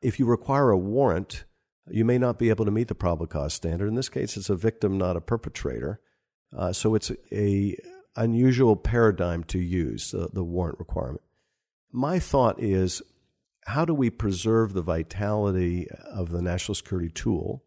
If 0.00 0.18
you 0.18 0.24
require 0.24 0.70
a 0.70 0.78
warrant, 0.78 1.44
you 1.90 2.06
may 2.06 2.16
not 2.16 2.38
be 2.38 2.48
able 2.48 2.64
to 2.64 2.70
meet 2.70 2.88
the 2.88 2.94
probable 2.94 3.26
cause 3.26 3.52
standard. 3.52 3.88
In 3.88 3.96
this 3.96 4.08
case, 4.08 4.38
it's 4.38 4.48
a 4.48 4.56
victim, 4.56 4.96
not 4.96 5.18
a 5.18 5.20
perpetrator. 5.20 6.00
Uh, 6.56 6.72
so 6.72 6.94
it's 6.94 7.12
a 7.30 7.76
unusual 8.16 8.76
paradigm 8.76 9.44
to 9.44 9.58
use 9.58 10.14
uh, 10.14 10.28
the 10.32 10.42
warrant 10.42 10.78
requirement. 10.78 11.20
My 11.96 12.18
thought 12.18 12.60
is, 12.60 13.02
how 13.66 13.84
do 13.84 13.94
we 13.94 14.10
preserve 14.10 14.72
the 14.72 14.82
vitality 14.82 15.86
of 16.10 16.32
the 16.32 16.42
national 16.42 16.74
security 16.74 17.08
tool, 17.08 17.62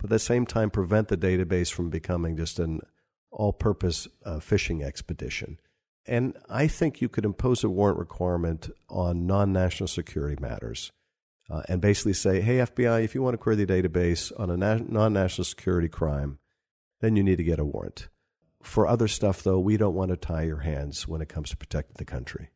but 0.00 0.06
at 0.06 0.10
the 0.10 0.18
same 0.18 0.46
time 0.46 0.68
prevent 0.68 1.06
the 1.06 1.16
database 1.16 1.72
from 1.72 1.88
becoming 1.88 2.36
just 2.36 2.58
an 2.58 2.80
all-purpose 3.30 4.08
uh, 4.26 4.40
fishing 4.40 4.82
expedition? 4.82 5.60
And 6.04 6.36
I 6.50 6.66
think 6.66 7.00
you 7.00 7.08
could 7.08 7.24
impose 7.24 7.62
a 7.62 7.70
warrant 7.70 8.00
requirement 8.00 8.68
on 8.88 9.28
non-national 9.28 9.86
security 9.86 10.42
matters. 10.42 10.90
Uh, 11.48 11.62
and 11.68 11.80
basically 11.80 12.14
say, 12.14 12.40
hey, 12.40 12.56
FBI, 12.56 13.04
if 13.04 13.14
you 13.14 13.22
want 13.22 13.34
to 13.34 13.38
query 13.38 13.64
the 13.64 13.64
database 13.64 14.32
on 14.40 14.50
a 14.50 14.56
na- 14.56 14.80
non 14.84 15.12
national 15.12 15.44
security 15.44 15.88
crime, 15.88 16.40
then 17.00 17.14
you 17.14 17.22
need 17.22 17.36
to 17.36 17.44
get 17.44 17.60
a 17.60 17.64
warrant. 17.64 18.08
For 18.60 18.88
other 18.88 19.06
stuff, 19.06 19.44
though, 19.44 19.60
we 19.60 19.76
don't 19.76 19.94
want 19.94 20.10
to 20.10 20.16
tie 20.16 20.42
your 20.42 20.62
hands 20.62 21.06
when 21.06 21.20
it 21.20 21.28
comes 21.28 21.50
to 21.50 21.56
protecting 21.56 21.94
the 21.96 22.04
country. 22.04 22.50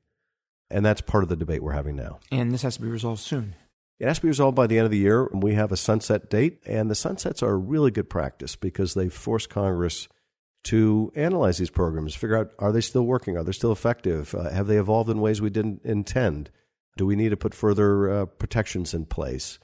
And 0.73 0.85
that's 0.85 1.01
part 1.01 1.23
of 1.23 1.29
the 1.29 1.37
debate 1.37 1.63
we're 1.63 1.73
having 1.73 1.97
now. 1.97 2.19
And 2.31 2.53
this 2.53 2.63
has 2.63 2.77
to 2.77 2.83
be 2.83 2.89
resolved 2.89 3.21
soon. 3.21 3.55
It 4.01 4.07
has 4.09 4.17
to 4.17 4.23
be 4.23 4.29
resolved 4.29 4.57
by 4.57 4.67
the 4.67 4.79
end 4.79 4.87
of 4.87 4.91
the 4.91 4.99
year. 4.99 5.29
We 5.33 5.55
have 5.55 5.71
a 5.71 5.77
sunset 5.77 6.29
date, 6.29 6.59
and 6.67 6.91
the 6.91 6.95
sunsets 6.95 7.43
are 7.43 7.53
a 7.53 7.57
really 7.57 7.91
good 7.91 8.11
practice 8.11 8.57
because 8.57 8.95
they 8.95 9.09
force 9.09 9.47
Congress 9.47 10.09
to 10.65 11.13
analyze 11.15 11.59
these 11.59 11.71
programs, 11.71 12.15
figure 12.15 12.37
out 12.37 12.53
are 12.59 12.73
they 12.73 12.81
still 12.81 13.03
working? 13.03 13.37
Are 13.37 13.45
they 13.45 13.53
still 13.53 13.73
effective? 13.73 14.35
Uh, 14.35 14.51
have 14.51 14.67
they 14.67 14.79
evolved 14.79 15.11
in 15.11 15.21
ways 15.21 15.41
we 15.41 15.51
didn't 15.51 15.83
intend? 15.85 16.51
Do 16.97 17.07
we 17.07 17.17
need 17.17 17.31
to 17.31 17.37
put 17.37 17.55
further 17.55 18.11
uh, 18.11 18.27
protections 18.27 18.95
in 18.95 19.07
place? 19.07 19.59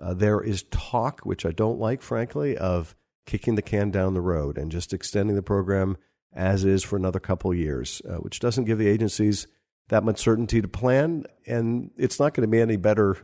Uh, 0.00 0.14
there 0.14 0.40
is 0.40 0.64
talk, 0.64 1.20
which 1.20 1.46
I 1.46 1.52
don't 1.52 1.78
like, 1.78 2.02
frankly, 2.02 2.56
of 2.56 2.94
kicking 3.24 3.54
the 3.54 3.62
can 3.62 3.90
down 3.90 4.14
the 4.14 4.20
road 4.20 4.58
and 4.58 4.70
just 4.70 4.92
extending 4.92 5.36
the 5.36 5.42
program 5.42 5.96
as 6.34 6.64
is 6.64 6.82
for 6.82 6.96
another 6.96 7.20
couple 7.20 7.54
years, 7.54 8.02
uh, 8.08 8.16
which 8.16 8.40
doesn't 8.40 8.64
give 8.64 8.78
the 8.78 8.88
agencies 8.88 9.46
that 9.92 10.04
much 10.04 10.18
certainty 10.18 10.60
to 10.60 10.68
plan. 10.68 11.24
And 11.46 11.90
it's 11.96 12.18
not 12.18 12.34
going 12.34 12.46
to 12.46 12.50
be 12.50 12.60
any 12.60 12.76
better 12.76 13.16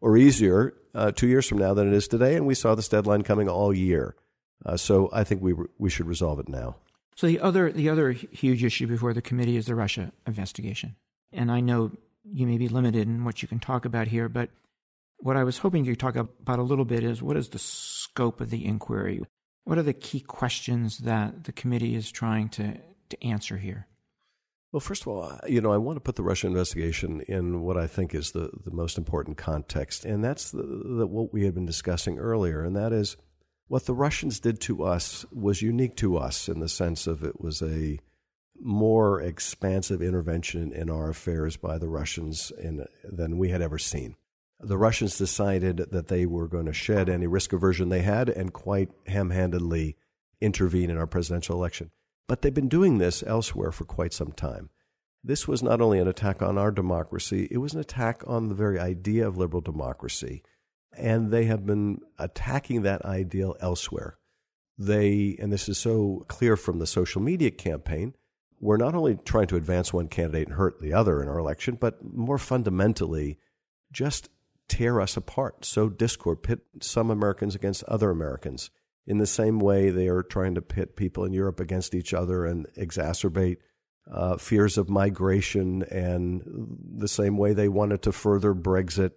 or 0.00 0.16
easier 0.16 0.74
uh, 0.94 1.12
two 1.12 1.28
years 1.28 1.46
from 1.46 1.58
now 1.58 1.74
than 1.74 1.88
it 1.88 1.94
is 1.94 2.08
today, 2.08 2.36
and 2.36 2.46
we 2.46 2.54
saw 2.54 2.74
this 2.74 2.88
deadline 2.88 3.22
coming 3.22 3.48
all 3.48 3.74
year. 3.74 4.16
Uh, 4.64 4.76
so 4.76 5.08
I 5.12 5.24
think 5.24 5.42
we 5.42 5.54
we 5.78 5.90
should 5.90 6.06
resolve 6.06 6.40
it 6.40 6.48
now. 6.48 6.76
So 7.16 7.26
the 7.26 7.40
other 7.40 7.70
the 7.70 7.88
other 7.88 8.12
huge 8.12 8.64
issue 8.64 8.86
before 8.86 9.12
the 9.12 9.22
committee 9.22 9.56
is 9.56 9.66
the 9.66 9.74
Russia 9.74 10.12
investigation, 10.26 10.96
and 11.32 11.50
I 11.50 11.60
know 11.60 11.92
you 12.24 12.46
may 12.46 12.58
be 12.58 12.68
limited 12.68 13.06
in 13.06 13.24
what 13.24 13.42
you 13.42 13.48
can 13.48 13.60
talk 13.60 13.84
about 13.84 14.08
here, 14.08 14.28
but 14.28 14.50
what 15.18 15.36
I 15.36 15.44
was 15.44 15.58
hoping 15.58 15.84
you 15.84 15.96
talk 15.96 16.16
about 16.16 16.58
a 16.58 16.62
little 16.62 16.84
bit 16.84 17.02
is 17.02 17.22
what 17.22 17.36
is 17.36 17.48
the 17.48 17.58
scope 17.58 18.40
of 18.40 18.50
the 18.50 18.64
inquiry? 18.64 19.22
What 19.64 19.78
are 19.78 19.82
the 19.82 19.92
key 19.92 20.20
questions 20.20 20.98
that 20.98 21.44
the 21.44 21.52
committee 21.52 21.94
is 21.94 22.10
trying 22.10 22.48
to, 22.50 22.78
to 23.10 23.24
answer 23.24 23.56
here? 23.56 23.86
Well, 24.70 24.80
first 24.80 25.02
of 25.02 25.08
all, 25.08 25.38
you 25.46 25.62
know, 25.62 25.72
I 25.72 25.78
want 25.78 25.96
to 25.96 26.00
put 26.00 26.16
the 26.16 26.22
Russia 26.22 26.46
investigation 26.46 27.22
in 27.22 27.62
what 27.62 27.78
I 27.78 27.86
think 27.86 28.14
is 28.14 28.32
the, 28.32 28.50
the 28.64 28.70
most 28.70 28.98
important 28.98 29.38
context, 29.38 30.04
and 30.04 30.22
that's 30.22 30.50
the, 30.50 30.62
the, 30.62 31.06
what 31.06 31.32
we 31.32 31.44
had 31.44 31.54
been 31.54 31.64
discussing 31.64 32.18
earlier, 32.18 32.62
and 32.62 32.76
that 32.76 32.92
is 32.92 33.16
what 33.68 33.86
the 33.86 33.94
Russians 33.94 34.40
did 34.40 34.60
to 34.62 34.84
us 34.84 35.24
was 35.32 35.62
unique 35.62 35.94
to 35.96 36.18
us 36.18 36.48
in 36.48 36.60
the 36.60 36.68
sense 36.68 37.06
of 37.06 37.22
it 37.22 37.40
was 37.40 37.62
a 37.62 37.98
more 38.60 39.22
expansive 39.22 40.02
intervention 40.02 40.72
in 40.72 40.90
our 40.90 41.10
affairs 41.10 41.56
by 41.56 41.78
the 41.78 41.88
Russians 41.88 42.52
in, 42.58 42.84
than 43.04 43.38
we 43.38 43.48
had 43.48 43.62
ever 43.62 43.78
seen. 43.78 44.16
The 44.60 44.78
Russians 44.78 45.16
decided 45.16 45.86
that 45.92 46.08
they 46.08 46.26
were 46.26 46.48
going 46.48 46.66
to 46.66 46.72
shed 46.72 47.08
any 47.08 47.26
risk 47.26 47.52
aversion 47.52 47.88
they 47.88 48.02
had 48.02 48.28
and 48.28 48.52
quite 48.52 48.90
ham 49.06 49.30
handedly 49.30 49.96
intervene 50.40 50.90
in 50.90 50.98
our 50.98 51.06
presidential 51.06 51.56
election. 51.56 51.90
But 52.28 52.42
they've 52.42 52.54
been 52.54 52.68
doing 52.68 52.98
this 52.98 53.24
elsewhere 53.26 53.72
for 53.72 53.84
quite 53.84 54.12
some 54.12 54.32
time. 54.32 54.70
This 55.24 55.48
was 55.48 55.62
not 55.62 55.80
only 55.80 55.98
an 55.98 56.06
attack 56.06 56.42
on 56.42 56.58
our 56.58 56.70
democracy, 56.70 57.48
it 57.50 57.58
was 57.58 57.74
an 57.74 57.80
attack 57.80 58.22
on 58.26 58.48
the 58.48 58.54
very 58.54 58.78
idea 58.78 59.26
of 59.26 59.36
liberal 59.36 59.62
democracy. 59.62 60.44
And 60.96 61.30
they 61.30 61.44
have 61.46 61.66
been 61.66 61.98
attacking 62.18 62.82
that 62.82 63.04
ideal 63.04 63.56
elsewhere. 63.60 64.18
They, 64.76 65.36
and 65.40 65.52
this 65.52 65.68
is 65.68 65.78
so 65.78 66.24
clear 66.28 66.56
from 66.56 66.78
the 66.78 66.86
social 66.86 67.20
media 67.20 67.50
campaign, 67.50 68.14
were 68.60 68.78
not 68.78 68.94
only 68.94 69.16
trying 69.16 69.46
to 69.48 69.56
advance 69.56 69.92
one 69.92 70.08
candidate 70.08 70.48
and 70.48 70.56
hurt 70.56 70.80
the 70.80 70.92
other 70.92 71.22
in 71.22 71.28
our 71.28 71.38
election, 71.38 71.76
but 71.80 71.98
more 72.02 72.38
fundamentally, 72.38 73.38
just 73.90 74.28
tear 74.68 75.00
us 75.00 75.16
apart, 75.16 75.64
sow 75.64 75.88
discord, 75.88 76.42
pit 76.42 76.60
some 76.80 77.10
Americans 77.10 77.54
against 77.54 77.84
other 77.84 78.10
Americans 78.10 78.70
in 79.08 79.16
the 79.16 79.26
same 79.26 79.58
way 79.58 79.88
they 79.88 80.06
are 80.06 80.22
trying 80.22 80.54
to 80.54 80.60
pit 80.60 80.94
people 80.94 81.24
in 81.24 81.32
Europe 81.32 81.60
against 81.60 81.94
each 81.94 82.12
other 82.12 82.44
and 82.44 82.66
exacerbate 82.76 83.56
uh, 84.10 84.36
fears 84.36 84.76
of 84.76 84.90
migration, 84.90 85.82
and 85.84 86.42
the 86.96 87.08
same 87.08 87.38
way 87.38 87.54
they 87.54 87.68
wanted 87.68 88.02
to 88.02 88.12
further 88.12 88.54
Brexit. 88.54 89.12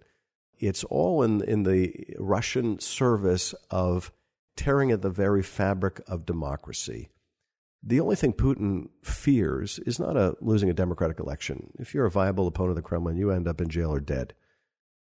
It's 0.58 0.82
all 0.84 1.22
in, 1.22 1.42
in 1.44 1.64
the 1.64 2.14
Russian 2.18 2.78
service 2.78 3.54
of 3.70 4.10
tearing 4.56 4.90
at 4.90 5.02
the 5.02 5.10
very 5.10 5.42
fabric 5.42 6.00
of 6.06 6.24
democracy. 6.24 7.10
The 7.82 8.00
only 8.00 8.16
thing 8.16 8.32
Putin 8.32 8.88
fears 9.02 9.78
is 9.80 9.98
not 9.98 10.16
a 10.16 10.36
losing 10.40 10.70
a 10.70 10.74
democratic 10.74 11.20
election. 11.20 11.72
If 11.78 11.92
you're 11.92 12.06
a 12.06 12.10
viable 12.10 12.46
opponent 12.46 12.70
of 12.70 12.76
the 12.76 12.82
Kremlin, 12.82 13.16
you 13.16 13.30
end 13.30 13.46
up 13.46 13.60
in 13.60 13.68
jail 13.68 13.92
or 13.92 14.00
dead. 14.00 14.34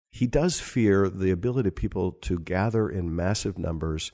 He 0.10 0.28
does 0.28 0.60
fear 0.60 1.10
the 1.10 1.32
ability 1.32 1.70
of 1.70 1.76
people 1.76 2.12
to 2.24 2.40
gather 2.40 2.90
in 2.90 3.16
massive 3.16 3.58
numbers 3.58 4.12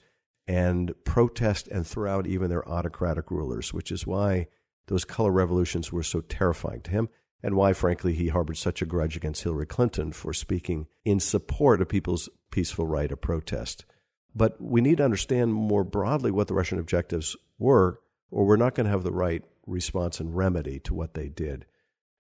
and 0.48 0.94
protest 1.04 1.68
and 1.68 1.86
throw 1.86 2.12
out 2.12 2.28
even 2.28 2.50
their 2.50 2.68
autocratic 2.68 3.30
rulers, 3.30 3.74
which 3.74 3.92
is 3.92 4.08
why 4.08 4.48
those 4.88 5.04
color 5.04 5.32
revolutions 5.32 5.92
were 5.92 6.04
so 6.04 6.22
terrifying 6.22 6.82
to 6.82 6.92
him, 6.92 7.10
and 7.44 7.56
why, 7.56 7.74
frankly, 7.74 8.14
he 8.14 8.30
harbored 8.30 8.58
such 8.58 8.82
a 8.82 8.86
grudge 8.86 9.16
against 9.16 9.44
Hillary 9.44 9.66
Clinton 9.66 10.12
for 10.12 10.34
speaking 10.34 10.88
in 11.06 11.20
support 11.20 11.82
of 11.82 11.90
people's 11.90 12.30
peaceful 12.52 12.88
right 12.88 13.12
of 13.12 13.22
protest. 13.22 13.86
But 14.34 14.62
we 14.62 14.82
need 14.82 14.98
to 14.98 15.06
understand 15.06 15.54
more 15.54 15.84
broadly 15.84 16.32
what 16.32 16.48
the 16.48 16.54
Russian 16.54 16.80
objectives 16.80 17.36
were, 17.60 18.00
or 18.32 18.46
we're 18.46 18.56
not 18.56 18.76
going 18.76 18.86
to 18.86 18.92
have 18.92 19.04
the 19.04 19.12
right 19.12 19.44
response 19.66 20.20
and 20.20 20.36
remedy 20.36 20.80
to 20.80 20.94
what 20.94 21.14
they 21.14 21.28
did. 21.28 21.66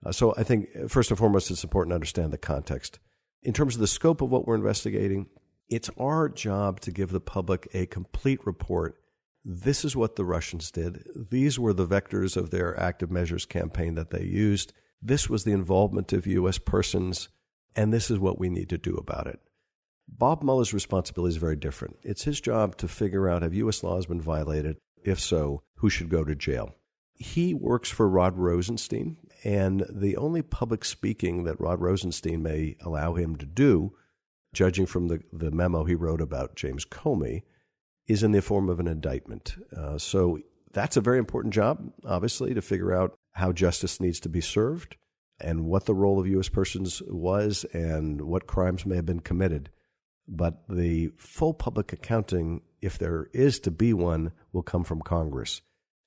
Uh, 0.05 0.11
so 0.11 0.34
I 0.38 0.43
think, 0.43 0.67
first 0.89 1.09
and 1.09 1.17
foremost, 1.17 1.49
it's 1.49 1.63
important 1.63 1.91
to 1.91 1.95
understand 1.95 2.32
the 2.34 2.38
context. 2.38 2.99
In 3.43 3.53
terms 3.53 3.75
of 3.75 3.82
the 3.82 3.88
scope 3.88 4.21
of 4.21 4.30
what 4.30 4.45
we're 4.45 4.55
investigating, 4.55 5.28
it's 5.70 5.89
our 5.99 6.30
job 6.30 6.80
to 6.82 6.91
give 6.91 7.11
the 7.11 7.20
public 7.20 7.68
a 7.74 7.86
complete 7.86 8.45
report. 8.45 8.99
This 9.43 9.86
is 9.86 9.95
what 9.95 10.15
the 10.15 10.26
Russians 10.26 10.72
did. 10.72 11.03
These 11.30 11.59
were 11.59 11.74
the 11.74 11.88
vectors 11.88 12.36
of 12.38 12.49
their 12.49 12.78
active 12.80 13.11
measures 13.11 13.45
campaign 13.45 13.95
that 13.95 14.11
they 14.11 14.24
used. 14.24 14.74
This 15.01 15.30
was 15.30 15.43
the 15.43 15.51
involvement 15.51 16.11
of 16.13 16.28
U.S. 16.28 16.57
persons, 16.57 17.30
and 17.76 17.93
this 17.93 18.09
is 18.09 18.20
what 18.20 18.39
we 18.39 18.49
need 18.49 18.70
to 18.70 18.78
do 18.78 18.95
about 18.95 19.28
it. 19.28 19.39
Bob 20.09 20.41
Mueller's 20.41 20.74
responsibility 20.74 21.34
is 21.34 21.38
very 21.38 21.55
different. 21.55 21.97
It's 22.01 22.24
his 22.24 22.39
job 22.39 22.78
to 22.78 22.88
figure 22.88 23.30
out 23.30 23.41
have 23.41 23.53
U.S. 23.53 23.84
laws 23.84 24.05
been 24.05 24.22
violated? 24.22 24.78
If 25.03 25.20
so, 25.20 25.63
who 25.76 25.89
should 25.89 26.09
go 26.09 26.24
to 26.24 26.36
jail? 26.36 26.76
He 27.13 27.53
works 27.53 27.89
for 27.89 28.07
Rod 28.07 28.38
Rosenstein, 28.38 29.18
and 29.43 29.86
the 29.89 30.18
only 30.18 30.41
public 30.41 30.86
speaking 30.86 31.43
that 31.43 31.59
Rod 31.59 31.82
Rosenstein 31.82 32.41
may 32.41 32.78
allow 32.82 33.15
him 33.15 33.36
to 33.38 33.45
do 33.45 33.93
judging 34.58 34.88
from 34.88 35.08
the, 35.08 35.22
the 35.32 35.51
memo 35.51 35.84
he 35.84 35.93
wrote 35.93 36.20
about 36.20 36.55
James 36.55 36.84
Comey, 36.84 37.43
is 38.08 38.24
in 38.24 38.32
the 38.32 38.41
form 38.41 38.70
of 38.70 38.80
an 38.80 38.88
indictment. 38.88 39.55
Uh, 39.76 39.99
so 39.99 40.39
that's 40.74 40.97
a 40.97 41.01
very 41.01 41.20
important 41.20 41.53
job, 41.53 41.91
obviously, 42.03 42.55
to 42.55 42.62
figure 42.62 42.91
out 42.91 43.14
how 43.34 43.51
justice 43.51 44.01
needs 44.01 44.20
to 44.20 44.30
be 44.30 44.41
served 44.41 44.97
and 45.39 45.66
what 45.66 45.86
the 45.86 45.93
role 45.93 46.20
of 46.20 46.26
U.S. 46.26 46.49
persons 46.49 47.03
was 47.05 47.68
and 47.72 48.22
what 48.22 48.47
crimes 48.47 48.84
may 48.84 48.95
have 48.95 49.05
been 49.05 49.20
committed. 49.20 49.70
But 50.28 50.68
the 50.68 51.12
full 51.18 51.53
public 51.53 51.93
accounting, 51.93 52.62
if 52.82 52.97
there 52.97 53.28
is 53.34 53.60
to 53.60 53.70
be 53.70 53.93
one, 53.93 54.32
will 54.53 54.64
come 54.64 54.84
from 54.84 55.01
Congress. 55.03 55.62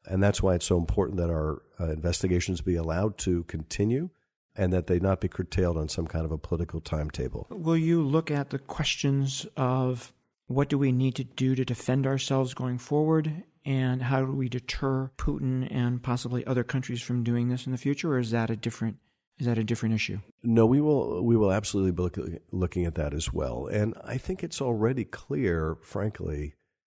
And 0.07 0.21
that's 0.21 0.43
why 0.43 0.57
it's 0.57 0.67
so 0.67 0.77
important 0.77 1.19
that 1.19 1.31
our 1.31 1.63
uh, 1.79 1.93
investigations 1.93 2.63
be 2.63 2.75
allowed 2.75 3.17
to 3.19 3.45
continue 3.45 4.11
and 4.57 4.73
that 4.73 4.87
they 4.87 4.99
not 4.99 5.21
be 5.21 5.29
curtailed 5.29 5.77
on 5.77 5.89
some 5.89 6.07
kind 6.07 6.25
of 6.25 6.33
a 6.33 6.39
political 6.39 6.81
timetable. 6.81 7.47
Will 7.51 7.77
you 7.77 8.03
look 8.03 8.31
at 8.31 8.51
the 8.51 8.59
questions 8.59 9.47
of 9.57 10.13
what 10.47 10.69
do 10.69 10.77
we 10.77 10.93
need 10.93 11.15
to 11.15 11.25
do 11.25 11.55
to 11.55 11.65
defend 11.65 12.07
ourselves 12.07 12.55
going 12.55 12.79
forward 12.79 13.45
and 13.65 14.03
how 14.03 14.25
do 14.25 14.33
we 14.33 14.49
deter 14.49 15.11
Putin 15.17 15.69
and 15.71 16.03
possibly 16.03 16.45
other 16.47 16.65
countries 16.65 17.01
from 17.03 17.23
doing 17.23 17.49
this 17.49 17.67
in 17.67 17.73
the 17.73 17.79
future 17.79 18.13
or 18.13 18.19
is 18.19 18.31
that 18.33 18.51
a 18.51 18.57
different 18.57 18.97
is 19.39 19.47
that 19.47 19.57
a 19.57 19.65
different 19.65 19.95
issue? 19.95 20.19
No, 20.43 20.67
we 20.67 20.83
will 20.83 21.25
we 21.25 21.37
will 21.37 21.51
absolutely 21.51 21.93
be 21.93 22.03
looking, 22.03 22.41
looking 22.51 22.85
at 22.85 22.95
that 22.97 23.15
as 23.15 23.33
well. 23.33 23.67
And 23.67 23.95
I 24.05 24.19
think 24.19 24.45
it's 24.45 24.61
already 24.61 25.05
clear, 25.05 25.79
frankly, 25.81 26.55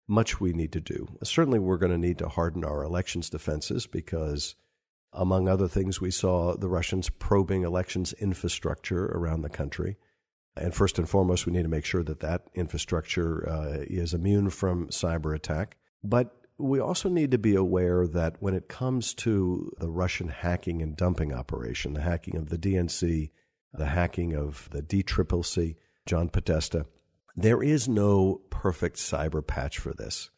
much 0.07 0.41
we 0.41 0.51
need 0.51 0.71
to 0.71 0.81
do. 0.81 1.07
Certainly 1.23 1.59
we're 1.59 1.77
going 1.77 1.91
to 1.91 1.97
need 1.97 2.17
to 2.17 2.29
harden 2.29 2.65
our 2.65 2.83
elections 2.83 3.29
defenses 3.29 3.85
because 3.85 4.55
among 5.13 5.47
other 5.47 5.67
things, 5.67 5.99
we 5.99 6.11
saw 6.11 6.55
the 6.55 6.69
Russians 6.69 7.09
probing 7.09 7.63
elections 7.63 8.13
infrastructure 8.13 9.05
around 9.07 9.41
the 9.41 9.49
country. 9.49 9.97
And 10.55 10.73
first 10.73 10.97
and 10.97 11.07
foremost, 11.07 11.45
we 11.45 11.53
need 11.53 11.63
to 11.63 11.69
make 11.69 11.85
sure 11.85 12.03
that 12.03 12.19
that 12.21 12.43
infrastructure 12.53 13.47
uh, 13.47 13.77
is 13.81 14.13
immune 14.13 14.49
from 14.49 14.87
cyber 14.87 15.35
attack. 15.35 15.77
But 16.03 16.35
we 16.57 16.79
also 16.79 17.09
need 17.09 17.31
to 17.31 17.37
be 17.37 17.55
aware 17.55 18.05
that 18.07 18.35
when 18.39 18.53
it 18.53 18.67
comes 18.67 19.13
to 19.15 19.71
the 19.79 19.89
Russian 19.89 20.29
hacking 20.29 20.81
and 20.81 20.95
dumping 20.95 21.33
operation, 21.33 21.93
the 21.93 22.01
hacking 22.01 22.37
of 22.37 22.49
the 22.49 22.57
DNC, 22.57 23.31
the 23.73 23.85
hacking 23.85 24.33
of 24.33 24.69
the 24.71 24.81
DCCC, 24.81 25.75
John 26.05 26.29
Podesta, 26.29 26.85
there 27.35 27.63
is 27.63 27.87
no 27.87 28.41
perfect 28.49 28.97
cyber 28.97 29.45
patch 29.45 29.77
for 29.77 29.93
this. 29.93 30.29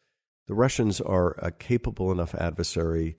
The 0.46 0.54
Russians 0.54 1.00
are 1.00 1.32
a 1.38 1.50
capable 1.50 2.12
enough 2.12 2.34
adversary 2.34 3.16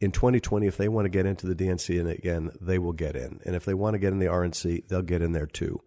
in 0.00 0.12
2020, 0.12 0.66
if 0.66 0.76
they 0.76 0.88
want 0.88 1.06
to 1.06 1.10
get 1.10 1.26
into 1.26 1.46
the 1.46 1.54
DNC 1.54 1.98
and 1.98 2.08
again, 2.08 2.50
they 2.60 2.78
will 2.78 2.92
get 2.92 3.16
in. 3.16 3.40
And 3.44 3.56
if 3.56 3.64
they 3.64 3.74
want 3.74 3.94
to 3.94 3.98
get 3.98 4.12
in 4.12 4.18
the 4.18 4.26
RNC, 4.26 4.88
they'll 4.88 5.02
get 5.02 5.22
in 5.22 5.32
there 5.32 5.46
too. 5.46 5.80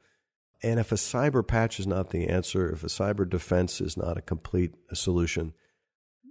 And 0.63 0.79
if 0.79 0.91
a 0.91 0.95
cyber 0.95 1.47
patch 1.47 1.79
is 1.79 1.87
not 1.87 2.09
the 2.09 2.27
answer, 2.27 2.69
if 2.69 2.83
a 2.83 2.87
cyber 2.87 3.27
defense 3.27 3.81
is 3.81 3.97
not 3.97 4.17
a 4.17 4.21
complete 4.21 4.75
solution, 4.93 5.53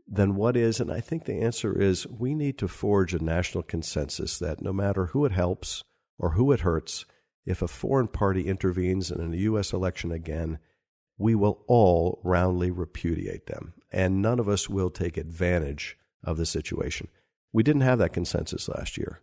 then 0.06 0.34
what 0.34 0.56
is? 0.56 0.80
And 0.80 0.92
I 0.92 1.00
think 1.00 1.24
the 1.24 1.40
answer 1.40 1.80
is 1.80 2.06
we 2.06 2.34
need 2.34 2.58
to 2.58 2.68
forge 2.68 3.14
a 3.14 3.24
national 3.24 3.62
consensus 3.62 4.38
that 4.38 4.60
no 4.60 4.72
matter 4.72 5.06
who 5.06 5.24
it 5.24 5.32
helps 5.32 5.82
or 6.18 6.32
who 6.32 6.52
it 6.52 6.60
hurts, 6.60 7.06
if 7.46 7.62
a 7.62 7.68
foreign 7.68 8.08
party 8.08 8.46
intervenes 8.46 9.10
in 9.10 9.32
a 9.32 9.36
U.S. 9.36 9.72
election 9.72 10.12
again, 10.12 10.58
we 11.16 11.34
will 11.34 11.64
all 11.66 12.20
roundly 12.24 12.70
repudiate 12.70 13.46
them. 13.46 13.74
And 13.92 14.20
none 14.20 14.38
of 14.38 14.48
us 14.48 14.68
will 14.68 14.90
take 14.90 15.16
advantage 15.16 15.96
of 16.22 16.36
the 16.36 16.46
situation. 16.46 17.08
We 17.52 17.62
didn't 17.62 17.82
have 17.82 17.98
that 17.98 18.12
consensus 18.12 18.68
last 18.68 18.96
year. 18.96 19.20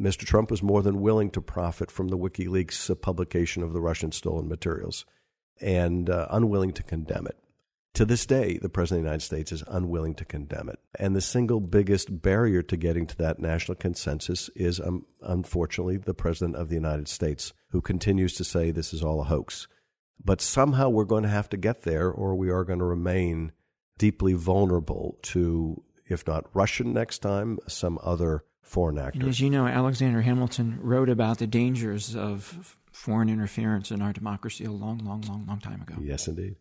Mr. 0.00 0.24
Trump 0.24 0.50
was 0.50 0.62
more 0.62 0.82
than 0.82 1.00
willing 1.00 1.30
to 1.30 1.40
profit 1.40 1.90
from 1.90 2.08
the 2.08 2.18
WikiLeaks 2.18 3.00
publication 3.00 3.62
of 3.62 3.72
the 3.72 3.80
Russian 3.80 4.12
stolen 4.12 4.48
materials 4.48 5.04
and 5.60 6.10
uh, 6.10 6.26
unwilling 6.30 6.72
to 6.72 6.82
condemn 6.82 7.26
it. 7.26 7.38
To 7.94 8.04
this 8.04 8.26
day, 8.26 8.58
the 8.58 8.68
President 8.68 9.00
of 9.00 9.04
the 9.04 9.08
United 9.10 9.24
States 9.24 9.52
is 9.52 9.62
unwilling 9.68 10.16
to 10.16 10.24
condemn 10.24 10.68
it. 10.68 10.80
And 10.98 11.14
the 11.14 11.20
single 11.20 11.60
biggest 11.60 12.22
barrier 12.22 12.60
to 12.62 12.76
getting 12.76 13.06
to 13.06 13.16
that 13.18 13.38
national 13.38 13.76
consensus 13.76 14.50
is, 14.56 14.80
um, 14.80 15.06
unfortunately, 15.22 15.98
the 15.98 16.12
President 16.12 16.56
of 16.56 16.68
the 16.68 16.74
United 16.74 17.06
States, 17.06 17.52
who 17.68 17.80
continues 17.80 18.34
to 18.34 18.44
say 18.44 18.72
this 18.72 18.92
is 18.92 19.04
all 19.04 19.20
a 19.20 19.24
hoax. 19.24 19.68
But 20.22 20.40
somehow 20.40 20.88
we're 20.88 21.04
going 21.04 21.22
to 21.22 21.28
have 21.28 21.48
to 21.50 21.56
get 21.56 21.82
there, 21.82 22.10
or 22.10 22.34
we 22.34 22.50
are 22.50 22.64
going 22.64 22.80
to 22.80 22.84
remain 22.84 23.52
deeply 23.96 24.32
vulnerable 24.32 25.18
to, 25.22 25.84
if 26.06 26.26
not 26.26 26.46
Russian 26.54 26.92
next 26.92 27.18
time, 27.18 27.58
some 27.66 27.98
other 28.02 28.44
foreign 28.62 28.98
actor. 28.98 29.28
As 29.28 29.40
you 29.40 29.50
know, 29.50 29.66
Alexander 29.66 30.22
Hamilton 30.22 30.78
wrote 30.80 31.08
about 31.08 31.38
the 31.38 31.46
dangers 31.46 32.16
of 32.16 32.76
foreign 32.92 33.28
interference 33.28 33.90
in 33.90 34.00
our 34.00 34.12
democracy 34.12 34.64
a 34.64 34.70
long, 34.70 34.98
long, 34.98 35.22
long, 35.22 35.44
long 35.46 35.60
time 35.60 35.82
ago. 35.82 35.94
Yes, 36.00 36.28
indeed. 36.28 36.56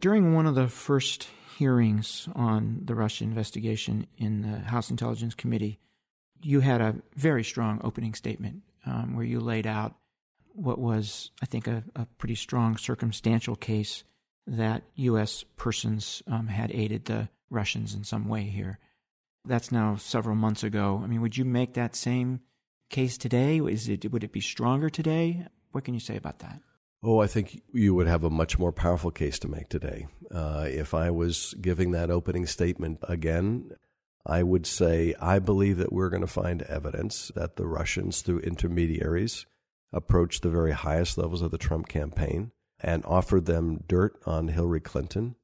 During 0.00 0.34
one 0.34 0.46
of 0.46 0.54
the 0.54 0.68
first 0.68 1.28
hearings 1.56 2.28
on 2.36 2.82
the 2.84 2.94
Russia 2.94 3.24
investigation 3.24 4.06
in 4.16 4.42
the 4.42 4.58
House 4.58 4.90
Intelligence 4.90 5.34
Committee, 5.34 5.80
you 6.40 6.60
had 6.60 6.80
a 6.80 6.96
very 7.16 7.42
strong 7.42 7.80
opening 7.82 8.14
statement 8.14 8.62
um, 8.86 9.16
where 9.16 9.24
you 9.24 9.40
laid 9.40 9.66
out 9.66 9.96
what 10.54 10.78
was, 10.78 11.30
I 11.42 11.46
think, 11.46 11.66
a, 11.66 11.82
a 11.96 12.06
pretty 12.18 12.36
strong 12.36 12.76
circumstantial 12.76 13.56
case 13.56 14.04
that 14.46 14.82
U.S. 14.94 15.44
persons 15.56 16.22
um, 16.26 16.46
had 16.46 16.70
aided 16.72 17.04
the 17.04 17.28
Russians 17.50 17.94
in 17.94 18.04
some 18.04 18.28
way 18.28 18.44
here. 18.44 18.78
That's 19.48 19.72
now 19.72 19.96
several 19.96 20.36
months 20.36 20.62
ago. 20.62 21.00
I 21.02 21.06
mean, 21.06 21.22
would 21.22 21.36
you 21.36 21.44
make 21.44 21.74
that 21.74 21.96
same 21.96 22.40
case 22.90 23.18
today? 23.18 23.58
Is 23.58 23.88
it 23.88 24.10
would 24.12 24.24
it 24.24 24.32
be 24.32 24.40
stronger 24.40 24.90
today? 24.90 25.46
What 25.72 25.84
can 25.84 25.94
you 25.94 26.00
say 26.00 26.16
about 26.16 26.40
that? 26.40 26.60
Oh, 27.02 27.20
I 27.20 27.28
think 27.28 27.62
you 27.72 27.94
would 27.94 28.08
have 28.08 28.24
a 28.24 28.30
much 28.30 28.58
more 28.58 28.72
powerful 28.72 29.10
case 29.10 29.38
to 29.40 29.48
make 29.48 29.68
today. 29.68 30.08
Uh, 30.34 30.66
if 30.68 30.94
I 30.94 31.10
was 31.10 31.54
giving 31.60 31.92
that 31.92 32.10
opening 32.10 32.44
statement 32.44 32.98
again, 33.04 33.70
I 34.26 34.42
would 34.42 34.66
say 34.66 35.14
I 35.20 35.38
believe 35.38 35.78
that 35.78 35.92
we're 35.92 36.10
going 36.10 36.22
to 36.22 36.26
find 36.26 36.62
evidence 36.62 37.30
that 37.36 37.56
the 37.56 37.66
Russians, 37.66 38.20
through 38.20 38.40
intermediaries, 38.40 39.46
approached 39.92 40.42
the 40.42 40.50
very 40.50 40.72
highest 40.72 41.16
levels 41.16 41.40
of 41.40 41.52
the 41.52 41.58
Trump 41.58 41.88
campaign 41.88 42.50
and 42.80 43.04
offered 43.06 43.46
them 43.46 43.84
dirt 43.86 44.20
on 44.26 44.48
Hillary 44.48 44.80
Clinton, 44.80 45.36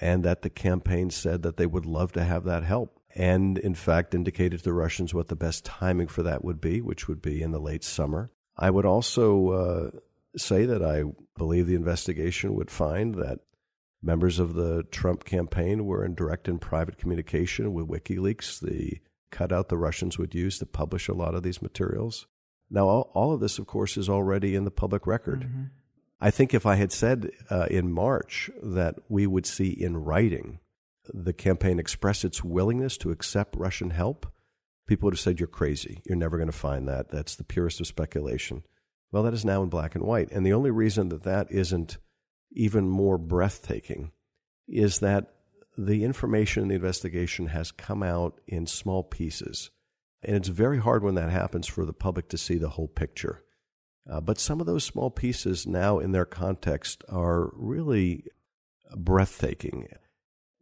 and 0.00 0.24
that 0.24 0.42
the 0.42 0.50
campaign 0.50 1.10
said 1.10 1.42
that 1.42 1.56
they 1.56 1.66
would 1.66 1.86
love 1.86 2.12
to 2.12 2.24
have 2.24 2.44
that 2.44 2.64
help. 2.64 3.01
And 3.14 3.58
in 3.58 3.74
fact, 3.74 4.14
indicated 4.14 4.58
to 4.58 4.64
the 4.64 4.72
Russians 4.72 5.12
what 5.12 5.28
the 5.28 5.36
best 5.36 5.64
timing 5.64 6.08
for 6.08 6.22
that 6.22 6.44
would 6.44 6.60
be, 6.60 6.80
which 6.80 7.08
would 7.08 7.20
be 7.20 7.42
in 7.42 7.52
the 7.52 7.60
late 7.60 7.84
summer. 7.84 8.30
I 8.56 8.70
would 8.70 8.86
also 8.86 9.48
uh, 9.50 9.90
say 10.36 10.64
that 10.64 10.82
I 10.82 11.04
believe 11.36 11.66
the 11.66 11.74
investigation 11.74 12.54
would 12.54 12.70
find 12.70 13.14
that 13.16 13.40
members 14.02 14.38
of 14.38 14.54
the 14.54 14.82
Trump 14.84 15.24
campaign 15.24 15.84
were 15.84 16.04
in 16.04 16.14
direct 16.14 16.48
and 16.48 16.60
private 16.60 16.98
communication 16.98 17.72
with 17.72 17.86
WikiLeaks, 17.86 18.60
the 18.60 19.00
cutout 19.30 19.68
the 19.68 19.78
Russians 19.78 20.18
would 20.18 20.34
use 20.34 20.58
to 20.58 20.66
publish 20.66 21.08
a 21.08 21.14
lot 21.14 21.34
of 21.34 21.42
these 21.42 21.62
materials. 21.62 22.26
Now, 22.70 22.88
all, 22.88 23.10
all 23.14 23.32
of 23.32 23.40
this, 23.40 23.58
of 23.58 23.66
course, 23.66 23.96
is 23.96 24.08
already 24.08 24.54
in 24.54 24.64
the 24.64 24.70
public 24.70 25.06
record. 25.06 25.42
Mm-hmm. 25.42 25.62
I 26.20 26.30
think 26.30 26.54
if 26.54 26.66
I 26.66 26.76
had 26.76 26.92
said 26.92 27.30
uh, 27.50 27.66
in 27.70 27.92
March 27.92 28.50
that 28.62 28.96
we 29.08 29.26
would 29.26 29.44
see 29.44 29.70
in 29.70 29.96
writing 29.96 30.60
the 31.12 31.32
campaign 31.32 31.78
express 31.78 32.24
its 32.24 32.44
willingness 32.44 32.96
to 32.98 33.10
accept 33.10 33.56
Russian 33.56 33.90
help, 33.90 34.26
people 34.86 35.06
would 35.06 35.14
have 35.14 35.20
said, 35.20 35.40
You're 35.40 35.46
crazy. 35.46 36.02
You're 36.04 36.16
never 36.16 36.36
going 36.36 36.50
to 36.50 36.56
find 36.56 36.88
that. 36.88 37.10
That's 37.10 37.36
the 37.36 37.44
purest 37.44 37.80
of 37.80 37.86
speculation. 37.86 38.62
Well, 39.10 39.22
that 39.24 39.34
is 39.34 39.44
now 39.44 39.62
in 39.62 39.68
black 39.68 39.94
and 39.94 40.04
white. 40.04 40.30
And 40.30 40.44
the 40.44 40.54
only 40.54 40.70
reason 40.70 41.10
that 41.10 41.24
that 41.24 41.50
isn't 41.50 41.98
even 42.52 42.88
more 42.88 43.18
breathtaking 43.18 44.12
is 44.68 45.00
that 45.00 45.34
the 45.76 46.04
information 46.04 46.62
in 46.62 46.68
the 46.68 46.74
investigation 46.74 47.46
has 47.46 47.72
come 47.72 48.02
out 48.02 48.40
in 48.46 48.66
small 48.66 49.02
pieces. 49.02 49.70
And 50.22 50.36
it's 50.36 50.48
very 50.48 50.78
hard 50.78 51.02
when 51.02 51.14
that 51.16 51.30
happens 51.30 51.66
for 51.66 51.84
the 51.84 51.92
public 51.92 52.28
to 52.28 52.38
see 52.38 52.56
the 52.56 52.70
whole 52.70 52.88
picture. 52.88 53.42
Uh, 54.10 54.20
but 54.20 54.38
some 54.38 54.60
of 54.60 54.66
those 54.66 54.84
small 54.84 55.10
pieces 55.10 55.66
now, 55.66 55.98
in 55.98 56.12
their 56.12 56.24
context, 56.24 57.04
are 57.08 57.50
really 57.54 58.24
breathtaking. 58.96 59.88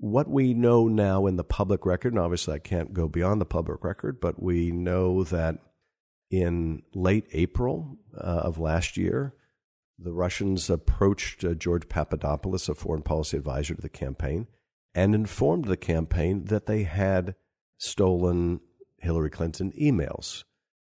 What 0.03 0.31
we 0.31 0.55
know 0.55 0.89
now 0.89 1.27
in 1.27 1.37
the 1.37 1.45
public 1.45 1.85
record, 1.85 2.15
and 2.15 2.21
obviously 2.21 2.55
I 2.55 2.59
can't 2.59 2.95
go 2.95 3.07
beyond 3.07 3.39
the 3.39 3.45
public 3.45 3.85
record, 3.85 4.19
but 4.19 4.43
we 4.43 4.71
know 4.71 5.25
that 5.25 5.59
in 6.31 6.83
late 6.95 7.27
April 7.33 7.99
uh, 8.17 8.21
of 8.45 8.59
last 8.59 8.97
year, 8.97 9.35
the 9.99 10.13
Russians 10.13 10.71
approached 10.71 11.45
uh, 11.45 11.53
George 11.53 11.87
Papadopoulos, 11.91 12.71
a 12.71 12.75
foreign 12.75 13.03
policy 13.03 13.37
advisor 13.37 13.75
to 13.75 13.83
the 13.83 13.91
campaign, 13.91 14.47
and 14.95 15.15
informed 15.15 15.67
the 15.67 15.77
campaign 15.77 16.45
that 16.47 16.65
they 16.65 16.85
had 16.85 17.35
stolen 17.77 18.61
Hillary 19.01 19.29
Clinton 19.29 19.71
emails. 19.79 20.45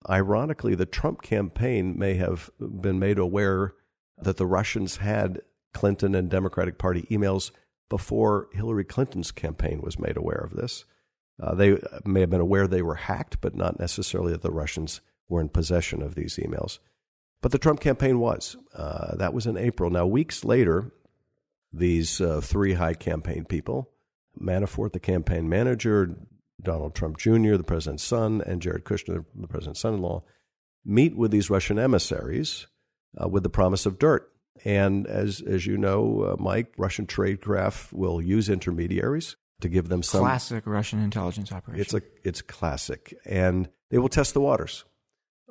Ironically, 0.07 0.75
the 0.75 0.85
Trump 0.85 1.23
campaign 1.23 1.97
may 1.97 2.13
have 2.13 2.51
been 2.59 2.99
made 2.99 3.17
aware 3.17 3.73
that 4.19 4.37
the 4.37 4.45
Russians 4.45 4.97
had 4.97 5.41
Clinton 5.73 6.13
and 6.13 6.29
Democratic 6.29 6.77
Party 6.77 7.07
emails 7.09 7.49
before 7.89 8.47
Hillary 8.53 8.85
Clinton's 8.85 9.31
campaign 9.31 9.81
was 9.81 9.99
made 9.99 10.17
aware 10.17 10.41
of 10.43 10.55
this. 10.55 10.85
Uh, 11.41 11.55
they 11.55 11.77
may 12.05 12.21
have 12.21 12.29
been 12.29 12.41
aware 12.41 12.67
they 12.67 12.81
were 12.81 12.95
hacked, 12.95 13.41
but 13.41 13.55
not 13.55 13.79
necessarily 13.79 14.31
that 14.31 14.41
the 14.41 14.51
Russians 14.51 15.01
were 15.27 15.41
in 15.41 15.49
possession 15.49 16.01
of 16.01 16.15
these 16.15 16.35
emails. 16.37 16.79
But 17.41 17.51
the 17.51 17.57
Trump 17.57 17.79
campaign 17.79 18.19
was. 18.19 18.57
Uh, 18.73 19.15
that 19.15 19.33
was 19.33 19.47
in 19.47 19.57
April. 19.57 19.89
Now, 19.89 20.05
weeks 20.05 20.43
later, 20.43 20.91
these 21.71 22.19
uh, 22.19 22.41
three 22.41 22.73
high 22.73 22.93
campaign 22.93 23.45
people 23.45 23.89
Manafort, 24.39 24.93
the 24.93 24.99
campaign 24.99 25.49
manager, 25.49 26.15
Donald 26.61 26.95
Trump 26.95 27.17
Jr., 27.17 27.55
the 27.55 27.63
president's 27.63 28.03
son, 28.03 28.41
and 28.45 28.61
Jared 28.61 28.85
Kushner, 28.85 29.25
the 29.35 29.47
president's 29.47 29.81
son 29.81 29.95
in 29.95 30.01
law, 30.01 30.23
meet 30.85 31.15
with 31.15 31.31
these 31.31 31.49
Russian 31.49 31.79
emissaries 31.79 32.67
uh, 33.21 33.27
with 33.27 33.43
the 33.43 33.49
promise 33.49 33.85
of 33.85 33.99
dirt. 33.99 34.31
And 34.65 35.07
as, 35.07 35.41
as 35.41 35.65
you 35.65 35.77
know, 35.77 36.23
uh, 36.23 36.35
Mike, 36.41 36.73
Russian 36.77 37.05
tradecraft 37.07 37.93
will 37.93 38.21
use 38.21 38.49
intermediaries 38.49 39.35
to 39.61 39.69
give 39.69 39.89
them 39.89 40.03
some 40.03 40.21
classic 40.21 40.65
Russian 40.65 40.99
intelligence 41.03 41.51
operation. 41.51 41.81
It's 41.81 41.93
a 41.93 42.01
it's 42.23 42.41
classic, 42.41 43.13
and 43.25 43.69
they 43.89 43.97
will 43.97 44.09
test 44.09 44.33
the 44.33 44.41
waters. 44.41 44.85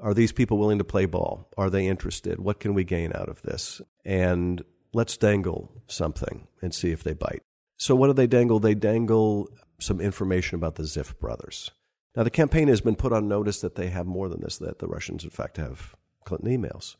Are 0.00 0.14
these 0.14 0.32
people 0.32 0.58
willing 0.58 0.78
to 0.78 0.84
play 0.84 1.06
ball? 1.06 1.48
Are 1.58 1.70
they 1.70 1.86
interested? 1.86 2.38
What 2.38 2.60
can 2.60 2.72
we 2.74 2.84
gain 2.84 3.12
out 3.14 3.28
of 3.28 3.42
this? 3.42 3.80
And 4.04 4.62
let's 4.92 5.16
dangle 5.16 5.82
something 5.88 6.46
and 6.62 6.72
see 6.72 6.90
if 6.90 7.02
they 7.02 7.14
bite. 7.14 7.42
So, 7.76 7.94
what 7.94 8.08
do 8.08 8.12
they 8.12 8.26
dangle? 8.26 8.60
They 8.60 8.74
dangle 8.74 9.48
some 9.80 10.00
information 10.00 10.56
about 10.56 10.76
the 10.76 10.84
Ziff 10.84 11.18
brothers. 11.18 11.70
Now, 12.16 12.24
the 12.24 12.30
campaign 12.30 12.68
has 12.68 12.80
been 12.80 12.96
put 12.96 13.12
on 13.12 13.28
notice 13.28 13.60
that 13.60 13.76
they 13.76 13.88
have 13.88 14.06
more 14.06 14.28
than 14.28 14.40
this, 14.40 14.58
that 14.58 14.78
the 14.78 14.88
Russians, 14.88 15.24
in 15.24 15.30
fact, 15.30 15.56
have 15.56 15.94
Clinton 16.24 16.50
emails. 16.50 16.96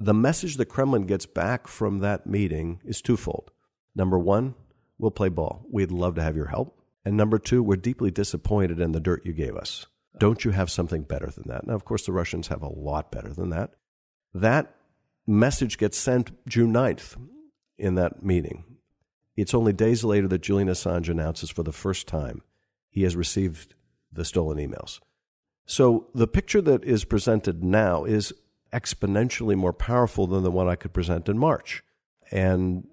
The 0.00 0.14
message 0.14 0.56
the 0.56 0.64
Kremlin 0.64 1.06
gets 1.06 1.26
back 1.26 1.66
from 1.66 1.98
that 1.98 2.26
meeting 2.26 2.80
is 2.84 3.02
twofold. 3.02 3.50
Number 3.96 4.18
one, 4.18 4.54
we'll 4.96 5.10
play 5.10 5.28
ball. 5.28 5.66
We'd 5.70 5.90
love 5.90 6.14
to 6.14 6.22
have 6.22 6.36
your 6.36 6.46
help. 6.46 6.80
And 7.04 7.16
number 7.16 7.38
two, 7.38 7.62
we're 7.64 7.76
deeply 7.76 8.12
disappointed 8.12 8.80
in 8.80 8.92
the 8.92 9.00
dirt 9.00 9.26
you 9.26 9.32
gave 9.32 9.56
us. 9.56 9.86
Don't 10.18 10.44
you 10.44 10.52
have 10.52 10.70
something 10.70 11.02
better 11.02 11.26
than 11.26 11.48
that? 11.48 11.66
Now, 11.66 11.74
of 11.74 11.84
course, 11.84 12.06
the 12.06 12.12
Russians 12.12 12.48
have 12.48 12.62
a 12.62 12.68
lot 12.68 13.10
better 13.10 13.32
than 13.32 13.50
that. 13.50 13.74
That 14.32 14.74
message 15.26 15.78
gets 15.78 15.98
sent 15.98 16.30
June 16.46 16.72
9th 16.72 17.16
in 17.76 17.96
that 17.96 18.24
meeting. 18.24 18.64
It's 19.36 19.54
only 19.54 19.72
days 19.72 20.04
later 20.04 20.28
that 20.28 20.42
Julian 20.42 20.68
Assange 20.68 21.08
announces 21.08 21.50
for 21.50 21.62
the 21.62 21.72
first 21.72 22.06
time 22.06 22.42
he 22.90 23.02
has 23.02 23.16
received 23.16 23.74
the 24.12 24.24
stolen 24.24 24.58
emails. 24.58 25.00
So 25.66 26.06
the 26.14 26.28
picture 26.28 26.60
that 26.62 26.84
is 26.84 27.04
presented 27.04 27.62
now 27.62 28.04
is 28.04 28.32
exponentially 28.72 29.56
more 29.56 29.72
powerful 29.72 30.26
than 30.26 30.42
the 30.42 30.50
one 30.50 30.68
I 30.68 30.76
could 30.76 30.92
present 30.92 31.28
in 31.28 31.38
March. 31.38 31.82
And 32.30 32.86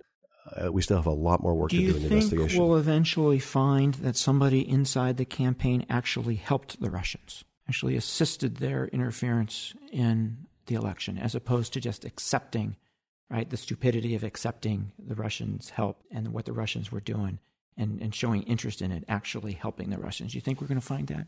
uh, 0.56 0.72
we 0.72 0.82
still 0.82 0.98
have 0.98 1.06
a 1.06 1.12
lot 1.12 1.42
more 1.42 1.56
work 1.56 1.72
do 1.72 1.78
to 1.78 1.84
do 1.84 1.96
in 1.96 2.04
the 2.04 2.08
investigation. 2.08 2.38
Do 2.38 2.44
you 2.44 2.50
think 2.50 2.62
we'll 2.62 2.78
eventually 2.78 3.40
find 3.40 3.96
that 3.96 4.16
somebody 4.16 4.68
inside 4.68 5.18
the 5.18 5.26
campaign 5.26 5.86
actually 5.90 6.36
helped 6.36 6.80
the 6.80 6.90
Russians, 6.90 7.44
actually 7.68 7.96
assisted 7.96 8.58
their 8.58 8.88
interference 8.88 9.74
in 9.92 10.46
the 10.68 10.76
election, 10.76 11.18
as 11.18 11.36
opposed 11.36 11.74
to 11.74 11.82
just 11.82 12.06
accepting, 12.06 12.76
right, 13.30 13.50
the 13.50 13.58
stupidity 13.58 14.16
of 14.16 14.24
accepting 14.24 14.92
the 15.00 15.16
Russians' 15.16 15.72
help 15.72 16.04
and 16.12 16.30
what 16.30 16.46
the 16.46 16.54
Russians 16.54 16.92
were 16.92 17.02
doing 17.02 17.40
and, 17.78 18.02
and 18.02 18.14
showing 18.16 18.44
interest 18.44 18.82
in 18.82 18.92
it, 18.92 19.04
actually 19.08 19.54
helping 19.54 19.90
the 19.90 19.98
Russians? 19.98 20.32
Do 20.32 20.38
you 20.38 20.42
think 20.42 20.62
we're 20.62 20.68
going 20.68 20.80
to 20.80 20.86
find 20.86 21.08
that? 21.08 21.28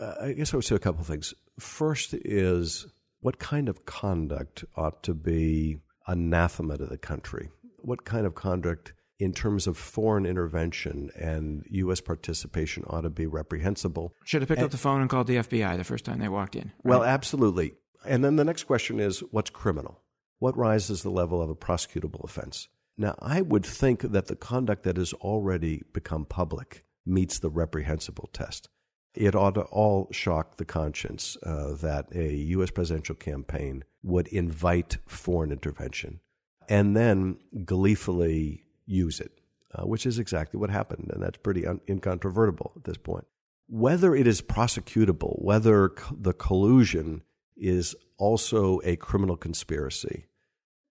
Uh, 0.00 0.14
I 0.26 0.32
guess 0.32 0.52
I 0.52 0.56
would 0.56 0.64
say 0.64 0.74
a 0.74 0.80
couple 0.80 1.02
of 1.02 1.06
things. 1.06 1.34
First 1.58 2.14
is 2.14 2.86
what 3.24 3.38
kind 3.38 3.68
of 3.68 3.86
conduct 3.86 4.64
ought 4.76 5.02
to 5.02 5.14
be 5.14 5.78
anathema 6.06 6.76
to 6.76 6.86
the 6.86 6.98
country? 6.98 7.50
what 7.84 8.04
kind 8.04 8.26
of 8.26 8.34
conduct 8.34 8.92
in 9.18 9.32
terms 9.32 9.66
of 9.66 9.76
foreign 9.76 10.26
intervention 10.26 11.10
and 11.14 11.64
U.S. 11.70 12.00
participation 12.00 12.84
ought 12.88 13.02
to 13.02 13.10
be 13.10 13.26
reprehensible. 13.26 14.12
Should 14.24 14.42
have 14.42 14.48
picked 14.48 14.58
and, 14.58 14.66
up 14.66 14.70
the 14.72 14.78
phone 14.78 15.00
and 15.00 15.08
called 15.08 15.28
the 15.28 15.36
FBI 15.36 15.76
the 15.76 15.84
first 15.84 16.04
time 16.04 16.18
they 16.18 16.28
walked 16.28 16.56
in. 16.56 16.72
Right? 16.82 16.98
Well, 16.98 17.04
absolutely. 17.04 17.74
And 18.04 18.24
then 18.24 18.36
the 18.36 18.44
next 18.44 18.64
question 18.64 18.98
is 18.98 19.20
what's 19.30 19.50
criminal? 19.50 20.00
What 20.40 20.56
rises 20.56 21.02
the 21.02 21.10
level 21.10 21.40
of 21.40 21.48
a 21.48 21.54
prosecutable 21.54 22.24
offense? 22.24 22.68
Now, 22.98 23.14
I 23.20 23.40
would 23.40 23.64
think 23.64 24.02
that 24.02 24.26
the 24.26 24.36
conduct 24.36 24.82
that 24.82 24.96
has 24.96 25.12
already 25.14 25.82
become 25.92 26.24
public 26.24 26.84
meets 27.06 27.38
the 27.38 27.50
reprehensible 27.50 28.30
test. 28.32 28.68
It 29.14 29.34
ought 29.34 29.54
to 29.54 29.62
all 29.62 30.08
shock 30.10 30.56
the 30.56 30.64
conscience 30.64 31.36
uh, 31.44 31.74
that 31.74 32.14
a 32.14 32.34
U.S. 32.34 32.70
presidential 32.70 33.14
campaign 33.14 33.84
would 34.02 34.26
invite 34.28 34.98
foreign 35.06 35.52
intervention 35.52 36.20
and 36.68 36.96
then 36.96 37.38
gleefully 37.64 38.64
use 38.86 39.20
it, 39.20 39.40
uh, 39.74 39.86
which 39.86 40.06
is 40.06 40.18
exactly 40.18 40.58
what 40.58 40.70
happened. 40.70 41.10
And 41.12 41.22
that's 41.22 41.38
pretty 41.38 41.66
un- 41.66 41.80
incontrovertible 41.88 42.72
at 42.76 42.84
this 42.84 42.96
point. 42.96 43.26
Whether 43.68 44.14
it 44.14 44.26
is 44.26 44.42
prosecutable, 44.42 45.40
whether 45.40 45.92
the 46.10 46.32
collusion 46.32 47.22
is 47.56 47.94
also 48.18 48.80
a 48.84 48.96
criminal 48.96 49.36
conspiracy, 49.36 50.26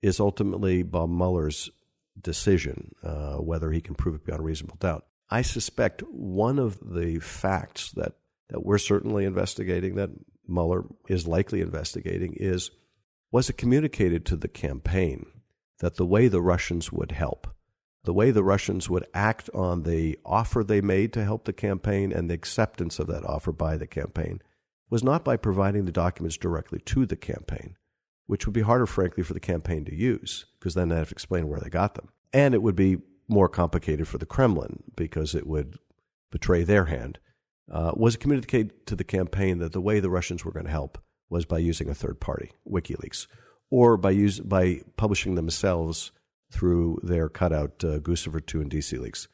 is 0.01 0.19
ultimately 0.19 0.83
Bob 0.83 1.09
Mueller's 1.09 1.69
decision, 2.19 2.93
uh, 3.03 3.35
whether 3.35 3.71
he 3.71 3.81
can 3.81 3.95
prove 3.95 4.15
it 4.15 4.25
beyond 4.25 4.43
reasonable 4.43 4.77
doubt. 4.79 5.05
I 5.29 5.41
suspect 5.41 6.01
one 6.01 6.59
of 6.59 6.79
the 6.93 7.19
facts 7.19 7.91
that, 7.91 8.13
that 8.49 8.65
we're 8.65 8.77
certainly 8.77 9.25
investigating, 9.25 9.95
that 9.95 10.11
Mueller 10.47 10.85
is 11.07 11.27
likely 11.27 11.61
investigating, 11.61 12.33
is 12.37 12.71
was 13.31 13.49
it 13.49 13.57
communicated 13.57 14.25
to 14.27 14.35
the 14.35 14.47
campaign 14.47 15.25
that 15.79 15.95
the 15.95 16.05
way 16.05 16.27
the 16.27 16.41
Russians 16.41 16.91
would 16.91 17.11
help, 17.11 17.47
the 18.03 18.13
way 18.13 18.31
the 18.31 18.43
Russians 18.43 18.89
would 18.89 19.07
act 19.13 19.49
on 19.53 19.83
the 19.83 20.19
offer 20.25 20.63
they 20.63 20.81
made 20.81 21.13
to 21.13 21.23
help 21.23 21.45
the 21.45 21.53
campaign 21.53 22.11
and 22.11 22.29
the 22.29 22.35
acceptance 22.35 22.99
of 22.99 23.07
that 23.07 23.25
offer 23.25 23.51
by 23.51 23.75
the 23.75 23.87
campaign, 23.87 24.41
was 24.89 25.03
not 25.03 25.25
by 25.25 25.35
providing 25.35 25.85
the 25.85 25.91
documents 25.91 26.37
directly 26.37 26.79
to 26.79 27.05
the 27.05 27.15
campaign, 27.15 27.75
which 28.27 28.45
would 28.45 28.53
be 28.53 28.61
harder, 28.61 28.85
frankly, 28.85 29.23
for 29.23 29.33
the 29.33 29.39
campaign 29.39 29.83
to 29.85 29.95
use, 29.95 30.45
because 30.59 30.75
then 30.75 30.89
they'd 30.89 30.97
have 30.97 31.09
to 31.09 31.15
explain 31.15 31.47
where 31.47 31.59
they 31.59 31.69
got 31.69 31.95
them. 31.95 32.09
And 32.31 32.53
it 32.53 32.61
would 32.61 32.75
be 32.75 32.97
more 33.27 33.49
complicated 33.49 34.07
for 34.07 34.17
the 34.17 34.25
Kremlin, 34.25 34.83
because 34.95 35.35
it 35.35 35.47
would 35.47 35.77
betray 36.31 36.63
their 36.63 36.85
hand. 36.85 37.19
Uh, 37.71 37.91
was 37.95 38.15
it 38.15 38.19
communicated 38.19 38.85
to 38.87 38.95
the 38.95 39.03
campaign 39.03 39.59
that 39.59 39.71
the 39.71 39.81
way 39.81 39.99
the 39.99 40.09
Russians 40.09 40.43
were 40.43 40.51
going 40.51 40.65
to 40.65 40.71
help 40.71 40.97
was 41.29 41.45
by 41.45 41.57
using 41.57 41.89
a 41.89 41.95
third 41.95 42.19
party, 42.19 42.51
WikiLeaks, 42.69 43.27
or 43.71 43.97
by, 43.97 44.11
use, 44.11 44.39
by 44.39 44.81
publishing 44.97 45.35
themselves 45.35 46.11
through 46.51 46.99
their 47.01 47.29
cutout 47.29 47.83
uh, 47.83 47.99
Guccifer 47.99 48.45
2 48.45 48.61
and 48.61 48.71
DC 48.71 48.99
Leaks. 48.99 49.27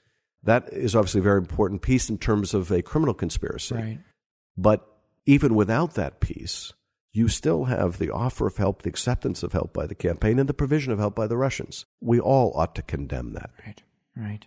That 0.43 0.71
is 0.71 0.95
obviously 0.95 1.19
a 1.19 1.23
very 1.23 1.39
important 1.39 1.81
piece 1.81 2.09
in 2.09 2.17
terms 2.17 2.53
of 2.53 2.71
a 2.71 2.81
criminal 2.81 3.13
conspiracy. 3.13 3.75
Right. 3.75 3.99
But 4.55 4.87
even 5.25 5.55
without 5.55 5.95
that 5.95 6.21
piece, 6.21 6.73
you 7.11 7.27
still 7.27 7.65
have 7.65 7.97
the 7.97 8.11
offer 8.11 8.47
of 8.47 8.57
help, 8.57 8.83
the 8.83 8.89
acceptance 8.89 9.43
of 9.43 9.53
help 9.53 9.73
by 9.73 9.87
the 9.87 9.95
campaign, 9.95 10.39
and 10.39 10.47
the 10.47 10.53
provision 10.53 10.93
of 10.93 10.99
help 10.99 11.15
by 11.15 11.27
the 11.27 11.37
Russians. 11.37 11.85
We 11.99 12.19
all 12.19 12.51
ought 12.55 12.75
to 12.75 12.81
condemn 12.81 13.33
that. 13.33 13.49
Right, 13.65 13.81
right. 14.15 14.45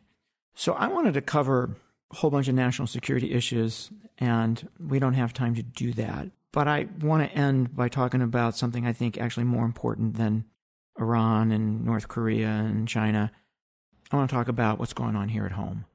So 0.55 0.75
I 0.75 0.89
wanted 0.89 1.15
to 1.15 1.21
cover 1.21 1.77
a 2.13 2.17
whole 2.17 2.31
bunch 2.31 2.49
of 2.49 2.55
national 2.55 2.87
security 2.89 3.33
issues, 3.33 3.91
and 4.19 4.69
we 4.79 4.99
don't 4.99 5.15
have 5.15 5.33
time 5.33 5.55
to 5.55 5.63
do 5.63 5.93
that. 5.95 6.29
But 6.53 6.69
I 6.69 6.87
want 7.01 7.29
to 7.29 7.37
end 7.37 7.75
by 7.75 7.89
talking 7.89 8.23
about 8.23 8.57
something 8.57 8.87
I 8.87 8.93
think 8.93 9.19
actually 9.19 9.45
more 9.45 9.65
important 9.65 10.17
than 10.17 10.45
Iran 11.01 11.51
and 11.51 11.85
North 11.85 12.09
Korea 12.09 12.49
and 12.49 12.87
China. 12.87 13.33
I 14.11 14.17
want 14.17 14.29
to 14.29 14.37
talk 14.37 14.49
about 14.49 14.79
what's 14.79 14.93
going 14.93 15.17
on 15.17 15.31
here 15.31 15.47
at 15.47 15.53
home, 15.53 15.87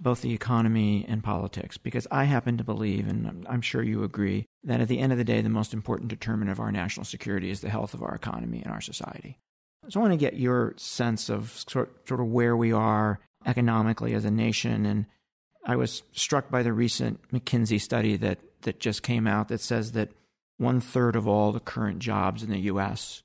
both 0.00 0.22
the 0.22 0.32
economy 0.32 1.04
and 1.08 1.24
politics, 1.24 1.76
because 1.76 2.06
I 2.10 2.24
happen 2.24 2.56
to 2.58 2.64
believe, 2.64 3.08
and 3.08 3.46
I'm 3.48 3.62
sure 3.62 3.82
you 3.82 4.04
agree, 4.04 4.46
that 4.64 4.80
at 4.80 4.88
the 4.88 4.98
end 4.98 5.12
of 5.12 5.18
the 5.18 5.24
day, 5.24 5.40
the 5.40 5.48
most 5.48 5.72
important 5.72 6.08
determinant 6.08 6.52
of 6.52 6.60
our 6.60 6.70
national 6.70 7.04
security 7.04 7.50
is 7.50 7.60
the 7.60 7.68
health 7.68 7.94
of 7.94 8.02
our 8.02 8.14
economy 8.14 8.62
and 8.62 8.72
our 8.72 8.80
society. 8.80 9.38
So 9.88 10.00
I 10.00 10.02
want 10.02 10.12
to 10.12 10.18
get 10.18 10.34
your 10.34 10.74
sense 10.76 11.28
of 11.28 11.64
sort, 11.68 12.06
sort 12.06 12.20
of 12.20 12.26
where 12.26 12.56
we 12.56 12.72
are 12.72 13.20
economically 13.46 14.14
as 14.14 14.24
a 14.24 14.30
nation. 14.30 14.84
And 14.86 15.06
I 15.64 15.76
was 15.76 16.02
struck 16.12 16.50
by 16.50 16.62
the 16.62 16.72
recent 16.72 17.20
McKinsey 17.32 17.80
study 17.80 18.16
that, 18.18 18.38
that 18.62 18.80
just 18.80 19.02
came 19.02 19.26
out 19.26 19.48
that 19.48 19.60
says 19.60 19.92
that 19.92 20.10
one 20.58 20.80
third 20.80 21.16
of 21.16 21.26
all 21.26 21.52
the 21.52 21.60
current 21.60 22.00
jobs 22.00 22.42
in 22.42 22.50
the 22.50 22.58
US 22.60 23.22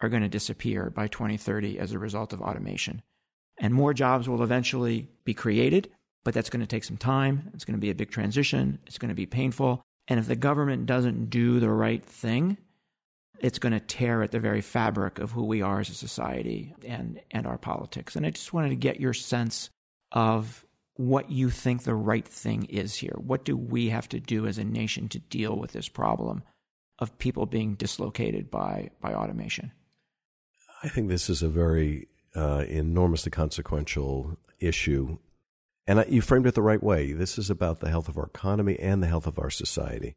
are 0.00 0.08
going 0.08 0.22
to 0.22 0.28
disappear 0.28 0.90
by 0.90 1.08
2030 1.08 1.78
as 1.78 1.92
a 1.92 1.98
result 1.98 2.32
of 2.32 2.40
automation. 2.40 3.02
And 3.58 3.72
more 3.72 3.94
jobs 3.94 4.28
will 4.28 4.42
eventually 4.42 5.08
be 5.24 5.34
created, 5.34 5.90
but 6.26 6.34
that's 6.34 6.50
going 6.50 6.60
to 6.60 6.66
take 6.66 6.82
some 6.82 6.96
time. 6.96 7.52
It's 7.54 7.64
going 7.64 7.76
to 7.76 7.80
be 7.80 7.90
a 7.90 7.94
big 7.94 8.10
transition. 8.10 8.80
It's 8.84 8.98
going 8.98 9.10
to 9.10 9.14
be 9.14 9.26
painful. 9.26 9.80
And 10.08 10.18
if 10.18 10.26
the 10.26 10.34
government 10.34 10.84
doesn't 10.84 11.30
do 11.30 11.60
the 11.60 11.70
right 11.70 12.04
thing, 12.04 12.56
it's 13.38 13.60
going 13.60 13.74
to 13.74 13.78
tear 13.78 14.24
at 14.24 14.32
the 14.32 14.40
very 14.40 14.60
fabric 14.60 15.20
of 15.20 15.30
who 15.30 15.44
we 15.44 15.62
are 15.62 15.78
as 15.78 15.88
a 15.88 15.94
society 15.94 16.74
and, 16.84 17.20
and 17.30 17.46
our 17.46 17.58
politics. 17.58 18.16
And 18.16 18.26
I 18.26 18.30
just 18.30 18.52
wanted 18.52 18.70
to 18.70 18.74
get 18.74 18.98
your 18.98 19.12
sense 19.14 19.70
of 20.10 20.66
what 20.94 21.30
you 21.30 21.48
think 21.48 21.84
the 21.84 21.94
right 21.94 22.26
thing 22.26 22.64
is 22.64 22.96
here. 22.96 23.14
What 23.18 23.44
do 23.44 23.56
we 23.56 23.90
have 23.90 24.08
to 24.08 24.18
do 24.18 24.48
as 24.48 24.58
a 24.58 24.64
nation 24.64 25.08
to 25.10 25.20
deal 25.20 25.56
with 25.56 25.70
this 25.70 25.88
problem 25.88 26.42
of 26.98 27.16
people 27.18 27.46
being 27.46 27.76
dislocated 27.76 28.50
by, 28.50 28.90
by 29.00 29.14
automation? 29.14 29.70
I 30.82 30.88
think 30.88 31.08
this 31.08 31.30
is 31.30 31.44
a 31.44 31.48
very 31.48 32.08
uh, 32.34 32.64
enormously 32.66 33.30
consequential 33.30 34.36
issue. 34.58 35.18
And 35.86 36.04
you 36.08 36.20
framed 36.20 36.46
it 36.46 36.54
the 36.54 36.62
right 36.62 36.82
way. 36.82 37.12
This 37.12 37.38
is 37.38 37.48
about 37.48 37.80
the 37.80 37.90
health 37.90 38.08
of 38.08 38.18
our 38.18 38.26
economy 38.26 38.78
and 38.80 39.02
the 39.02 39.06
health 39.06 39.26
of 39.26 39.38
our 39.38 39.50
society. 39.50 40.16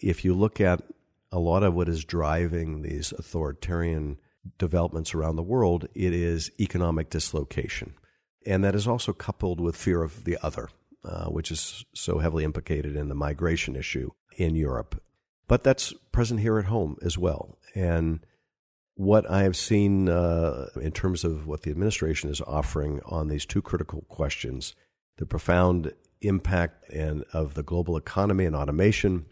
If 0.00 0.24
you 0.24 0.34
look 0.34 0.60
at 0.60 0.82
a 1.30 1.38
lot 1.38 1.62
of 1.62 1.74
what 1.74 1.88
is 1.88 2.04
driving 2.04 2.82
these 2.82 3.12
authoritarian 3.12 4.18
developments 4.58 5.14
around 5.14 5.36
the 5.36 5.42
world, 5.42 5.86
it 5.94 6.14
is 6.14 6.50
economic 6.58 7.10
dislocation. 7.10 7.94
And 8.46 8.64
that 8.64 8.74
is 8.74 8.88
also 8.88 9.12
coupled 9.12 9.60
with 9.60 9.76
fear 9.76 10.02
of 10.02 10.24
the 10.24 10.38
other, 10.42 10.70
uh, 11.04 11.26
which 11.26 11.50
is 11.50 11.84
so 11.94 12.18
heavily 12.18 12.44
implicated 12.44 12.96
in 12.96 13.08
the 13.08 13.14
migration 13.14 13.76
issue 13.76 14.10
in 14.38 14.54
Europe. 14.54 15.02
But 15.46 15.62
that's 15.64 15.92
present 16.12 16.40
here 16.40 16.58
at 16.58 16.64
home 16.66 16.96
as 17.02 17.18
well. 17.18 17.58
And 17.74 18.20
what 18.94 19.28
I 19.30 19.42
have 19.42 19.56
seen 19.56 20.08
uh, 20.08 20.68
in 20.80 20.92
terms 20.92 21.24
of 21.24 21.46
what 21.46 21.62
the 21.62 21.70
administration 21.70 22.30
is 22.30 22.40
offering 22.40 23.00
on 23.04 23.28
these 23.28 23.44
two 23.44 23.60
critical 23.60 24.04
questions 24.08 24.74
the 25.20 25.26
profound 25.26 25.92
impact 26.22 26.88
and 26.90 27.24
of 27.32 27.54
the 27.54 27.62
global 27.62 27.96
economy 27.96 28.46
and 28.46 28.56
automation, 28.56 29.26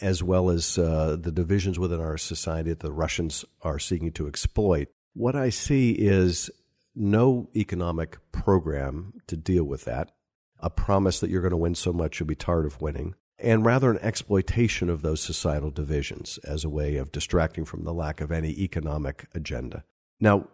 as 0.00 0.22
well 0.22 0.48
as 0.48 0.78
uh, 0.78 1.16
the 1.20 1.32
divisions 1.32 1.78
within 1.78 2.00
our 2.00 2.16
society 2.16 2.70
that 2.70 2.80
the 2.80 2.92
Russians 2.92 3.44
are 3.60 3.78
seeking 3.78 4.12
to 4.12 4.28
exploit. 4.28 4.88
What 5.14 5.36
I 5.36 5.50
see 5.50 5.90
is 5.92 6.48
no 6.94 7.50
economic 7.56 8.18
program 8.30 9.14
to 9.26 9.36
deal 9.36 9.64
with 9.64 9.84
that, 9.84 10.12
a 10.60 10.70
promise 10.70 11.20
that 11.20 11.28
you're 11.28 11.42
going 11.42 11.50
to 11.50 11.56
win 11.56 11.74
so 11.74 11.92
much 11.92 12.20
you'll 12.20 12.28
be 12.28 12.34
tired 12.36 12.64
of 12.64 12.80
winning, 12.80 13.16
and 13.38 13.66
rather 13.66 13.90
an 13.90 13.98
exploitation 13.98 14.88
of 14.88 15.02
those 15.02 15.20
societal 15.20 15.70
divisions 15.70 16.38
as 16.44 16.64
a 16.64 16.70
way 16.70 16.96
of 16.96 17.10
distracting 17.10 17.64
from 17.64 17.82
the 17.82 17.92
lack 17.92 18.20
of 18.20 18.30
any 18.30 18.50
economic 18.62 19.26
agenda. 19.34 19.82
Now, 20.20 20.46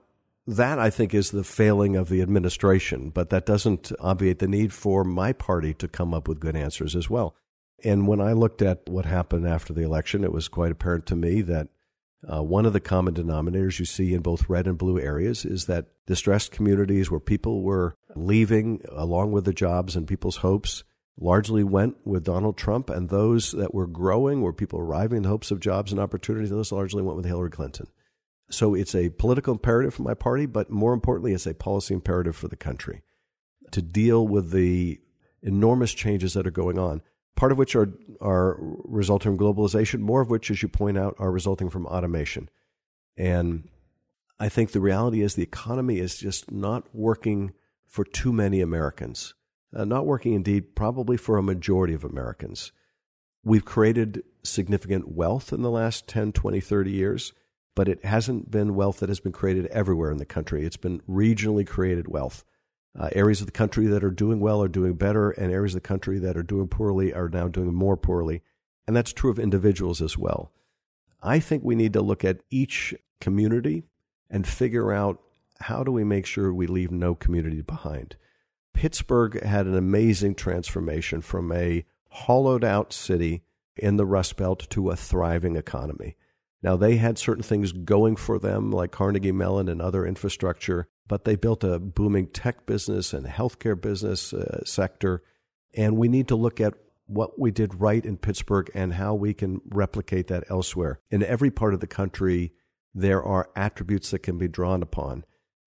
that 0.48 0.78
I 0.78 0.88
think 0.88 1.12
is 1.12 1.30
the 1.30 1.44
failing 1.44 1.94
of 1.94 2.08
the 2.08 2.22
administration, 2.22 3.10
but 3.10 3.28
that 3.28 3.44
doesn't 3.44 3.92
obviate 4.00 4.38
the 4.38 4.48
need 4.48 4.72
for 4.72 5.04
my 5.04 5.34
party 5.34 5.74
to 5.74 5.86
come 5.86 6.14
up 6.14 6.26
with 6.26 6.40
good 6.40 6.56
answers 6.56 6.96
as 6.96 7.10
well. 7.10 7.36
And 7.84 8.08
when 8.08 8.18
I 8.18 8.32
looked 8.32 8.62
at 8.62 8.88
what 8.88 9.04
happened 9.04 9.46
after 9.46 9.74
the 9.74 9.82
election, 9.82 10.24
it 10.24 10.32
was 10.32 10.48
quite 10.48 10.72
apparent 10.72 11.04
to 11.06 11.16
me 11.16 11.42
that 11.42 11.68
uh, 12.26 12.42
one 12.42 12.64
of 12.64 12.72
the 12.72 12.80
common 12.80 13.14
denominators 13.14 13.78
you 13.78 13.84
see 13.84 14.14
in 14.14 14.22
both 14.22 14.48
red 14.48 14.66
and 14.66 14.78
blue 14.78 14.98
areas 14.98 15.44
is 15.44 15.66
that 15.66 15.86
distressed 16.06 16.50
communities 16.50 17.10
where 17.10 17.20
people 17.20 17.62
were 17.62 17.94
leaving 18.16 18.80
along 18.90 19.32
with 19.32 19.44
the 19.44 19.52
jobs 19.52 19.96
and 19.96 20.08
people's 20.08 20.38
hopes 20.38 20.82
largely 21.20 21.62
went 21.62 21.96
with 22.06 22.24
Donald 22.24 22.56
Trump, 22.56 22.88
and 22.88 23.08
those 23.08 23.52
that 23.52 23.74
were 23.74 23.86
growing, 23.86 24.40
where 24.40 24.52
people 24.52 24.78
arriving 24.78 25.18
in 25.18 25.24
hopes 25.24 25.50
of 25.50 25.60
jobs 25.60 25.92
and 25.92 26.00
opportunities, 26.00 26.50
those 26.50 26.72
largely 26.72 27.02
went 27.02 27.16
with 27.16 27.26
Hillary 27.26 27.50
Clinton. 27.50 27.88
So 28.50 28.74
it's 28.74 28.94
a 28.94 29.10
political 29.10 29.52
imperative 29.52 29.94
for 29.94 30.02
my 30.02 30.14
party, 30.14 30.46
but 30.46 30.70
more 30.70 30.94
importantly, 30.94 31.32
it's 31.32 31.46
a 31.46 31.54
policy 31.54 31.94
imperative 31.94 32.36
for 32.36 32.48
the 32.48 32.56
country 32.56 33.02
to 33.72 33.82
deal 33.82 34.26
with 34.26 34.50
the 34.50 35.00
enormous 35.42 35.92
changes 35.92 36.34
that 36.34 36.46
are 36.46 36.50
going 36.50 36.78
on, 36.78 37.02
part 37.36 37.52
of 37.52 37.58
which 37.58 37.76
are, 37.76 37.92
are 38.20 38.56
resulting 38.58 39.36
from 39.36 39.38
globalization, 39.38 40.00
more 40.00 40.20
of 40.20 40.30
which, 40.30 40.50
as 40.50 40.62
you 40.62 40.68
point 40.68 40.98
out, 40.98 41.14
are 41.18 41.30
resulting 41.30 41.68
from 41.68 41.86
automation. 41.86 42.48
And 43.16 43.68
I 44.40 44.48
think 44.48 44.72
the 44.72 44.80
reality 44.80 45.22
is 45.22 45.34
the 45.34 45.42
economy 45.42 45.98
is 45.98 46.16
just 46.16 46.50
not 46.50 46.84
working 46.94 47.52
for 47.86 48.04
too 48.04 48.32
many 48.32 48.60
Americans, 48.60 49.34
uh, 49.74 49.84
not 49.84 50.06
working 50.06 50.34
indeed, 50.34 50.74
probably 50.74 51.16
for 51.16 51.36
a 51.36 51.42
majority 51.42 51.94
of 51.94 52.04
Americans. 52.04 52.72
We've 53.44 53.64
created 53.64 54.22
significant 54.42 55.08
wealth 55.08 55.52
in 55.52 55.62
the 55.62 55.70
last 55.70 56.08
10, 56.08 56.32
20, 56.32 56.60
30 56.60 56.90
years 56.90 57.32
but 57.78 57.88
it 57.88 58.04
hasn't 58.04 58.50
been 58.50 58.74
wealth 58.74 58.98
that 58.98 59.08
has 59.08 59.20
been 59.20 59.30
created 59.30 59.66
everywhere 59.66 60.10
in 60.10 60.18
the 60.18 60.24
country. 60.24 60.66
It's 60.66 60.76
been 60.76 61.00
regionally 61.08 61.64
created 61.64 62.08
wealth. 62.08 62.42
Uh, 62.98 63.08
areas 63.12 63.38
of 63.38 63.46
the 63.46 63.52
country 63.52 63.86
that 63.86 64.02
are 64.02 64.10
doing 64.10 64.40
well 64.40 64.60
are 64.60 64.66
doing 64.66 64.94
better, 64.94 65.30
and 65.30 65.52
areas 65.52 65.76
of 65.76 65.82
the 65.82 65.86
country 65.86 66.18
that 66.18 66.36
are 66.36 66.42
doing 66.42 66.66
poorly 66.66 67.14
are 67.14 67.28
now 67.28 67.46
doing 67.46 67.72
more 67.72 67.96
poorly. 67.96 68.42
And 68.88 68.96
that's 68.96 69.12
true 69.12 69.30
of 69.30 69.38
individuals 69.38 70.02
as 70.02 70.18
well. 70.18 70.50
I 71.22 71.38
think 71.38 71.62
we 71.62 71.76
need 71.76 71.92
to 71.92 72.02
look 72.02 72.24
at 72.24 72.40
each 72.50 72.96
community 73.20 73.84
and 74.28 74.44
figure 74.44 74.92
out 74.92 75.20
how 75.60 75.84
do 75.84 75.92
we 75.92 76.02
make 76.02 76.26
sure 76.26 76.52
we 76.52 76.66
leave 76.66 76.90
no 76.90 77.14
community 77.14 77.62
behind. 77.62 78.16
Pittsburgh 78.74 79.40
had 79.44 79.66
an 79.66 79.76
amazing 79.76 80.34
transformation 80.34 81.20
from 81.20 81.52
a 81.52 81.84
hollowed 82.08 82.64
out 82.64 82.92
city 82.92 83.44
in 83.76 83.98
the 83.98 84.06
Rust 84.06 84.36
Belt 84.36 84.66
to 84.70 84.90
a 84.90 84.96
thriving 84.96 85.54
economy. 85.54 86.16
Now, 86.62 86.76
they 86.76 86.96
had 86.96 87.18
certain 87.18 87.42
things 87.42 87.72
going 87.72 88.16
for 88.16 88.38
them, 88.38 88.70
like 88.70 88.90
Carnegie 88.90 89.32
Mellon 89.32 89.68
and 89.68 89.80
other 89.80 90.04
infrastructure, 90.04 90.88
but 91.06 91.24
they 91.24 91.36
built 91.36 91.62
a 91.62 91.78
booming 91.78 92.26
tech 92.28 92.66
business 92.66 93.12
and 93.12 93.26
healthcare 93.26 93.80
business 93.80 94.32
uh, 94.32 94.64
sector. 94.64 95.22
And 95.74 95.96
we 95.96 96.08
need 96.08 96.28
to 96.28 96.36
look 96.36 96.60
at 96.60 96.74
what 97.06 97.38
we 97.38 97.50
did 97.50 97.80
right 97.80 98.04
in 98.04 98.16
Pittsburgh 98.16 98.70
and 98.74 98.94
how 98.94 99.14
we 99.14 99.34
can 99.34 99.60
replicate 99.68 100.26
that 100.26 100.44
elsewhere. 100.50 101.00
In 101.10 101.22
every 101.22 101.50
part 101.50 101.74
of 101.74 101.80
the 101.80 101.86
country, 101.86 102.52
there 102.94 103.22
are 103.22 103.50
attributes 103.54 104.10
that 104.10 104.20
can 104.20 104.36
be 104.36 104.48
drawn 104.48 104.82
upon. 104.82 105.24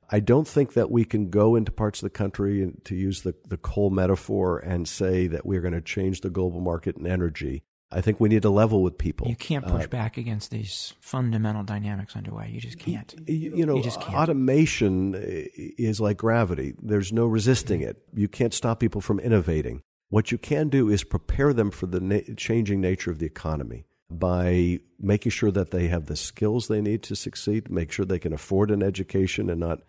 I 0.09 0.19
don't 0.19 0.47
think 0.47 0.73
that 0.73 0.91
we 0.91 1.05
can 1.05 1.29
go 1.29 1.55
into 1.55 1.71
parts 1.71 1.99
of 1.99 2.03
the 2.03 2.17
country, 2.17 2.61
and 2.61 2.83
to 2.83 2.95
use 2.95 3.21
the, 3.21 3.33
the 3.47 3.57
coal 3.57 3.89
metaphor, 3.89 4.59
and 4.59 4.87
say 4.87 5.27
that 5.27 5.45
we're 5.45 5.61
going 5.61 5.73
to 5.73 5.81
change 5.81 6.19
the 6.19 6.29
global 6.29 6.59
market 6.59 6.97
in 6.97 7.07
energy. 7.07 7.63
I 7.91 8.01
think 8.01 8.19
we 8.19 8.29
need 8.29 8.43
to 8.43 8.49
level 8.49 8.81
with 8.81 8.97
people. 8.97 9.27
You 9.27 9.35
can't 9.35 9.67
push 9.67 9.83
uh, 9.83 9.87
back 9.87 10.17
against 10.17 10.49
these 10.49 10.93
fundamental 11.01 11.63
dynamics 11.63 12.15
underway. 12.15 12.49
You 12.49 12.61
just 12.61 12.79
can't. 12.79 13.13
You, 13.27 13.55
you 13.57 13.65
know, 13.65 13.75
you 13.75 13.89
automation 13.89 15.13
is 15.15 15.99
like 15.99 16.17
gravity. 16.17 16.73
There's 16.81 17.11
no 17.11 17.25
resisting 17.25 17.81
it. 17.81 18.01
You 18.13 18.29
can't 18.29 18.53
stop 18.53 18.79
people 18.79 19.01
from 19.01 19.19
innovating. 19.19 19.81
What 20.09 20.31
you 20.31 20.37
can 20.37 20.69
do 20.69 20.89
is 20.89 21.03
prepare 21.03 21.53
them 21.53 21.71
for 21.71 21.85
the 21.85 21.99
na- 21.99 22.33
changing 22.37 22.79
nature 22.81 23.11
of 23.11 23.19
the 23.19 23.25
economy 23.25 23.85
by 24.09 24.79
making 24.99 25.31
sure 25.31 25.51
that 25.51 25.71
they 25.71 25.87
have 25.87 26.05
the 26.05 26.17
skills 26.17 26.67
they 26.67 26.81
need 26.81 27.03
to 27.03 27.15
succeed, 27.15 27.69
make 27.69 27.91
sure 27.91 28.05
they 28.05 28.19
can 28.19 28.33
afford 28.33 28.71
an 28.71 28.83
education 28.83 29.49
and 29.49 29.59
not 29.59 29.79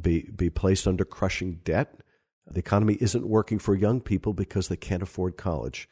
be, 0.00 0.30
be 0.34 0.48
placed 0.50 0.86
under 0.86 1.04
crushing 1.04 1.60
debt. 1.64 2.00
The 2.46 2.60
economy 2.60 2.98
isn't 3.00 3.26
working 3.26 3.58
for 3.58 3.74
young 3.74 4.00
people 4.00 4.32
because 4.32 4.68
they 4.68 4.76
can't 4.76 5.02
afford 5.02 5.36
college. 5.36 5.88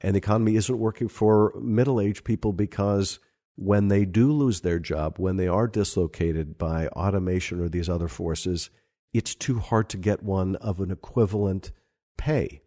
And 0.00 0.14
the 0.14 0.18
economy 0.18 0.56
isn't 0.56 0.78
working 0.78 1.08
for 1.08 1.54
middle 1.60 2.00
aged 2.00 2.24
people 2.24 2.52
because 2.52 3.18
when 3.56 3.88
they 3.88 4.04
do 4.04 4.30
lose 4.32 4.60
their 4.60 4.78
job, 4.78 5.18
when 5.18 5.36
they 5.36 5.48
are 5.48 5.66
dislocated 5.66 6.58
by 6.58 6.88
automation 6.88 7.60
or 7.60 7.68
these 7.68 7.88
other 7.88 8.08
forces, 8.08 8.70
it's 9.14 9.34
too 9.34 9.58
hard 9.58 9.88
to 9.90 9.96
get 9.96 10.22
one 10.22 10.56
of 10.56 10.80
an 10.80 10.90
equivalent 10.90 11.72
pay. 12.18 12.60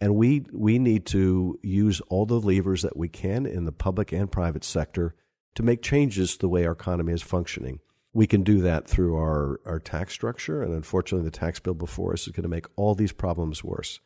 And 0.00 0.14
we, 0.14 0.44
we 0.52 0.78
need 0.78 1.06
to 1.06 1.58
use 1.62 2.00
all 2.02 2.24
the 2.24 2.40
levers 2.40 2.82
that 2.82 2.96
we 2.96 3.08
can 3.08 3.46
in 3.46 3.64
the 3.64 3.72
public 3.72 4.12
and 4.12 4.30
private 4.30 4.62
sector 4.62 5.16
to 5.56 5.64
make 5.64 5.82
changes 5.82 6.34
to 6.34 6.38
the 6.38 6.48
way 6.48 6.64
our 6.64 6.72
economy 6.72 7.12
is 7.12 7.22
functioning. 7.22 7.80
We 8.12 8.28
can 8.28 8.44
do 8.44 8.60
that 8.60 8.86
through 8.86 9.16
our, 9.16 9.60
our 9.66 9.80
tax 9.80 10.14
structure, 10.14 10.62
and 10.62 10.72
unfortunately, 10.72 11.28
the 11.28 11.36
tax 11.36 11.58
bill 11.58 11.74
before 11.74 12.12
us 12.12 12.28
is 12.28 12.32
going 12.32 12.44
to 12.44 12.48
make 12.48 12.66
all 12.76 12.94
these 12.94 13.12
problems 13.12 13.64
worse. 13.64 13.98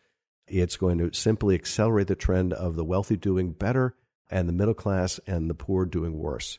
It's 0.53 0.77
going 0.77 0.99
to 0.99 1.15
simply 1.15 1.55
accelerate 1.55 2.09
the 2.09 2.15
trend 2.15 2.53
of 2.53 2.77
the 2.77 2.85
wealthy 2.85 3.17
doing 3.17 3.53
better 3.53 3.97
and 4.31 4.47
the 4.47 4.53
middle 4.53 4.75
class 4.75 5.19
and 5.27 5.49
the 5.49 5.55
poor 5.55 5.87
doing 5.87 6.19
worse. 6.19 6.59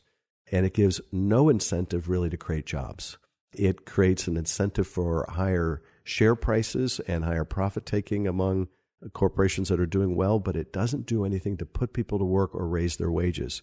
And 0.50 0.66
it 0.66 0.74
gives 0.74 1.00
no 1.12 1.48
incentive 1.48 2.08
really 2.08 2.28
to 2.30 2.36
create 2.36 2.66
jobs. 2.66 3.18
It 3.52 3.86
creates 3.86 4.26
an 4.26 4.36
incentive 4.36 4.88
for 4.88 5.24
higher 5.30 5.80
share 6.02 6.34
prices 6.34 7.00
and 7.06 7.24
higher 7.24 7.44
profit 7.44 7.86
taking 7.86 8.26
among 8.26 8.66
corporations 9.12 9.68
that 9.68 9.78
are 9.78 9.86
doing 9.86 10.16
well, 10.16 10.40
but 10.40 10.56
it 10.56 10.72
doesn't 10.72 11.06
do 11.06 11.24
anything 11.24 11.56
to 11.58 11.64
put 11.64 11.92
people 11.92 12.18
to 12.18 12.24
work 12.24 12.52
or 12.52 12.66
raise 12.66 12.96
their 12.96 13.12
wages. 13.12 13.62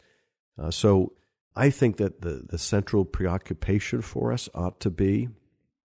Uh, 0.58 0.72
so 0.72 1.12
I 1.58 1.72
think 1.72 1.98
that 1.98 2.22
the, 2.22 2.46
the 2.48 2.58
central 2.58 3.04
preoccupation 3.04 4.02
for 4.02 4.32
us 4.32 4.48
ought 4.54 4.80
to 4.80 4.90
be 4.90 5.28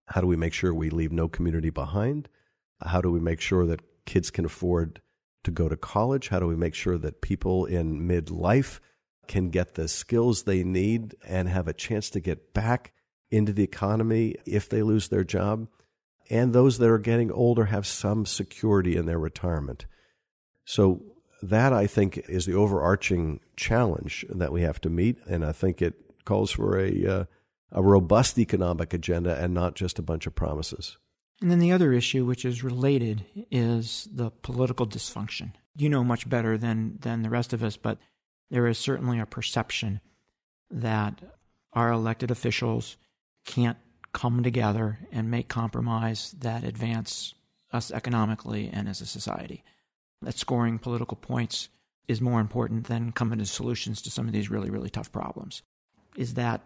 how 0.05 0.21
do 0.21 0.27
we 0.27 0.37
make 0.37 0.53
sure 0.53 0.73
we 0.73 0.89
leave 0.89 1.11
no 1.11 1.27
community 1.27 1.69
behind? 1.69 2.29
How 2.81 3.01
do 3.01 3.11
we 3.11 3.19
make 3.19 3.41
sure 3.41 3.65
that 3.65 3.81
kids 4.07 4.31
can 4.31 4.45
afford 4.45 4.99
to 5.43 5.51
go 5.51 5.69
to 5.69 5.77
college? 5.77 6.29
How 6.29 6.39
do 6.39 6.47
we 6.47 6.55
make 6.55 6.73
sure 6.73 6.97
that 6.97 7.21
people 7.21 7.65
in 7.65 8.07
midlife 8.07 8.79
can 9.27 9.49
get 9.51 9.75
the 9.75 9.87
skills 9.87 10.43
they 10.43 10.63
need 10.63 11.15
and 11.23 11.47
have 11.47 11.67
a 11.67 11.73
chance 11.73 12.09
to 12.11 12.19
get 12.19 12.53
back 12.55 12.93
into 13.29 13.53
the 13.53 13.63
economy 13.63 14.35
if 14.47 14.67
they 14.67 14.81
lose 14.81 15.09
their 15.09 15.23
job? 15.23 15.67
And 16.29 16.53
those 16.53 16.79
that 16.79 16.89
are 16.89 16.97
getting 16.97 17.31
older 17.31 17.65
have 17.65 17.85
some 17.85 18.25
security 18.25 18.97
in 18.97 19.05
their 19.05 19.19
retirement. 19.19 19.85
So, 20.65 21.03
that 21.43 21.71
I 21.71 21.85
think 21.85 22.17
is 22.27 22.47
the 22.47 22.55
overarching 22.55 23.39
challenge 23.55 24.25
that 24.27 24.51
we 24.51 24.63
have 24.63 24.81
to 24.81 24.89
meet. 24.89 25.17
And 25.27 25.45
I 25.45 25.51
think 25.51 25.83
it 25.83 25.93
calls 26.25 26.51
for 26.51 26.79
a, 26.79 27.05
uh, 27.05 27.25
a 27.71 27.83
robust 27.83 28.39
economic 28.39 28.91
agenda 28.91 29.39
and 29.39 29.53
not 29.53 29.75
just 29.75 29.99
a 29.99 30.01
bunch 30.01 30.25
of 30.25 30.33
promises. 30.33 30.97
And 31.41 31.51
then 31.51 31.59
the 31.59 31.71
other 31.71 31.93
issue, 31.93 32.25
which 32.25 32.45
is 32.45 32.63
related, 32.63 33.25
is 33.51 34.07
the 34.11 34.31
political 34.31 34.87
dysfunction. 34.87 35.51
You 35.75 35.89
know 35.89 36.03
much 36.03 36.27
better 36.27 36.57
than, 36.57 36.97
than 37.01 37.21
the 37.21 37.29
rest 37.29 37.53
of 37.53 37.63
us, 37.63 37.77
but 37.77 37.99
there 38.49 38.65
is 38.65 38.77
certainly 38.77 39.19
a 39.19 39.25
perception 39.25 40.01
that 40.71 41.21
our 41.73 41.91
elected 41.91 42.31
officials 42.31 42.97
can't 43.45 43.77
come 44.13 44.41
together 44.41 44.99
and 45.11 45.29
make 45.29 45.47
compromise 45.47 46.33
that 46.39 46.63
advance 46.63 47.35
us 47.71 47.91
economically 47.91 48.69
and 48.73 48.89
as 48.89 49.01
a 49.01 49.05
society. 49.05 49.63
That 50.23 50.37
scoring 50.37 50.79
political 50.79 51.17
points 51.17 51.69
is 52.07 52.21
more 52.21 52.39
important 52.39 52.87
than 52.87 53.11
coming 53.11 53.37
to 53.39 53.45
solutions 53.45 54.01
to 54.01 54.11
some 54.11 54.25
of 54.25 54.33
these 54.33 54.49
really, 54.49 54.71
really 54.71 54.89
tough 54.89 55.11
problems. 55.11 55.61
Is 56.15 56.33
that 56.35 56.61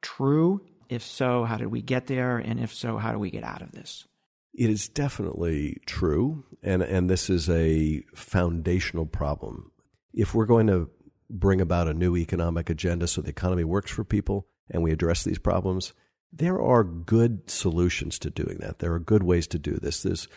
true? 0.00 0.60
If 0.88 1.02
so, 1.02 1.44
how 1.44 1.56
did 1.56 1.68
we 1.68 1.82
get 1.82 2.06
there? 2.06 2.36
And 2.36 2.60
if 2.60 2.72
so, 2.72 2.98
how 2.98 3.12
do 3.12 3.18
we 3.18 3.30
get 3.30 3.42
out 3.42 3.62
of 3.62 3.72
this? 3.72 4.06
It 4.54 4.68
is 4.68 4.88
definitely 4.88 5.80
true, 5.86 6.44
and, 6.62 6.82
and 6.82 7.08
this 7.08 7.30
is 7.30 7.48
a 7.48 8.02
foundational 8.14 9.06
problem. 9.06 9.72
If 10.12 10.34
we're 10.34 10.46
going 10.46 10.66
to 10.66 10.90
bring 11.30 11.60
about 11.60 11.88
a 11.88 11.94
new 11.94 12.16
economic 12.16 12.68
agenda 12.68 13.06
so 13.06 13.22
the 13.22 13.30
economy 13.30 13.64
works 13.64 13.90
for 13.90 14.04
people 14.04 14.46
and 14.70 14.82
we 14.82 14.92
address 14.92 15.24
these 15.24 15.38
problems, 15.38 15.94
there 16.32 16.60
are 16.60 16.84
good 16.84 17.50
solutions 17.50 18.18
to 18.20 18.30
doing 18.30 18.58
that. 18.58 18.78
There 18.78 18.92
are 18.92 18.98
good 18.98 19.22
ways 19.22 19.46
to 19.48 19.58
do 19.58 19.74
this. 19.74 20.02
There's, 20.02 20.28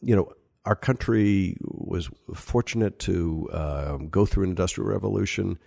you 0.00 0.14
know, 0.14 0.32
our 0.64 0.76
country 0.76 1.56
was 1.62 2.10
fortunate 2.34 2.98
to 3.00 3.48
um, 3.52 4.08
go 4.08 4.26
through 4.26 4.44
an 4.44 4.50
industrial 4.50 4.90
revolution 4.90 5.58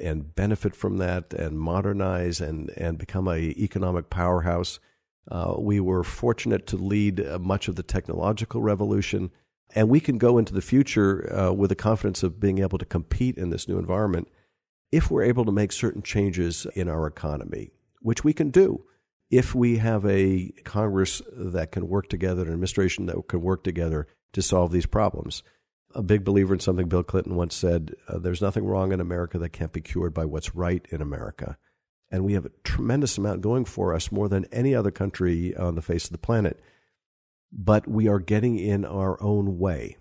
and 0.00 0.34
benefit 0.34 0.76
from 0.76 0.98
that 0.98 1.32
and 1.32 1.58
modernize 1.58 2.40
and, 2.40 2.70
and 2.76 2.98
become 2.98 3.28
a 3.28 3.38
economic 3.38 4.10
powerhouse 4.10 4.78
uh, 5.30 5.54
we 5.58 5.80
were 5.80 6.04
fortunate 6.04 6.66
to 6.68 6.76
lead 6.76 7.20
uh, 7.20 7.38
much 7.38 7.68
of 7.68 7.76
the 7.76 7.82
technological 7.82 8.60
revolution, 8.60 9.30
and 9.74 9.88
we 9.88 10.00
can 10.00 10.18
go 10.18 10.38
into 10.38 10.52
the 10.52 10.60
future 10.60 11.32
uh, 11.34 11.52
with 11.52 11.70
the 11.70 11.76
confidence 11.76 12.22
of 12.22 12.40
being 12.40 12.58
able 12.58 12.78
to 12.78 12.84
compete 12.84 13.38
in 13.38 13.50
this 13.50 13.68
new 13.68 13.78
environment 13.78 14.28
if 14.92 15.10
we're 15.10 15.24
able 15.24 15.44
to 15.44 15.52
make 15.52 15.72
certain 15.72 16.02
changes 16.02 16.66
in 16.74 16.88
our 16.88 17.06
economy, 17.06 17.70
which 18.00 18.22
we 18.22 18.32
can 18.32 18.50
do 18.50 18.84
if 19.30 19.54
we 19.54 19.78
have 19.78 20.04
a 20.06 20.52
Congress 20.64 21.22
that 21.32 21.72
can 21.72 21.88
work 21.88 22.08
together, 22.08 22.42
an 22.42 22.48
administration 22.48 23.06
that 23.06 23.16
can 23.28 23.40
work 23.40 23.64
together 23.64 24.06
to 24.32 24.42
solve 24.42 24.70
these 24.70 24.86
problems. 24.86 25.42
A 25.94 26.02
big 26.02 26.24
believer 26.24 26.54
in 26.54 26.60
something 26.60 26.88
Bill 26.88 27.02
Clinton 27.02 27.34
once 27.34 27.54
said 27.54 27.94
uh, 28.08 28.18
there's 28.18 28.42
nothing 28.42 28.64
wrong 28.64 28.92
in 28.92 29.00
America 29.00 29.38
that 29.38 29.50
can't 29.50 29.72
be 29.72 29.80
cured 29.80 30.12
by 30.12 30.24
what's 30.24 30.54
right 30.54 30.86
in 30.90 31.00
America 31.00 31.56
and 32.10 32.24
we 32.24 32.34
have 32.34 32.46
a 32.46 32.52
tremendous 32.62 33.18
amount 33.18 33.40
going 33.40 33.64
for 33.64 33.94
us, 33.94 34.12
more 34.12 34.28
than 34.28 34.46
any 34.52 34.74
other 34.74 34.90
country 34.90 35.56
on 35.56 35.74
the 35.74 35.82
face 35.82 36.04
of 36.04 36.12
the 36.12 36.18
planet. 36.18 36.60
But 37.52 37.88
we 37.88 38.08
are 38.08 38.18
getting 38.18 38.58
in 38.58 38.84
our 38.84 39.20
own 39.22 39.58
way. 39.58 39.96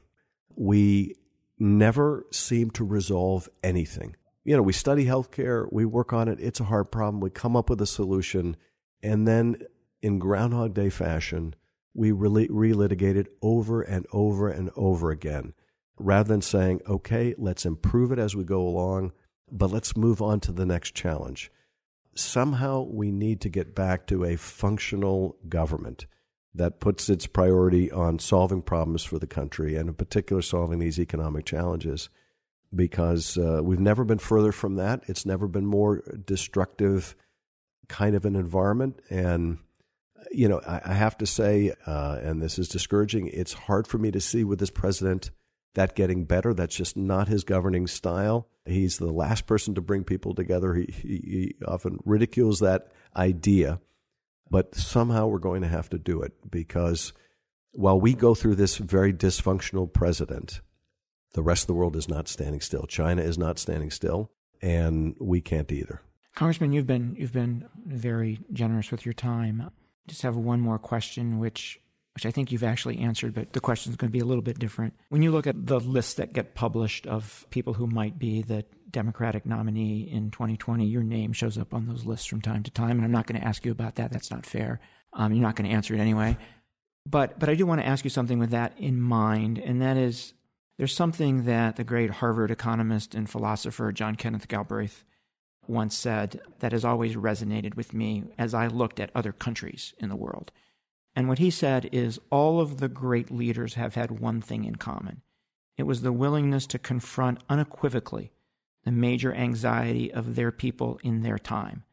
We 0.55 1.15
never 1.57 2.25
seem 2.31 2.71
to 2.71 2.83
resolve 2.83 3.49
anything. 3.63 4.15
You 4.43 4.57
know, 4.57 4.61
we 4.61 4.73
study 4.73 5.05
healthcare, 5.05 5.67
we 5.71 5.85
work 5.85 6.11
on 6.11 6.27
it, 6.27 6.39
it's 6.39 6.59
a 6.59 6.65
hard 6.65 6.91
problem, 6.91 7.21
we 7.21 7.29
come 7.29 7.55
up 7.55 7.69
with 7.69 7.81
a 7.81 7.87
solution, 7.87 8.57
and 9.01 9.27
then 9.27 9.57
in 10.01 10.19
Groundhog 10.19 10.73
Day 10.73 10.89
fashion, 10.89 11.55
we 11.93 12.11
re- 12.11 12.49
relitigate 12.49 13.15
it 13.15 13.27
over 13.41 13.81
and 13.81 14.05
over 14.11 14.49
and 14.49 14.69
over 14.75 15.11
again, 15.11 15.53
rather 15.97 16.27
than 16.27 16.41
saying, 16.41 16.81
okay, 16.87 17.33
let's 17.37 17.65
improve 17.65 18.11
it 18.11 18.19
as 18.19 18.35
we 18.35 18.43
go 18.43 18.61
along, 18.61 19.13
but 19.49 19.71
let's 19.71 19.95
move 19.95 20.21
on 20.21 20.41
to 20.41 20.51
the 20.51 20.65
next 20.65 20.93
challenge 20.93 21.49
somehow 22.15 22.81
we 22.81 23.11
need 23.11 23.41
to 23.41 23.49
get 23.49 23.75
back 23.75 24.07
to 24.07 24.23
a 24.23 24.35
functional 24.35 25.35
government 25.47 26.05
that 26.55 26.79
puts 26.79 27.09
its 27.09 27.25
priority 27.25 27.91
on 27.91 28.19
solving 28.19 28.61
problems 28.61 29.03
for 29.03 29.17
the 29.17 29.27
country 29.27 29.75
and 29.75 29.89
in 29.89 29.95
particular 29.95 30.41
solving 30.41 30.79
these 30.79 30.99
economic 30.99 31.45
challenges 31.45 32.09
because 32.75 33.37
uh, 33.37 33.61
we've 33.63 33.79
never 33.79 34.03
been 34.03 34.19
further 34.19 34.51
from 34.51 34.75
that 34.75 35.01
it's 35.07 35.25
never 35.25 35.47
been 35.47 35.65
more 35.65 36.03
destructive 36.25 37.15
kind 37.87 38.15
of 38.15 38.25
an 38.25 38.35
environment 38.35 38.99
and 39.09 39.57
you 40.31 40.47
know 40.47 40.61
i, 40.67 40.81
I 40.85 40.93
have 40.93 41.17
to 41.17 41.25
say 41.25 41.73
uh, 41.87 42.19
and 42.21 42.41
this 42.41 42.59
is 42.59 42.67
discouraging 42.67 43.27
it's 43.27 43.53
hard 43.53 43.87
for 43.87 43.97
me 43.97 44.11
to 44.11 44.21
see 44.21 44.43
with 44.43 44.59
this 44.59 44.71
president 44.71 45.31
that 45.73 45.95
getting 45.95 46.25
better. 46.25 46.53
That's 46.53 46.75
just 46.75 46.95
not 46.95 47.27
his 47.27 47.43
governing 47.43 47.87
style. 47.87 48.47
He's 48.65 48.97
the 48.97 49.11
last 49.11 49.45
person 49.45 49.75
to 49.75 49.81
bring 49.81 50.03
people 50.03 50.33
together. 50.33 50.73
He, 50.73 50.85
he, 50.85 51.07
he, 51.07 51.55
often 51.67 51.99
ridicules 52.05 52.59
that 52.59 52.87
idea, 53.15 53.81
but 54.49 54.73
somehow 54.75 55.27
we're 55.27 55.39
going 55.39 55.61
to 55.63 55.67
have 55.67 55.89
to 55.89 55.97
do 55.97 56.21
it 56.21 56.33
because 56.49 57.11
while 57.71 57.99
we 57.99 58.13
go 58.13 58.33
through 58.33 58.55
this 58.55 58.77
very 58.77 59.11
dysfunctional 59.11 59.91
president, 59.91 60.61
the 61.33 61.43
rest 61.43 61.63
of 61.63 61.67
the 61.67 61.73
world 61.73 61.95
is 61.95 62.07
not 62.07 62.27
standing 62.27 62.61
still. 62.61 62.85
China 62.87 63.21
is 63.21 63.37
not 63.37 63.59
standing 63.59 63.91
still, 63.91 64.31
and 64.61 65.15
we 65.19 65.41
can't 65.41 65.71
either. 65.71 66.01
Congressman, 66.35 66.71
you've 66.71 66.87
been 66.87 67.15
you've 67.17 67.33
been 67.33 67.67
very 67.85 68.39
generous 68.51 68.91
with 68.91 69.05
your 69.05 69.13
time. 69.13 69.69
Just 70.07 70.21
have 70.21 70.35
one 70.35 70.61
more 70.61 70.79
question, 70.79 71.39
which 71.39 71.79
which 72.15 72.25
I 72.25 72.31
think 72.31 72.51
you've 72.51 72.63
actually 72.63 72.99
answered, 72.99 73.33
but 73.33 73.53
the 73.53 73.59
question 73.59 73.91
is 73.91 73.95
going 73.95 74.09
to 74.09 74.13
be 74.13 74.19
a 74.19 74.25
little 74.25 74.43
bit 74.43 74.59
different. 74.59 74.93
When 75.09 75.23
you 75.23 75.31
look 75.31 75.47
at 75.47 75.65
the 75.65 75.79
lists 75.79 76.15
that 76.15 76.33
get 76.33 76.53
published 76.53 77.07
of 77.07 77.45
people 77.49 77.73
who 77.73 77.87
might 77.87 78.19
be 78.19 78.43
the 78.43 78.65
Democratic 78.91 79.45
nominee 79.45 80.09
in 80.11 80.29
2020, 80.29 80.85
your 80.85 81.01
name 81.03 81.33
shows 81.33 81.57
up 81.57 81.73
on 81.73 81.87
those 81.87 82.05
lists 82.05 82.27
from 82.27 82.41
time 82.41 82.63
to 82.63 82.71
time, 82.71 82.97
and 82.97 83.03
I'm 83.03 83.11
not 83.11 83.25
going 83.25 83.41
to 83.41 83.47
ask 83.47 83.65
you 83.65 83.71
about 83.71 83.95
that. 83.95 84.11
That's 84.11 84.29
not 84.29 84.45
fair. 84.45 84.79
Um, 85.13 85.33
you're 85.33 85.41
not 85.41 85.55
going 85.55 85.69
to 85.69 85.75
answer 85.75 85.95
it 85.95 85.99
anyway. 85.99 86.37
But 87.05 87.39
but 87.39 87.49
I 87.49 87.55
do 87.55 87.65
want 87.65 87.81
to 87.81 87.87
ask 87.87 88.03
you 88.03 88.09
something 88.09 88.39
with 88.39 88.51
that 88.51 88.77
in 88.77 89.01
mind, 89.01 89.57
and 89.57 89.81
that 89.81 89.97
is 89.97 90.33
there's 90.77 90.95
something 90.95 91.45
that 91.45 91.75
the 91.75 91.83
great 91.83 92.09
Harvard 92.09 92.51
economist 92.51 93.13
and 93.13 93.29
philosopher 93.29 93.91
John 93.91 94.15
Kenneth 94.15 94.47
Galbraith 94.47 95.03
once 95.67 95.97
said 95.97 96.41
that 96.59 96.71
has 96.71 96.85
always 96.85 97.15
resonated 97.15 97.75
with 97.75 97.93
me 97.93 98.23
as 98.37 98.53
I 98.53 98.67
looked 98.67 98.99
at 98.99 99.11
other 99.15 99.31
countries 99.31 99.93
in 99.97 100.09
the 100.09 100.15
world. 100.15 100.51
And 101.15 101.27
what 101.27 101.39
he 101.39 101.49
said 101.49 101.89
is 101.91 102.19
all 102.29 102.59
of 102.59 102.79
the 102.79 102.89
great 102.89 103.29
leaders 103.29 103.75
have 103.75 103.95
had 103.95 104.19
one 104.19 104.41
thing 104.41 104.65
in 104.65 104.75
common 104.75 105.21
it 105.75 105.83
was 105.83 106.01
the 106.01 106.13
willingness 106.13 106.67
to 106.67 106.77
confront 106.77 107.43
unequivocally 107.49 108.31
the 108.83 108.91
major 108.91 109.33
anxiety 109.33 110.13
of 110.13 110.35
their 110.35 110.51
people 110.51 110.99
in 111.03 111.23
their 111.23 111.39
time. 111.39 111.83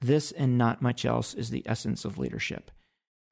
This 0.00 0.32
and 0.32 0.58
not 0.58 0.82
much 0.82 1.04
else 1.04 1.34
is 1.34 1.50
the 1.50 1.62
essence 1.66 2.04
of 2.04 2.18
leadership. 2.18 2.70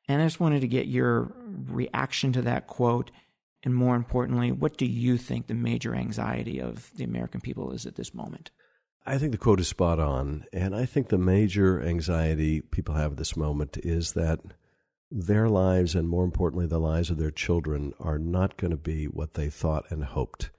And 0.09 0.23
I 0.23 0.27
just 0.27 0.41
wanted 0.41 0.61
to 0.61 0.69
get 0.69 0.87
your 0.87 1.33
reaction 1.67 2.33
to 2.33 2.43
that 2.43 2.67
quote. 2.67 3.11
And 3.63 3.75
more 3.75 3.97
importantly, 3.97 4.53
what 4.53 4.77
do 4.77 4.87
you 4.87 5.19
think 5.19 5.47
the 5.47 5.55
major 5.55 5.95
anxiety 5.95 6.61
of 6.61 6.91
the 6.97 7.05
American 7.05 7.41
people 7.41 7.73
is 7.73 7.85
at 7.85 7.97
this 7.97 8.15
moment? 8.15 8.51
I 9.05 9.19
think 9.19 9.33
the 9.33 9.39
quote 9.39 9.61
is 9.61 9.69
spot 9.69 9.99
on. 9.99 10.45
And 10.53 10.75
I 10.75 10.87
think 10.87 11.09
the 11.09 11.19
major 11.19 11.83
anxiety 11.83 12.61
people 12.61 12.95
have 12.95 13.13
at 13.13 13.19
this 13.19 13.37
moment 13.37 13.77
is 13.79 14.13
that 14.13 14.41
their 15.11 15.49
lives, 15.49 15.95
and 15.95 16.09
more 16.09 16.25
importantly, 16.25 16.67
the 16.67 16.79
lives 16.79 17.11
of 17.11 17.19
their 17.19 17.31
children, 17.31 17.95
are 17.99 18.19
not 18.19 18.57
going 18.57 18.71
to 18.71 18.77
be 18.77 19.07
what 19.07 19.35
they 19.35 19.49
thought 19.49 19.91
and 19.91 20.05
hoped. 20.05 20.51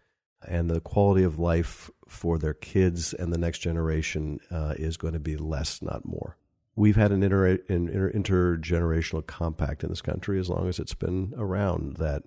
And 0.48 0.70
the 0.70 0.80
quality 0.80 1.24
of 1.24 1.38
life 1.38 1.90
for 2.08 2.38
their 2.38 2.54
kids 2.54 3.14
and 3.14 3.32
the 3.32 3.38
next 3.38 3.60
generation 3.60 4.40
uh, 4.50 4.74
is 4.78 4.98
going 4.98 5.14
to 5.14 5.20
be 5.20 5.38
less, 5.38 5.82
not 5.82 6.06
more. 6.06 6.38
We've 6.76 6.96
had 6.96 7.12
an, 7.12 7.24
inter- 7.24 7.60
an 7.68 7.90
inter- 7.90 8.12
intergenerational 8.12 9.28
compact 9.28 9.84
in 9.84 9.90
this 9.90 10.02
country 10.02 10.40
as 10.40 10.50
long 10.50 10.70
as 10.70 10.80
it's 10.80 10.94
been 10.94 11.34
around 11.38 11.98
that 11.98 12.24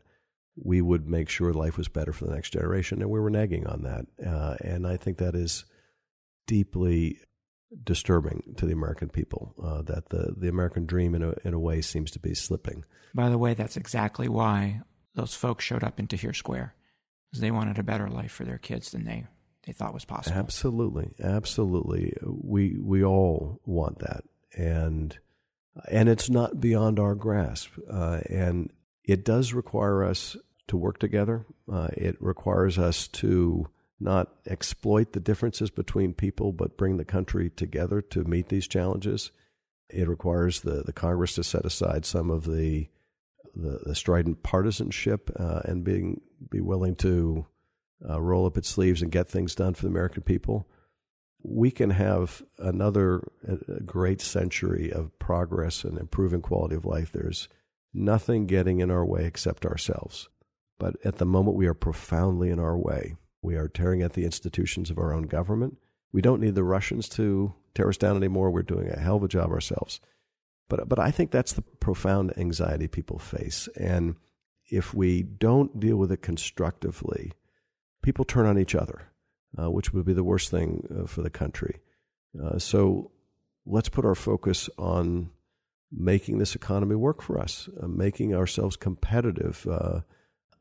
we 0.54 0.82
would 0.82 1.08
make 1.08 1.30
sure 1.30 1.52
life 1.54 1.78
was 1.78 1.88
better 1.88 2.12
for 2.12 2.26
the 2.26 2.34
next 2.34 2.50
generation, 2.50 3.00
and 3.00 3.10
we 3.10 3.18
were 3.18 3.30
nagging 3.30 3.66
on 3.66 3.82
that. 3.82 4.04
Uh, 4.24 4.56
and 4.60 4.86
I 4.86 4.98
think 4.98 5.16
that 5.18 5.34
is 5.34 5.64
deeply 6.46 7.18
disturbing 7.84 8.54
to 8.56 8.66
the 8.66 8.72
American 8.72 9.08
people 9.08 9.54
uh, 9.62 9.82
that 9.82 10.10
the, 10.10 10.34
the 10.36 10.48
American 10.48 10.86
dream, 10.86 11.14
in 11.14 11.22
a, 11.22 11.34
in 11.44 11.54
a 11.54 11.58
way, 11.58 11.80
seems 11.80 12.10
to 12.12 12.18
be 12.18 12.34
slipping. 12.34 12.84
By 13.14 13.28
the 13.28 13.38
way, 13.38 13.54
that's 13.54 13.76
exactly 13.76 14.28
why 14.28 14.82
those 15.14 15.34
folks 15.34 15.64
showed 15.64 15.84
up 15.84 15.98
in 15.98 16.06
Tahrir 16.06 16.34
Square, 16.34 16.74
because 17.30 17.40
they 17.40 17.50
wanted 17.50 17.78
a 17.78 17.82
better 17.82 18.08
life 18.08 18.32
for 18.32 18.44
their 18.44 18.58
kids 18.58 18.90
than 18.90 19.04
they, 19.04 19.26
they 19.66 19.72
thought 19.72 19.94
was 19.94 20.04
possible. 20.04 20.36
Absolutely, 20.36 21.12
absolutely. 21.22 22.14
We 22.22 22.78
we 22.80 23.04
all 23.04 23.60
want 23.64 23.98
that, 24.00 24.24
and 24.56 25.18
and 25.90 26.08
it's 26.08 26.30
not 26.30 26.60
beyond 26.60 26.98
our 26.98 27.14
grasp, 27.14 27.70
uh, 27.90 28.20
and 28.28 28.72
it 29.04 29.24
does 29.24 29.52
require 29.52 30.04
us 30.04 30.36
to 30.68 30.76
work 30.76 30.98
together. 30.98 31.44
Uh, 31.70 31.88
it 31.96 32.16
requires 32.20 32.78
us 32.78 33.08
to 33.08 33.68
not 34.02 34.32
exploit 34.46 35.12
the 35.12 35.20
differences 35.20 35.70
between 35.70 36.14
people, 36.14 36.52
but 36.52 36.76
bring 36.76 36.96
the 36.96 37.04
country 37.04 37.50
together 37.50 38.00
to 38.00 38.24
meet 38.24 38.48
these 38.48 38.66
challenges. 38.68 39.30
It 39.88 40.08
requires 40.08 40.60
the, 40.60 40.82
the 40.82 40.92
Congress 40.92 41.34
to 41.36 41.44
set 41.44 41.64
aside 41.64 42.04
some 42.04 42.30
of 42.30 42.44
the 42.44 42.88
the, 43.54 43.80
the 43.84 43.94
strident 43.94 44.42
partisanship 44.42 45.30
uh, 45.38 45.60
and 45.64 45.84
being 45.84 46.22
be 46.50 46.60
willing 46.60 46.94
to 46.96 47.46
uh, 48.08 48.20
roll 48.20 48.46
up 48.46 48.56
its 48.56 48.68
sleeves 48.68 49.02
and 49.02 49.12
get 49.12 49.28
things 49.28 49.54
done 49.54 49.74
for 49.74 49.82
the 49.82 49.90
American 49.90 50.22
people. 50.22 50.66
We 51.42 51.70
can 51.70 51.90
have 51.90 52.42
another 52.58 53.22
great 53.84 54.20
century 54.20 54.92
of 54.92 55.18
progress 55.18 55.84
and 55.84 55.98
improving 55.98 56.40
quality 56.40 56.76
of 56.76 56.84
life. 56.84 57.12
There's 57.12 57.48
nothing 57.92 58.46
getting 58.46 58.80
in 58.80 58.90
our 58.90 59.04
way 59.04 59.24
except 59.24 59.66
ourselves. 59.66 60.28
But 60.78 60.96
at 61.04 61.18
the 61.18 61.26
moment, 61.26 61.56
we 61.56 61.66
are 61.66 61.74
profoundly 61.74 62.50
in 62.50 62.58
our 62.58 62.78
way. 62.78 63.16
We 63.42 63.56
are 63.56 63.68
tearing 63.68 64.02
at 64.02 64.12
the 64.12 64.24
institutions 64.24 64.90
of 64.90 64.98
our 64.98 65.12
own 65.12 65.24
government. 65.24 65.78
We 66.12 66.22
don't 66.22 66.40
need 66.40 66.54
the 66.54 66.64
Russians 66.64 67.08
to 67.10 67.54
tear 67.74 67.88
us 67.88 67.96
down 67.96 68.16
anymore. 68.16 68.50
We're 68.50 68.62
doing 68.62 68.88
a 68.88 68.98
hell 68.98 69.16
of 69.16 69.24
a 69.24 69.28
job 69.28 69.50
ourselves. 69.50 70.00
But, 70.68 70.88
but 70.88 70.98
I 70.98 71.10
think 71.10 71.30
that's 71.30 71.52
the 71.52 71.62
profound 71.62 72.32
anxiety 72.38 72.88
people 72.88 73.18
face. 73.18 73.68
And 73.76 74.16
if 74.70 74.94
we 74.94 75.22
don't 75.22 75.80
deal 75.80 75.96
with 75.96 76.12
it 76.12 76.22
constructively, 76.22 77.32
people 78.02 78.24
turn 78.24 78.46
on 78.46 78.58
each 78.58 78.74
other, 78.74 79.08
uh, 79.58 79.70
which 79.70 79.92
would 79.92 80.06
be 80.06 80.12
the 80.12 80.24
worst 80.24 80.50
thing 80.50 80.86
uh, 80.90 81.06
for 81.06 81.22
the 81.22 81.30
country. 81.30 81.80
Uh, 82.42 82.58
so 82.58 83.10
let's 83.66 83.88
put 83.88 84.04
our 84.04 84.14
focus 84.14 84.70
on 84.78 85.30
making 85.90 86.38
this 86.38 86.54
economy 86.54 86.94
work 86.94 87.20
for 87.20 87.38
us, 87.38 87.68
uh, 87.82 87.86
making 87.86 88.34
ourselves 88.34 88.76
competitive 88.76 89.66
uh, 89.70 90.00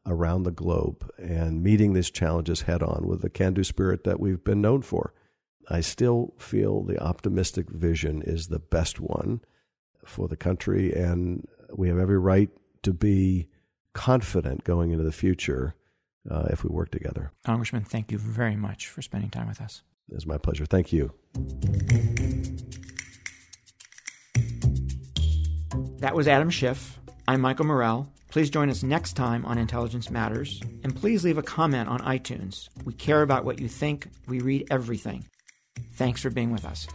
around 0.05 0.43
the 0.43 0.51
globe 0.51 1.09
and 1.17 1.63
meeting 1.63 1.93
these 1.93 2.09
challenges 2.09 2.61
head 2.61 2.81
on 2.81 3.07
with 3.07 3.21
the 3.21 3.29
can 3.29 3.53
do 3.53 3.63
spirit 3.63 4.03
that 4.03 4.19
we've 4.19 4.43
been 4.43 4.61
known 4.61 4.81
for. 4.81 5.13
I 5.69 5.81
still 5.81 6.33
feel 6.37 6.83
the 6.83 7.01
optimistic 7.01 7.69
vision 7.69 8.21
is 8.21 8.47
the 8.47 8.59
best 8.59 8.99
one 8.99 9.41
for 10.05 10.27
the 10.27 10.35
country, 10.35 10.91
and 10.91 11.47
we 11.73 11.87
have 11.87 11.99
every 11.99 12.17
right 12.17 12.49
to 12.83 12.93
be 12.93 13.47
confident 13.93 14.63
going 14.63 14.91
into 14.91 15.03
the 15.03 15.11
future 15.11 15.75
uh, 16.29 16.47
if 16.49 16.63
we 16.63 16.69
work 16.69 16.91
together. 16.91 17.31
Congressman, 17.45 17.83
thank 17.83 18.11
you 18.11 18.17
very 18.17 18.55
much 18.55 18.87
for 18.87 19.01
spending 19.01 19.29
time 19.29 19.47
with 19.47 19.61
us. 19.61 19.83
It's 20.09 20.25
my 20.25 20.37
pleasure. 20.37 20.65
Thank 20.65 20.91
you. 20.91 21.13
That 25.99 26.15
was 26.15 26.27
Adam 26.27 26.49
Schiff. 26.49 26.99
I'm 27.27 27.41
Michael 27.41 27.65
Morell. 27.65 28.11
Please 28.31 28.49
join 28.49 28.69
us 28.69 28.81
next 28.81 29.13
time 29.13 29.45
on 29.45 29.57
Intelligence 29.57 30.09
Matters, 30.09 30.61
and 30.85 30.95
please 30.95 31.25
leave 31.25 31.37
a 31.37 31.43
comment 31.43 31.89
on 31.89 31.99
iTunes. 31.99 32.69
We 32.85 32.93
care 32.93 33.23
about 33.23 33.43
what 33.43 33.59
you 33.59 33.67
think, 33.67 34.07
we 34.25 34.39
read 34.39 34.67
everything. 34.71 35.25
Thanks 35.95 36.21
for 36.21 36.29
being 36.29 36.49
with 36.49 36.63
us. 36.63 36.87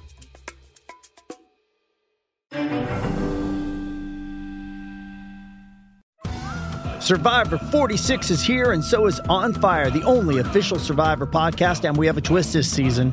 Survivor 7.00 7.58
46 7.58 8.30
is 8.30 8.42
here, 8.42 8.72
and 8.72 8.82
so 8.82 9.06
is 9.06 9.20
On 9.28 9.52
Fire, 9.52 9.90
the 9.90 10.02
only 10.04 10.38
official 10.38 10.78
Survivor 10.78 11.26
podcast, 11.26 11.86
and 11.86 11.98
we 11.98 12.06
have 12.06 12.16
a 12.16 12.22
twist 12.22 12.54
this 12.54 12.68
season. 12.68 13.12